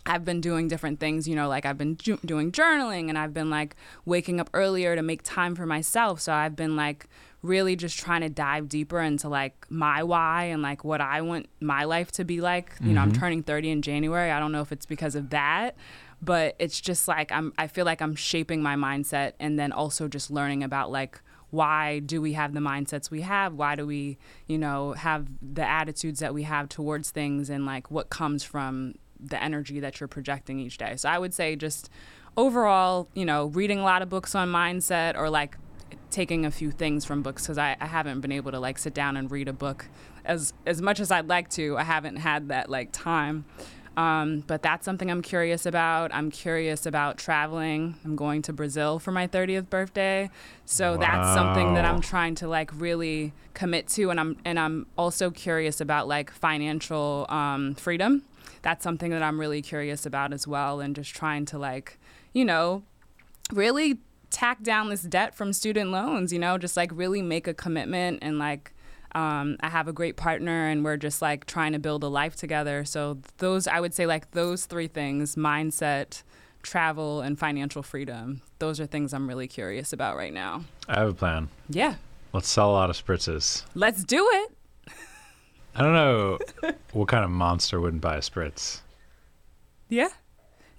I've 0.05 0.24
been 0.24 0.39
doing 0.39 0.69
different 0.69 1.01
things, 1.01 1.28
you 1.28 1.36
know, 1.36 1.49
like 1.49 1.65
I've 1.65 1.78
been 1.78 1.97
ju- 1.97 2.22
doing 2.26 2.53
journaling 2.53 3.09
and 3.09 3.17
I've 3.17 3.34
been 3.34 3.49
like 3.49 3.76
waking 4.05 4.39
up 4.39 4.49
earlier 4.53 4.95
to 4.95 5.01
make 5.01 5.24
time 5.24 5.55
for 5.55 5.65
myself. 5.65 6.22
So 6.22 6.32
I've 6.32 6.55
been 6.55 6.78
like 6.78 7.05
really 7.41 7.76
just 7.76 7.99
trying 7.99 8.22
to 8.22 8.30
dive 8.30 8.69
deeper 8.69 9.01
into 9.01 9.28
like 9.28 9.65
my 9.69 10.03
why 10.03 10.45
and 10.45 10.61
like 10.61 10.86
what 10.86 11.01
I 11.01 11.19
want 11.19 11.49
my 11.59 11.84
life 11.84 12.13
to 12.13 12.24
be 12.24 12.39
like. 12.39 12.76
You 12.80 12.93
know, 12.93 13.01
I'm 13.01 13.11
mm-hmm. 13.11 13.19
turning 13.19 13.43
30 13.43 13.72
in 13.72 13.82
January. 13.82 14.32
I 14.32 14.39
don't 14.39 14.53
know 14.53 14.61
if 14.61 14.72
it's 14.72 14.86
because 14.86 15.15
of 15.15 15.32
that, 15.32 15.76
but 16.22 16.55
it's 16.59 16.80
just 16.80 17.07
like 17.07 17.32
I'm 17.32 17.53
I 17.57 17.67
feel 17.67 17.86
like 17.86 18.01
I'm 18.01 18.15
shaping 18.15 18.61
my 18.61 18.76
mindset 18.76 19.34
and 19.39 19.57
then 19.57 19.72
also 19.72 20.07
just 20.07 20.32
learning 20.32 20.63
about 20.63 20.91
like 20.91 21.22
why 21.51 21.99
do 21.99 22.22
we 22.22 22.34
have 22.34 22.53
the 22.53 22.61
mindsets 22.61 23.11
we 23.11 23.22
have? 23.22 23.53
Why 23.53 23.76
do 23.76 23.86
we, 23.86 24.17
you 24.47 24.57
know, 24.57 24.93
have 24.93 25.28
the 25.41 25.67
attitudes 25.67 26.22
that 26.22 26.34
we 26.34 26.43
have 26.43 26.69
towards 26.69 27.11
things 27.11 27.49
and 27.49 27.65
like 27.65 27.91
what 27.91 28.09
comes 28.09 28.41
from 28.41 28.95
the 29.19 29.41
energy 29.41 29.80
that 29.82 29.99
you're 29.99 30.07
projecting 30.07 30.59
each 30.59 30.78
day. 30.78 30.95
So 30.95 31.09
I 31.09 31.19
would 31.19 31.34
say 31.34 31.55
just 31.55 31.89
overall, 32.38 33.09
you 33.13 33.26
know, 33.26 33.47
reading 33.47 33.80
a 33.80 33.84
lot 33.84 34.01
of 34.01 34.09
books 34.09 34.34
on 34.34 34.49
mindset 34.49 35.17
or 35.17 35.30
like 35.30 35.57
taking 36.09 36.45
a 36.45 36.51
few 36.51 36.72
things 36.72 37.05
from 37.05 37.22
books 37.22 37.43
because 37.43 37.57
I, 37.57 37.76
I 37.80 37.86
haven't 37.86 38.22
been 38.22 38.32
able 38.32 38.51
to 38.51 38.59
like 38.59 38.80
sit 38.80 38.93
down 38.93 39.17
and 39.17 39.30
read 39.30 39.47
a 39.47 39.53
book 39.53 39.88
as 40.26 40.53
as 40.65 40.82
much 40.82 40.99
as 40.99 41.11
I'd 41.11 41.28
like 41.28 41.49
to. 41.51 41.78
I 41.78 41.84
haven't 41.84 42.17
had 42.17 42.47
that 42.47 42.69
like 42.69 42.91
time. 42.91 43.45
Um, 43.98 44.44
but 44.48 44.62
that's 44.62 44.86
something 44.86 45.12
I'm 45.12 45.22
curious 45.22 45.66
about. 45.66 46.14
I'm 46.14 46.32
curious 46.32 46.86
about 46.86 47.18
traveling. 47.18 47.96
I'm 48.06 48.16
going 48.16 48.42
to 48.44 48.54
Brazil 48.54 49.00
for 49.00 49.12
my 49.12 49.28
30th 49.28 49.70
birthday. 49.70 50.30
So 50.66 50.96
that's 50.96 51.34
something 51.34 51.74
that 51.74 51.84
I'm 51.84 52.00
trying 52.00 52.36
to 52.36 52.48
like 52.48 52.72
really 52.74 53.34
commit 53.54 53.89
to 53.89 54.10
and 54.10 54.20
I'm 54.20 54.38
and 54.46 54.58
I'm 54.58 54.88
also 54.98 55.30
curious 55.30 55.82
about 55.82 56.08
like 56.08 56.32
financial 56.32 57.26
um, 57.28 57.76
freedom. 57.76 58.24
That's 58.62 58.84
something 58.84 59.12
that 59.12 59.22
I'm 59.22 59.39
really 59.39 59.62
curious 59.62 60.06
about 60.06 60.32
as 60.32 60.48
well 60.48 60.80
and 60.80 60.96
just 60.96 61.14
trying 61.14 61.46
to 61.48 61.58
like, 61.58 62.00
you 62.32 62.46
know, 62.46 62.84
really 63.52 64.00
tack 64.30 64.64
down 64.64 64.89
this 64.89 65.02
debt 65.02 65.36
from 65.36 65.52
student 65.52 65.92
loans, 65.92 66.32
you 66.32 66.39
know, 66.39 66.58
just 66.58 66.78
like 66.78 66.92
really 66.94 67.22
make 67.22 67.48
a 67.48 67.54
commitment 67.54 68.20
and 68.22 68.39
like 68.39 68.74
um, 69.14 69.57
I 69.62 69.70
have 69.70 69.88
a 69.88 69.93
great 69.93 70.18
partner 70.18 70.68
and 70.68 70.84
we're 70.84 70.97
just 70.97 71.22
like 71.22 71.45
trying 71.45 71.74
to 71.74 71.80
build 71.80 72.03
a 72.03 72.07
life 72.07 72.36
together. 72.36 72.86
So 72.86 73.20
those 73.38 73.68
I 73.68 73.80
would 73.80 73.93
say 73.93 74.05
like 74.05 74.32
those 74.32 74.66
three 74.66 74.88
things, 74.88 75.36
mindset, 75.36 76.24
travel 76.64 77.22
and 77.22 77.38
financial 77.38 77.84
freedom. 77.84 78.41
Those 78.59 78.80
are 78.80 78.86
things 78.86 79.14
I'm 79.14 79.28
really 79.28 79.47
curious 79.47 79.93
about 79.93 80.16
right 80.16 80.34
now. 80.34 80.64
I 80.88 80.99
have 80.99 81.09
a 81.09 81.14
plan. 81.14 81.49
Yeah. 81.70 81.95
Let's 82.34 82.47
sell 82.47 82.70
a 82.70 82.74
lot 82.74 82.89
of 82.89 82.95
spritzes. 82.95 83.64
Let's 83.76 84.03
do 84.03 84.28
it. 84.32 84.51
I 85.76 85.82
don't 85.82 85.93
know 85.93 86.39
what 86.93 87.07
kind 87.07 87.24
of 87.24 87.32
monster 87.32 87.80
wouldn't 87.80 88.01
buy 88.01 88.16
a 88.18 88.22
spritz. 88.22 88.82
Yeah. 89.89 90.09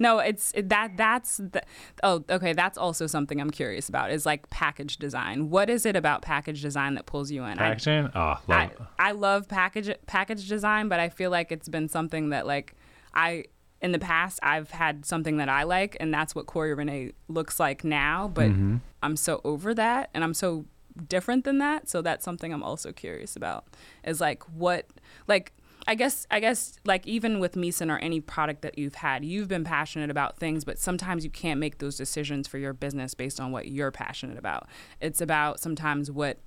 No, 0.03 0.19
it's 0.19 0.53
it, 0.55 0.69
that 0.69 0.97
that's 0.97 1.39
the, 1.39 1.63
oh 2.03 2.25
okay, 2.29 2.53
that's 2.53 2.77
also 2.77 3.07
something 3.07 3.41
I'm 3.41 3.51
curious 3.51 3.89
about 3.89 4.11
is 4.11 4.27
like 4.27 4.51
package 4.51 4.97
design. 4.99 5.49
What 5.51 5.71
is 5.71 5.87
it 5.87 5.97
about 5.97 6.23
package 6.23 6.61
design 6.61 6.95
that 6.97 7.07
pulls 7.07 7.31
you 7.31 7.45
in? 7.45 7.59
I- 7.59 7.69
Packaging? 7.71 8.11
Oh, 8.15 8.19
love 8.19 8.41
I. 8.49 8.71
I 8.99 9.13
love 9.13 9.49
package 9.49 9.91
package 10.07 10.49
design, 10.49 10.89
but 10.89 10.99
I 11.01 11.09
feel 11.09 11.31
like 11.31 11.53
it's 11.53 11.69
been 11.69 11.89
something 11.89 12.31
that 12.31 12.47
like 12.47 12.75
I 13.15 13.45
in 13.81 13.93
the 13.93 13.99
past 13.99 14.39
I've 14.43 14.71
had 14.71 15.05
something 15.07 15.39
that 15.39 15.49
I 15.49 15.63
like, 15.65 15.97
and 16.01 16.13
that's 16.13 16.35
what 16.35 16.47
Corey 16.47 16.75
Renee 16.75 17.13
looks 17.29 17.59
like 17.61 17.85
now. 17.85 18.29
But 18.33 18.51
Mm-hmm. 18.51 18.77
I'm 19.03 19.17
so 19.17 19.41
over 19.45 19.75
that, 19.75 20.11
and 20.15 20.23
I'm 20.25 20.35
so 20.35 20.67
different 21.09 21.45
than 21.45 21.59
that. 21.59 21.89
So 21.89 22.03
that's 22.03 22.25
something 22.25 22.53
I'm 22.53 22.63
also 22.63 22.93
curious 22.93 23.37
about. 23.37 23.65
Is 24.05 24.21
like 24.21 24.43
what 24.57 24.87
like. 25.29 25.53
I 25.87 25.95
guess 25.95 26.27
I 26.31 26.39
guess 26.41 26.79
like 26.85 27.07
even 27.07 27.41
with 27.41 27.55
Misen 27.55 27.91
or 27.91 27.99
any 27.99 28.21
product 28.21 28.63
that 28.63 28.79
you've 28.79 28.95
had, 28.97 29.25
you've 29.25 29.49
been 29.49 29.65
passionate 29.65 30.11
about 30.11 30.37
things, 30.39 30.65
but 30.65 30.79
sometimes 30.79 31.25
you 31.25 31.31
can't 31.31 31.59
make 31.59 31.79
those 31.79 31.97
decisions 31.97 32.47
for 32.47 32.59
your 32.59 32.73
business 32.73 33.15
based 33.15 33.41
on 33.41 33.51
what 33.51 33.69
you're 33.69 33.91
passionate 33.91 34.39
about. 34.39 34.69
It's 35.01 35.21
about 35.21 35.59
sometimes 35.61 36.11
what 36.11 36.39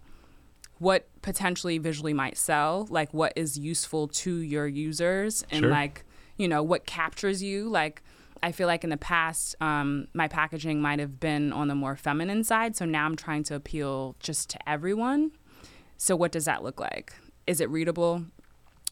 what 0.79 1.07
potentially 1.21 1.77
visually 1.77 2.13
might 2.13 2.37
sell, 2.37 2.87
like 2.89 3.13
what 3.13 3.33
is 3.35 3.57
useful 3.57 4.07
to 4.09 4.37
your 4.37 4.67
users, 4.67 5.43
and 5.51 5.61
Sure. 5.61 5.69
like 5.69 6.05
you 6.37 6.47
know 6.47 6.63
what 6.63 6.85
captures 6.85 7.43
you. 7.43 7.67
Like 7.69 8.03
I 8.43 8.51
feel 8.51 8.67
like 8.67 8.83
in 8.83 8.89
the 8.89 8.97
past, 8.97 9.55
um, 9.61 10.07
my 10.13 10.27
packaging 10.27 10.81
might 10.81 10.99
have 10.99 11.19
been 11.19 11.51
on 11.51 11.67
the 11.67 11.75
more 11.75 11.95
feminine 11.95 12.43
side, 12.43 12.75
so 12.75 12.85
now 12.85 13.05
I'm 13.05 13.15
trying 13.15 13.43
to 13.43 13.55
appeal 13.55 14.15
just 14.19 14.49
to 14.51 14.69
everyone. 14.69 15.31
So 15.97 16.15
what 16.15 16.31
does 16.31 16.45
that 16.45 16.63
look 16.63 16.79
like? 16.79 17.13
Is 17.47 17.61
it 17.61 17.69
readable? 17.69 18.25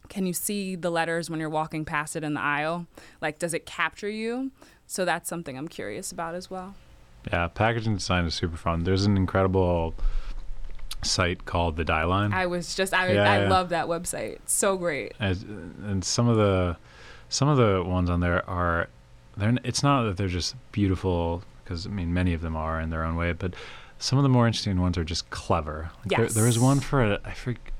Can 0.10 0.26
you 0.26 0.34
see 0.34 0.76
the 0.76 0.90
letters 0.90 1.30
when 1.30 1.40
you're 1.40 1.50
walking 1.50 1.86
past 1.86 2.16
it 2.16 2.24
in 2.24 2.34
the 2.34 2.42
aisle? 2.42 2.88
Like, 3.22 3.40
does 3.40 3.54
it 3.54 3.66
capture 3.66 4.10
you? 4.10 4.52
So 4.86 5.06
that's 5.06 5.30
something 5.30 5.58
I'm 5.58 5.68
curious 5.68 6.12
about 6.12 6.36
as 6.36 6.50
well. 6.50 6.76
Yeah, 7.32 7.48
packaging 7.48 7.96
design 7.96 8.26
is 8.26 8.34
super 8.36 8.58
fun. 8.58 8.84
There's 8.84 9.06
an 9.06 9.16
incredible 9.16 9.96
site 11.04 11.46
called 11.46 11.78
the 11.78 11.86
Dieline. 11.86 12.34
I 12.34 12.46
was 12.48 12.76
just, 12.76 12.94
I, 12.94 13.12
Yeah, 13.14 13.32
I 13.32 13.42
yeah. 13.44 13.50
love 13.50 13.70
that 13.70 13.88
website. 13.88 14.40
So 14.46 14.78
great. 14.78 15.14
As, 15.20 15.44
and 15.44 16.04
some 16.04 16.28
of 16.28 16.38
the 16.38 16.78
some 17.30 17.48
of 17.48 17.58
the 17.58 17.84
ones 17.84 18.10
on 18.10 18.20
there 18.20 18.48
are 18.48 18.90
they're 19.36 19.56
it's 19.64 19.82
not 19.82 20.04
that 20.04 20.18
they're 20.18 20.28
just 20.28 20.56
beautiful 20.72 21.44
because 21.64 21.88
I 21.88 21.90
mean 21.90 22.14
many 22.14 22.34
of 22.34 22.42
them 22.42 22.56
are 22.56 22.80
in 22.80 22.90
their 22.90 23.04
own 23.04 23.16
way, 23.16 23.34
but 23.34 23.56
some 24.00 24.20
of 24.20 24.24
the 24.24 24.30
more 24.30 24.46
interesting 24.48 24.80
ones 24.80 24.98
are 24.98 25.04
just 25.04 25.30
clever. 25.30 25.90
Like 26.00 26.18
there, 26.18 26.28
there 26.28 26.46
was 26.46 26.60
one 26.60 26.80
for 26.80 27.04
a, 27.04 27.20
I 27.26 27.34
forget 27.34 27.73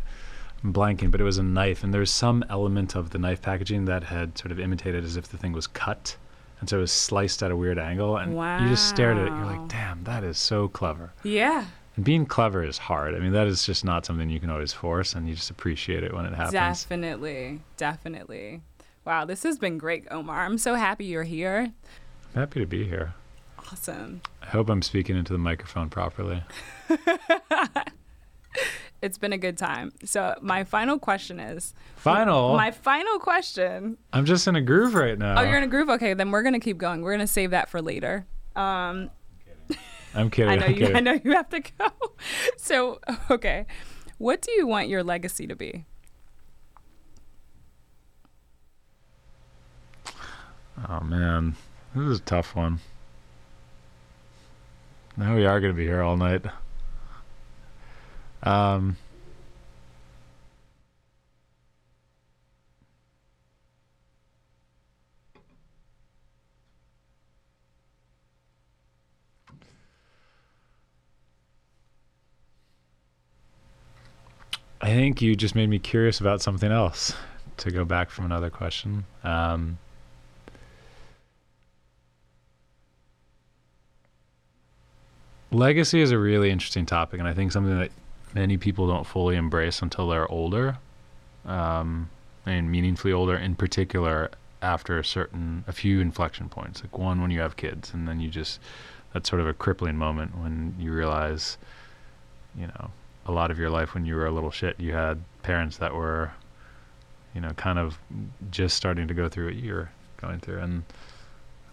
I'm 0.64 0.72
blanking, 0.72 1.12
but 1.12 1.20
it 1.20 1.26
was 1.26 1.38
a 1.38 1.44
knife, 1.44 1.84
and 1.84 1.94
there 1.94 2.00
was 2.00 2.12
some 2.12 2.44
element 2.50 2.96
of 2.96 3.10
the 3.10 3.18
knife 3.18 3.42
packaging 3.42 3.86
that 3.86 4.06
had 4.06 4.38
sort 4.38 4.52
of 4.52 4.60
imitated 4.60 5.04
as 5.04 5.18
if 5.18 5.28
the 5.28 5.38
thing 5.38 5.52
was 5.52 5.68
cut, 5.68 6.16
and 6.60 6.70
so 6.70 6.78
it 6.78 6.82
was 6.82 6.92
sliced 6.92 7.44
at 7.44 7.52
a 7.52 7.56
weird 7.56 7.78
angle, 7.78 8.16
and 8.18 8.34
wow. 8.34 8.64
you 8.64 8.70
just 8.70 8.88
stared 8.88 9.18
at 9.18 9.28
it. 9.28 9.32
You're 9.32 9.46
like, 9.46 9.68
damn, 9.68 10.06
that 10.06 10.24
is 10.24 10.38
so 10.38 10.70
clever. 10.70 11.12
Yeah. 11.24 11.66
And 11.98 12.06
being 12.06 12.26
clever 12.26 12.64
is 12.64 12.78
hard. 12.78 13.14
I 13.14 13.20
mean, 13.20 13.34
that 13.34 13.46
is 13.46 13.66
just 13.66 13.84
not 13.84 14.06
something 14.06 14.30
you 14.30 14.40
can 14.40 14.50
always 14.50 14.72
force, 14.72 15.14
and 15.14 15.28
you 15.28 15.36
just 15.36 15.50
appreciate 15.50 16.04
it 16.04 16.14
when 16.14 16.26
it 16.26 16.34
happens. 16.34 16.54
Definitely. 16.54 17.60
Definitely. 17.76 18.62
Wow, 19.06 19.26
this 19.26 19.44
has 19.44 19.60
been 19.60 19.78
great, 19.78 20.08
Omar. 20.10 20.46
I'm 20.46 20.58
so 20.58 20.76
happy 20.76 21.04
you're 21.06 21.24
here. 21.24 21.74
I'm 22.34 22.40
happy 22.40 22.62
to 22.62 22.66
be 22.66 22.86
here. 22.86 23.14
Awesome. 23.60 24.22
I 24.42 24.46
hope 24.46 24.70
I'm 24.70 24.82
speaking 24.82 25.18
into 25.18 25.34
the 25.34 25.40
microphone 25.40 25.90
properly. 25.90 26.44
It's 29.04 29.18
been 29.18 29.34
a 29.34 29.38
good 29.38 29.58
time. 29.58 29.92
So, 30.06 30.34
my 30.42 30.64
final 30.64 30.98
question 30.98 31.38
is 31.38 31.74
Final. 31.98 32.56
My 32.56 32.72
final 32.72 33.20
question. 33.20 33.98
I'm 34.14 34.24
just 34.24 34.48
in 34.48 34.56
a 34.56 34.62
groove 34.62 34.94
right 34.94 35.20
now. 35.20 35.36
Oh, 35.38 35.44
you're 35.44 35.58
in 35.58 35.64
a 35.64 35.68
groove? 35.68 35.90
Okay, 35.90 36.14
then 36.14 36.32
we're 36.32 36.42
going 36.42 36.54
to 36.54 36.60
keep 36.62 36.78
going. 36.78 37.02
We're 37.02 37.12
going 37.12 37.20
to 37.20 37.28
save 37.28 37.52
that 37.52 37.68
for 37.68 37.82
later. 37.82 38.26
Um, 38.56 39.10
I'm 40.16 40.30
kidding. 40.30 40.52
I 40.52 40.56
know 40.56 40.66
I'm 40.68 40.72
you. 40.72 40.78
kidding. 40.78 40.96
I 40.96 41.00
know 41.02 41.20
you 41.22 41.34
have 41.34 41.50
to 41.50 41.60
go. 41.60 41.88
So, 42.58 43.00
okay, 43.30 43.66
what 44.20 44.42
do 44.42 44.54
you 44.54 44.66
want 44.66 44.88
your 44.88 45.04
legacy 45.04 45.48
to 45.48 45.56
be? 45.56 45.84
Oh 50.88 51.02
man, 51.02 51.58
this 51.94 52.06
is 52.06 52.20
a 52.20 52.22
tough 52.22 52.56
one. 52.56 52.80
Now 55.18 55.36
we 55.36 55.46
are 55.46 55.60
going 55.60 55.74
to 55.74 55.78
be 55.78 55.84
here 55.84 56.02
all 56.02 56.16
night. 56.16 56.46
Um. 58.44 58.98
I 74.82 74.88
think 74.88 75.22
you 75.22 75.36
just 75.38 75.56
made 75.56 75.70
me 75.70 75.80
curious 75.80 76.20
about 76.20 76.42
something 76.42 76.72
else. 76.72 77.14
To 77.58 77.72
go 77.72 77.86
back 77.86 78.10
from 78.10 78.26
another 78.26 78.50
question, 78.50 79.06
um, 79.24 79.78
legacy 85.52 86.02
is 86.02 86.12
a 86.12 86.18
really 86.18 86.50
interesting 86.50 86.86
topic, 86.86 87.20
and 87.20 87.30
I 87.30 87.34
think 87.34 87.52
something 87.52 87.78
that 87.78 87.92
many 88.34 88.58
people 88.58 88.88
don't 88.88 89.06
fully 89.06 89.36
embrace 89.36 89.82
until 89.82 90.08
they're 90.10 90.28
older, 90.32 90.78
um, 91.46 92.10
and 92.46 92.72
meaningfully 92.72 93.14
older. 93.14 93.36
In 93.36 93.56
particular, 93.56 94.32
after 94.62 94.98
a 95.00 95.06
certain, 95.06 95.64
a 95.68 95.72
few 95.72 96.02
inflection 96.02 96.50
points, 96.50 96.82
like 96.84 96.98
one 96.98 97.22
when 97.22 97.32
you 97.32 97.42
have 97.42 97.56
kids, 97.56 97.94
and 97.94 98.08
then 98.08 98.20
you 98.20 98.30
just 98.30 98.60
that's 99.14 99.30
sort 99.30 99.42
of 99.42 99.48
a 99.48 99.54
crippling 99.54 99.98
moment 99.98 100.38
when 100.38 100.76
you 100.80 100.92
realize, 100.92 101.58
you 102.58 102.68
know, 102.68 102.92
a 103.26 103.32
lot 103.32 103.52
of 103.52 103.60
your 103.60 103.70
life 103.70 103.94
when 103.94 104.06
you 104.06 104.16
were 104.16 104.26
a 104.26 104.32
little 104.32 104.52
shit, 104.52 104.80
you 104.80 104.94
had 104.94 105.24
parents 105.44 105.78
that 105.78 105.94
were, 105.94 106.32
you 107.36 107.42
know, 107.42 107.52
kind 107.52 107.78
of 107.78 107.98
just 108.52 108.76
starting 108.76 109.08
to 109.08 109.14
go 109.14 109.30
through 109.30 109.46
what 109.46 109.56
you're 109.56 109.92
going 110.18 110.40
through, 110.40 110.60
and 110.60 110.84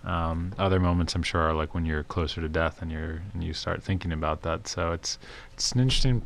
Um, 0.03 0.53
other 0.59 0.81
moments, 0.81 1.15
I'm 1.15 1.23
sure, 1.23 1.43
are 1.43 1.53
like 1.53 1.75
when 1.75 1.85
you're 1.85 2.05
closer 2.05 2.41
to 2.41 2.49
death 2.49 2.81
and 2.81 2.91
you're 2.91 3.21
and 3.35 3.45
you 3.45 3.53
start 3.53 3.83
thinking 3.83 4.13
about 4.13 4.41
that. 4.43 4.67
So 4.67 4.93
it's 4.93 5.19
it's 5.53 5.73
an 5.73 5.81
interesting 5.81 6.23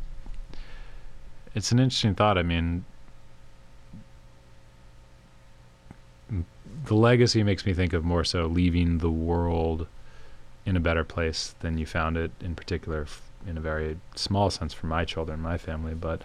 it's 1.55 1.71
an 1.71 1.79
interesting 1.79 2.13
thought. 2.13 2.37
I 2.37 2.43
mean, 2.43 2.85
the 6.85 6.95
legacy 6.95 7.41
makes 7.43 7.65
me 7.65 7.73
think 7.73 7.93
of 7.93 8.03
more 8.03 8.23
so 8.23 8.45
leaving 8.45 8.99
the 8.99 9.09
world 9.09 9.87
in 10.65 10.75
a 10.75 10.79
better 10.79 11.03
place 11.03 11.55
than 11.61 11.77
you 11.77 11.85
found 11.85 12.17
it. 12.17 12.31
In 12.41 12.55
particular, 12.55 13.07
in 13.47 13.57
a 13.57 13.61
very 13.61 13.97
small 14.15 14.49
sense 14.49 14.73
for 14.73 14.87
my 14.87 15.05
children, 15.05 15.39
my 15.39 15.57
family, 15.57 15.93
but. 15.93 16.21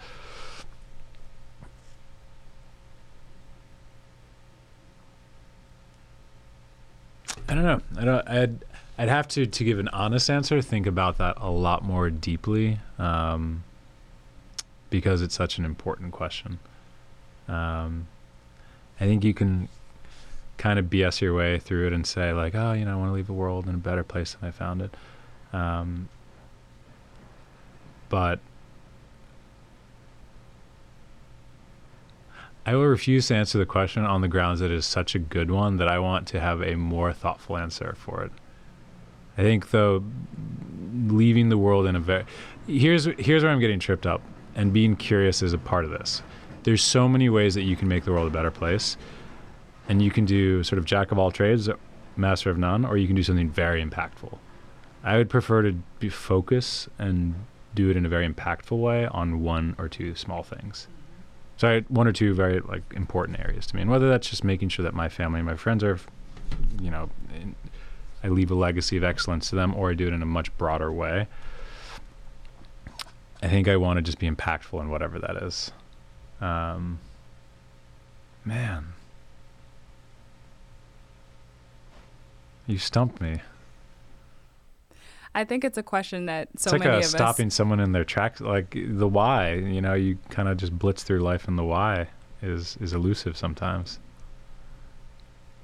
I 7.47 7.55
don't 7.55 7.63
know. 7.63 7.81
I 7.97 8.05
don't. 8.05 8.27
I'd 8.29 8.65
I'd 8.97 9.09
have 9.09 9.27
to 9.29 9.45
to 9.45 9.63
give 9.63 9.79
an 9.79 9.87
honest 9.89 10.29
answer. 10.29 10.61
Think 10.61 10.87
about 10.87 11.17
that 11.17 11.37
a 11.37 11.49
lot 11.49 11.83
more 11.83 12.09
deeply, 12.09 12.79
um, 12.97 13.63
because 14.91 15.23
it's 15.23 15.33
such 15.33 15.57
an 15.57 15.65
important 15.65 16.11
question. 16.11 16.59
Um, 17.47 18.07
I 18.99 19.05
think 19.05 19.23
you 19.23 19.33
can 19.33 19.67
kind 20.59 20.77
of 20.77 20.85
BS 20.85 21.21
your 21.21 21.33
way 21.33 21.57
through 21.57 21.87
it 21.87 21.93
and 21.93 22.05
say 22.05 22.31
like, 22.33 22.53
oh, 22.53 22.73
you 22.73 22.85
know, 22.85 22.91
I 22.91 22.95
want 22.95 23.09
to 23.09 23.13
leave 23.13 23.25
the 23.25 23.33
world 23.33 23.67
in 23.67 23.73
a 23.73 23.79
better 23.79 24.03
place 24.03 24.35
than 24.35 24.47
I 24.47 24.51
found 24.51 24.83
it. 24.83 24.95
Um, 25.51 26.07
but 28.09 28.39
I 32.63 32.75
will 32.75 32.85
refuse 32.85 33.27
to 33.29 33.35
answer 33.35 33.57
the 33.57 33.65
question 33.65 34.05
on 34.05 34.21
the 34.21 34.27
grounds 34.27 34.59
that 34.59 34.69
it 34.69 34.75
is 34.75 34.85
such 34.85 35.15
a 35.15 35.19
good 35.19 35.49
one 35.49 35.77
that 35.77 35.87
I 35.87 35.97
want 35.97 36.27
to 36.27 36.39
have 36.39 36.61
a 36.61 36.75
more 36.75 37.11
thoughtful 37.11 37.57
answer 37.57 37.95
for 37.97 38.23
it. 38.23 38.31
I 39.37 39.41
think 39.41 39.71
though 39.71 40.03
leaving 40.93 41.49
the 41.49 41.57
world 41.57 41.87
in 41.87 41.95
a 41.95 41.99
very 41.99 42.25
here's 42.67 43.05
here's 43.17 43.43
where 43.43 43.51
I'm 43.51 43.59
getting 43.59 43.79
tripped 43.79 44.05
up 44.05 44.21
and 44.55 44.73
being 44.73 44.95
curious 44.95 45.41
is 45.41 45.53
a 45.53 45.57
part 45.57 45.85
of 45.85 45.91
this. 45.91 46.21
There's 46.63 46.83
so 46.83 47.07
many 47.07 47.29
ways 47.29 47.55
that 47.55 47.63
you 47.63 47.75
can 47.75 47.87
make 47.87 48.05
the 48.05 48.11
world 48.11 48.27
a 48.27 48.31
better 48.31 48.51
place. 48.51 48.97
And 49.89 50.01
you 50.01 50.11
can 50.11 50.25
do 50.25 50.63
sort 50.63 50.79
of 50.79 50.85
jack 50.85 51.11
of 51.11 51.17
all 51.17 51.31
trades, 51.31 51.67
master 52.15 52.49
of 52.49 52.57
none, 52.57 52.85
or 52.85 52.97
you 52.97 53.07
can 53.07 53.15
do 53.15 53.23
something 53.23 53.49
very 53.49 53.83
impactful. 53.83 54.37
I 55.03 55.17
would 55.17 55.29
prefer 55.29 55.63
to 55.63 56.09
focus 56.09 56.87
and 56.99 57.33
do 57.73 57.89
it 57.89 57.97
in 57.97 58.05
a 58.05 58.09
very 58.09 58.27
impactful 58.27 58.79
way 58.79 59.07
on 59.07 59.41
one 59.41 59.75
or 59.77 59.89
two 59.89 60.15
small 60.15 60.43
things. 60.43 60.87
So 61.57 61.81
one 61.89 62.07
or 62.07 62.11
two 62.11 62.33
very 62.33 62.59
like 62.59 62.83
important 62.95 63.39
areas 63.39 63.65
to 63.67 63.75
me, 63.75 63.81
and 63.81 63.91
whether 63.91 64.07
that's 64.07 64.29
just 64.29 64.43
making 64.43 64.69
sure 64.69 64.83
that 64.83 64.93
my 64.93 65.09
family 65.09 65.39
and 65.39 65.47
my 65.47 65.55
friends 65.55 65.83
are, 65.83 65.99
you 66.79 66.89
know, 66.89 67.09
in, 67.35 67.55
I 68.23 68.27
leave 68.27 68.51
a 68.51 68.55
legacy 68.55 68.97
of 68.97 69.03
excellence 69.03 69.49
to 69.49 69.55
them, 69.55 69.73
or 69.75 69.89
I 69.89 69.93
do 69.93 70.07
it 70.07 70.13
in 70.13 70.21
a 70.21 70.27
much 70.27 70.55
broader 70.57 70.91
way. 70.91 71.27
I 73.41 73.47
think 73.47 73.67
I 73.67 73.77
want 73.77 73.97
to 73.97 74.01
just 74.01 74.19
be 74.19 74.29
impactful 74.29 74.79
in 74.79 74.89
whatever 74.89 75.19
that 75.19 75.37
is. 75.37 75.71
Um, 76.39 76.99
man, 78.45 78.87
you 82.67 82.77
stumped 82.77 83.19
me. 83.19 83.41
I 85.33 85.45
think 85.45 85.63
it's 85.63 85.77
a 85.77 85.83
question 85.83 86.25
that 86.25 86.49
so 86.57 86.69
it's 86.69 86.71
like 86.73 86.81
many 86.81 86.95
a 86.95 86.99
of 86.99 87.05
stopping 87.05 87.47
us. 87.47 87.53
someone 87.53 87.79
in 87.79 87.93
their 87.93 88.03
tracks, 88.03 88.41
like 88.41 88.75
the 88.75 89.07
why. 89.07 89.53
You 89.53 89.81
know, 89.81 89.93
you 89.93 90.17
kind 90.29 90.49
of 90.49 90.57
just 90.57 90.77
blitz 90.77 91.03
through 91.03 91.19
life, 91.19 91.47
and 91.47 91.57
the 91.57 91.63
why 91.63 92.07
is 92.41 92.77
is 92.81 92.93
elusive 92.93 93.37
sometimes. 93.37 93.99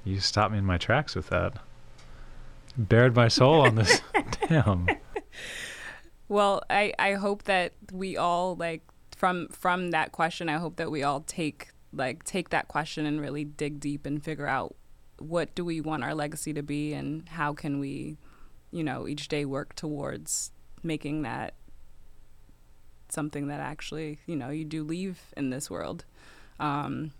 You 0.04 0.20
stopped 0.20 0.52
me 0.52 0.58
in 0.58 0.64
my 0.64 0.78
tracks 0.78 1.14
with 1.14 1.28
that. 1.28 1.54
Bared 2.78 3.14
my 3.14 3.28
soul 3.28 3.60
on 3.60 3.74
this. 3.74 4.00
Damn. 4.48 4.88
Well, 6.28 6.62
I 6.68 6.92
I 6.98 7.14
hope 7.14 7.44
that 7.44 7.72
we 7.92 8.16
all 8.16 8.56
like 8.56 8.82
from 9.16 9.48
from 9.48 9.90
that 9.90 10.12
question. 10.12 10.48
I 10.48 10.58
hope 10.58 10.76
that 10.76 10.90
we 10.90 11.02
all 11.02 11.20
take 11.20 11.68
like 11.92 12.24
take 12.24 12.50
that 12.50 12.68
question 12.68 13.06
and 13.06 13.20
really 13.20 13.44
dig 13.44 13.80
deep 13.80 14.04
and 14.04 14.22
figure 14.22 14.46
out 14.46 14.74
what 15.18 15.54
do 15.54 15.64
we 15.64 15.80
want 15.80 16.04
our 16.04 16.14
legacy 16.14 16.52
to 16.52 16.62
be 16.62 16.92
and 16.92 17.28
how 17.30 17.52
can 17.54 17.80
we 17.80 18.18
you 18.70 18.84
know, 18.84 19.08
each 19.08 19.28
day 19.28 19.44
work 19.44 19.74
towards 19.74 20.52
making 20.82 21.22
that 21.22 21.54
something 23.08 23.48
that 23.48 23.60
actually, 23.60 24.18
you 24.26 24.36
know, 24.36 24.50
you 24.50 24.64
do 24.64 24.84
leave 24.84 25.20
in 25.36 25.50
this 25.50 25.70
world. 25.70 26.04
Um, 26.60 27.12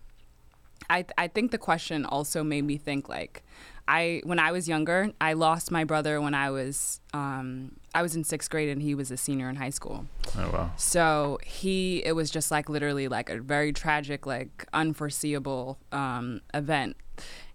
I 0.90 1.06
I 1.16 1.28
think 1.28 1.50
the 1.50 1.58
question 1.58 2.04
also 2.04 2.44
made 2.44 2.64
me 2.64 2.76
think 2.76 3.08
like 3.08 3.42
I 3.86 4.20
when 4.24 4.38
I 4.38 4.52
was 4.52 4.68
younger, 4.68 5.12
I 5.20 5.32
lost 5.32 5.70
my 5.70 5.84
brother 5.84 6.20
when 6.20 6.34
I 6.34 6.50
was 6.50 7.00
um, 7.14 7.76
I 7.94 8.02
was 8.02 8.14
in 8.14 8.24
sixth 8.24 8.50
grade 8.50 8.68
and 8.68 8.82
he 8.82 8.94
was 8.94 9.10
a 9.10 9.16
senior 9.16 9.48
in 9.48 9.56
high 9.56 9.70
school. 9.70 10.06
Oh 10.36 10.50
wow. 10.50 10.70
So 10.76 11.38
he 11.44 12.02
it 12.04 12.12
was 12.12 12.30
just 12.30 12.50
like 12.50 12.68
literally 12.68 13.08
like 13.08 13.30
a 13.30 13.40
very 13.40 13.72
tragic, 13.72 14.26
like 14.26 14.66
unforeseeable 14.72 15.78
um, 15.92 16.40
event, 16.52 16.96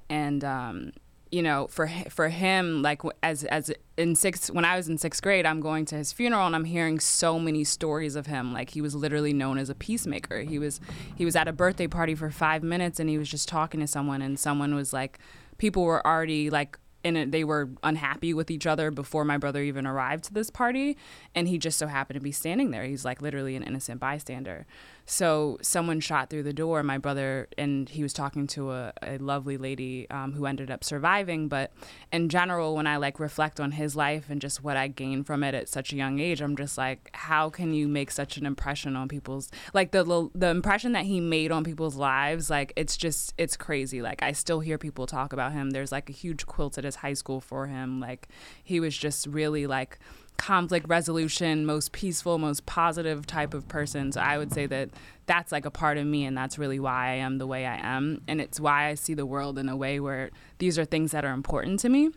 and 0.10 0.44
um, 0.44 0.92
you 1.34 1.42
know, 1.42 1.66
for 1.68 1.88
for 2.10 2.30
him, 2.30 2.84
like 2.84 3.02
as 3.24 3.44
as 3.46 3.72
in 3.98 4.16
sixth 4.16 4.52
when 4.52 4.66
I 4.66 4.76
was 4.76 4.88
in 4.88 5.00
sixth 5.00 5.22
grade, 5.22 5.48
I'm 5.48 5.62
going 5.62 5.86
to 5.86 5.96
his 5.96 6.14
funeral 6.14 6.46
and 6.46 6.56
I'm 6.56 6.66
hearing 6.66 7.00
so 7.00 7.40
many 7.40 7.64
stories 7.64 8.16
of 8.16 8.28
him. 8.28 8.54
Like 8.54 8.70
he 8.70 8.82
was 8.82 8.94
literally 8.94 9.34
known 9.34 9.58
as 9.58 9.68
a 9.68 9.76
peacemaker. 9.76 10.42
He 10.42 10.60
was 10.60 10.80
he 11.16 11.26
was 11.26 11.36
at 11.36 11.48
a 11.48 11.52
birthday 11.52 11.88
party 11.88 12.14
for 12.14 12.30
five 12.30 12.62
minutes 12.62 13.00
and 13.00 13.10
he 13.10 13.18
was 13.18 13.30
just 13.30 13.48
talking 13.50 13.80
to 13.80 13.88
someone 13.88 14.22
and 14.22 14.38
someone 14.38 14.76
was 14.76 14.94
like, 14.94 15.18
people 15.58 15.84
were 15.84 16.06
already 16.06 16.52
like 16.52 16.78
in 17.04 17.18
it, 17.18 17.32
they 17.32 17.44
were 17.44 17.70
unhappy 17.84 18.34
with 18.34 18.50
each 18.50 18.66
other 18.66 18.92
before 18.92 19.26
my 19.26 19.38
brother 19.38 19.62
even 19.62 19.86
arrived 19.86 20.24
to 20.26 20.34
this 20.34 20.50
party, 20.50 20.98
and 21.36 21.48
he 21.48 21.58
just 21.58 21.78
so 21.78 21.88
happened 21.88 22.16
to 22.16 22.24
be 22.24 22.32
standing 22.32 22.72
there. 22.72 22.84
He's 22.86 23.06
like 23.06 23.22
literally 23.22 23.56
an 23.56 23.64
innocent 23.64 24.00
bystander. 24.00 24.66
So 25.06 25.58
someone 25.62 26.00
shot 26.00 26.30
through 26.30 26.44
the 26.44 26.54
door. 26.54 26.82
My 26.84 26.98
brother 26.98 27.48
and 27.58 27.90
he 27.90 28.04
was 28.04 28.14
talking 28.14 28.48
to 28.48 28.72
a, 28.72 28.94
a 29.02 29.18
lovely 29.18 29.58
lady 29.58 30.10
um, 30.10 30.34
who 30.34 30.46
ended 30.46 30.72
up 30.72 30.84
surviving. 30.84 31.48
But 31.48 31.72
in 32.12 32.30
general, 32.30 32.76
when 32.76 32.88
I 32.88 32.98
like 32.98 33.20
reflect 33.20 33.60
on 33.60 33.72
his 33.72 33.96
life 33.96 34.26
and 34.30 34.40
just 34.40 34.64
what 34.64 34.78
I 34.78 34.88
gained 34.88 35.28
from 35.28 35.44
it 35.44 35.54
at 35.54 35.68
such 35.68 35.92
a 35.92 35.96
young 35.96 36.20
age, 36.20 36.42
I'm 36.42 36.56
just 36.56 36.78
like, 36.78 37.10
how 37.14 37.50
can 37.50 37.74
you 37.74 37.88
make 37.88 38.12
such 38.12 38.38
an 38.38 38.46
impression 38.46 38.96
on 38.96 39.08
people's 39.08 39.52
like 39.74 39.92
the 39.92 40.30
the 40.34 40.50
impression 40.50 40.94
that 40.94 41.06
he 41.06 41.20
made 41.20 41.52
on 41.52 41.64
people's 41.64 41.96
lives? 41.96 42.50
Like 42.50 42.72
it's 42.76 42.96
just 42.96 43.34
it's 43.38 43.58
crazy. 43.58 44.02
Like 44.02 44.24
I 44.24 44.32
still 44.32 44.62
hear 44.62 44.78
people 44.78 45.06
talk 45.06 45.34
about 45.34 45.52
him. 45.52 45.72
There's 45.72 45.92
like 45.92 46.10
a 46.10 46.14
huge 46.14 46.46
quilt 46.46 46.78
at 46.78 46.86
his 46.86 46.96
high 46.96 47.14
school 47.14 47.42
for 47.42 47.68
him. 47.68 48.00
Like 48.00 48.30
he 48.64 48.80
was 48.80 48.98
just 48.98 49.28
really 49.28 49.68
like 49.68 50.00
conflict 50.38 50.88
resolution, 50.90 51.66
most 51.66 51.92
peaceful, 51.92 52.38
most 52.38 52.66
positive 52.66 53.26
type 53.26 53.54
of 53.54 53.68
person. 53.68 54.12
So 54.12 54.22
I 54.22 54.38
would 54.38 54.52
say 54.52 54.66
that 54.68 54.90
that's 55.26 55.52
like 55.52 55.66
a 55.66 55.72
part 55.72 55.98
of 55.98 56.06
me, 56.06 56.26
and 56.26 56.38
that's 56.38 56.58
really 56.58 56.80
why 56.80 57.10
I 57.10 57.14
am 57.16 57.38
the 57.38 57.48
way 57.48 57.66
I 57.66 57.78
am. 57.78 58.22
And 58.28 58.42
it's 58.42 58.60
why 58.60 58.88
I 58.88 58.96
see 58.96 59.14
the 59.14 59.26
world 59.26 59.58
in 59.58 59.70
a 59.70 59.76
way 59.76 60.00
where 60.00 60.32
these 60.58 60.78
are 60.78 60.86
things 60.86 61.12
that 61.12 61.24
are 61.26 61.34
important 61.34 61.80
to 61.82 61.90
me. 61.90 62.10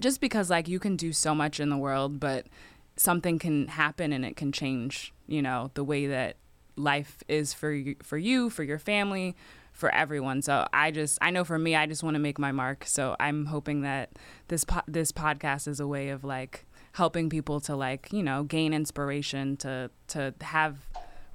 Just 0.00 0.20
because, 0.20 0.48
like, 0.48 0.68
you 0.68 0.78
can 0.78 0.96
do 0.96 1.12
so 1.12 1.34
much 1.34 1.58
in 1.58 1.70
the 1.70 1.76
world, 1.76 2.20
but 2.20 2.46
something 2.96 3.38
can 3.38 3.68
happen 3.68 4.12
and 4.12 4.24
it 4.24 4.36
can 4.36 4.52
change, 4.52 5.12
you 5.26 5.42
know, 5.42 5.70
the 5.74 5.82
way 5.84 6.06
that 6.06 6.36
life 6.76 7.18
is 7.28 7.52
for 7.52 7.72
you, 7.72 7.96
for 8.02 8.18
you, 8.18 8.50
for 8.50 8.62
your 8.62 8.78
family, 8.78 9.34
for 9.72 9.94
everyone. 9.94 10.42
So 10.42 10.66
I 10.72 10.90
just 10.90 11.18
I 11.22 11.30
know 11.30 11.44
for 11.44 11.58
me 11.58 11.76
I 11.76 11.86
just 11.86 12.02
want 12.02 12.14
to 12.14 12.20
make 12.20 12.38
my 12.38 12.52
mark. 12.52 12.84
So 12.86 13.16
I'm 13.20 13.46
hoping 13.46 13.82
that 13.82 14.10
this 14.48 14.64
po- 14.64 14.82
this 14.88 15.12
podcast 15.12 15.68
is 15.68 15.80
a 15.80 15.86
way 15.86 16.08
of 16.08 16.24
like 16.24 16.66
helping 16.98 17.30
people 17.30 17.60
to 17.60 17.76
like 17.76 18.12
you 18.12 18.22
know 18.22 18.42
gain 18.42 18.74
inspiration 18.74 19.56
to 19.56 19.88
to 20.08 20.34
have 20.40 20.76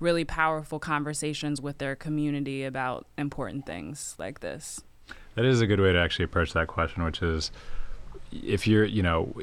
really 0.02 0.26
powerful 0.26 0.78
conversations 0.78 1.62
with 1.62 1.78
their 1.78 1.96
community 1.96 2.66
about 2.66 3.08
important 3.18 3.66
things 3.66 4.16
like 4.20 4.42
this. 4.42 4.84
That 5.36 5.46
is 5.46 5.62
a 5.62 5.66
good 5.66 5.80
way 5.80 5.94
to 5.94 6.00
actually 6.00 6.26
approach 6.26 6.52
that 6.54 6.68
question 6.68 7.04
which 7.04 7.22
is 7.22 7.50
if 8.32 8.68
you're 8.68 8.84
you 8.84 9.02
know 9.02 9.34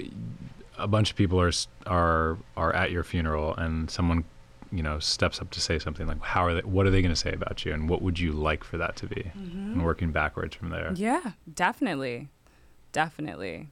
a 0.79 0.87
bunch 0.87 1.11
of 1.11 1.16
people 1.16 1.41
are 1.41 1.53
are 1.87 2.37
are 2.55 2.73
at 2.75 2.91
your 2.91 3.03
funeral 3.03 3.57
and 3.57 3.91
someone 3.91 4.25
you 4.71 4.83
know 4.83 4.99
steps 4.99 5.41
up 5.41 5.51
to 5.53 5.61
say 5.61 5.79
something 5.79 6.07
like 6.07 6.21
how 6.21 6.45
are 6.45 6.55
they 6.55 6.61
what 6.61 6.87
are 6.87 6.91
they 6.91 7.01
going 7.01 7.14
to 7.14 7.23
say 7.27 7.33
about 7.33 7.64
you 7.64 7.73
and 7.73 7.89
what 7.89 8.03
would 8.03 8.18
you 8.18 8.33
like 8.33 8.62
for 8.62 8.77
that 8.77 8.95
to 8.97 9.07
be? 9.07 9.23
Mm-hmm. 9.23 9.73
and 9.73 9.85
working 9.87 10.12
backwards 10.12 10.55
from 10.55 10.68
there. 10.68 10.93
Yeah 10.95 11.33
definitely. 11.55 12.29
Definitely 12.93 13.71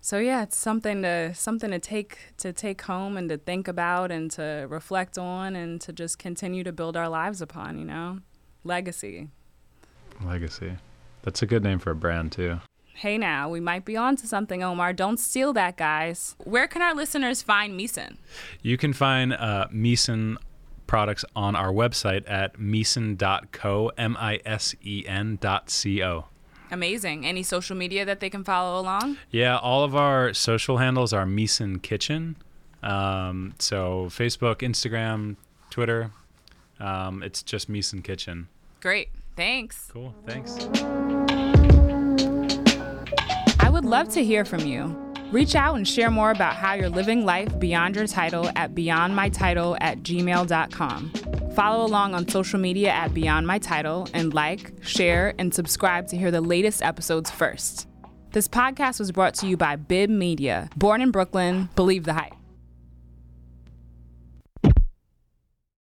so 0.00 0.18
yeah, 0.18 0.42
it's 0.42 0.56
something 0.56 1.02
to 1.02 1.34
something 1.34 1.70
to 1.70 1.78
take 1.78 2.18
to 2.38 2.52
take 2.52 2.82
home 2.82 3.16
and 3.16 3.28
to 3.28 3.36
think 3.36 3.68
about 3.68 4.10
and 4.10 4.30
to 4.32 4.66
reflect 4.68 5.18
on 5.18 5.54
and 5.54 5.80
to 5.82 5.92
just 5.92 6.18
continue 6.18 6.64
to 6.64 6.72
build 6.72 6.96
our 6.96 7.08
lives 7.08 7.42
upon, 7.42 7.78
you 7.78 7.84
know? 7.84 8.20
Legacy. 8.64 9.28
Legacy. 10.24 10.76
That's 11.22 11.42
a 11.42 11.46
good 11.46 11.62
name 11.62 11.78
for 11.78 11.90
a 11.90 11.94
brand 11.94 12.32
too. 12.32 12.60
Hey 12.94 13.16
now, 13.16 13.48
we 13.48 13.60
might 13.60 13.84
be 13.84 13.96
on 13.96 14.16
to 14.16 14.26
something, 14.26 14.62
Omar. 14.62 14.92
Don't 14.92 15.18
steal 15.18 15.52
that, 15.54 15.76
guys. 15.76 16.34
Where 16.44 16.66
can 16.66 16.82
our 16.82 16.94
listeners 16.94 17.40
find 17.40 17.78
Misen? 17.78 18.16
You 18.62 18.76
can 18.76 18.92
find 18.92 19.32
uh, 19.32 19.68
Misen 19.72 20.36
products 20.86 21.24
on 21.36 21.54
our 21.54 21.72
website 21.72 22.28
at 22.28 22.58
misen.co, 22.58 23.92
M 23.96 24.16
I 24.18 24.40
S 24.44 24.74
E 24.82 25.04
N 25.06 25.38
dot 25.40 25.70
C 25.70 26.02
O. 26.02 26.26
Amazing. 26.70 27.26
Any 27.26 27.42
social 27.42 27.76
media 27.76 28.04
that 28.04 28.20
they 28.20 28.30
can 28.30 28.44
follow 28.44 28.80
along? 28.80 29.16
Yeah, 29.30 29.56
all 29.58 29.84
of 29.84 29.96
our 29.96 30.32
social 30.32 30.78
handles 30.78 31.12
are 31.12 31.26
Misen 31.26 31.82
Kitchen. 31.82 32.36
Um, 32.82 33.54
so 33.58 34.06
Facebook, 34.10 34.56
Instagram, 34.56 35.36
Twitter. 35.70 36.12
Um, 36.78 37.22
it's 37.22 37.42
just 37.42 37.70
Misen 37.70 38.02
Kitchen. 38.02 38.48
Great. 38.80 39.08
Thanks. 39.36 39.88
Cool. 39.92 40.14
Thanks. 40.26 40.58
I 43.60 43.68
would 43.70 43.84
love 43.84 44.08
to 44.10 44.24
hear 44.24 44.44
from 44.44 44.60
you. 44.60 45.09
Reach 45.30 45.54
out 45.54 45.76
and 45.76 45.86
share 45.86 46.10
more 46.10 46.32
about 46.32 46.54
how 46.54 46.74
you're 46.74 46.88
living 46.88 47.24
life 47.24 47.56
beyond 47.58 47.94
your 47.94 48.06
title 48.06 48.50
at 48.56 48.74
beyondmytitle 48.74 49.78
at 49.80 49.98
gmail.com. 49.98 51.12
Follow 51.54 51.84
along 51.84 52.14
on 52.14 52.28
social 52.28 52.58
media 52.58 52.90
at 52.90 53.12
Beyond 53.12 53.46
My 53.46 53.58
Title 53.58 54.08
and 54.14 54.32
like, 54.32 54.72
share, 54.82 55.34
and 55.38 55.52
subscribe 55.52 56.06
to 56.08 56.16
hear 56.16 56.30
the 56.30 56.40
latest 56.40 56.82
episodes 56.82 57.30
first. 57.30 57.88
This 58.32 58.48
podcast 58.48 58.98
was 58.98 59.12
brought 59.12 59.34
to 59.34 59.46
you 59.46 59.56
by 59.56 59.76
Bib 59.76 60.10
Media. 60.10 60.68
Born 60.76 61.00
in 61.00 61.10
Brooklyn, 61.10 61.68
believe 61.74 62.04
the 62.04 62.12
hype. 62.12 62.39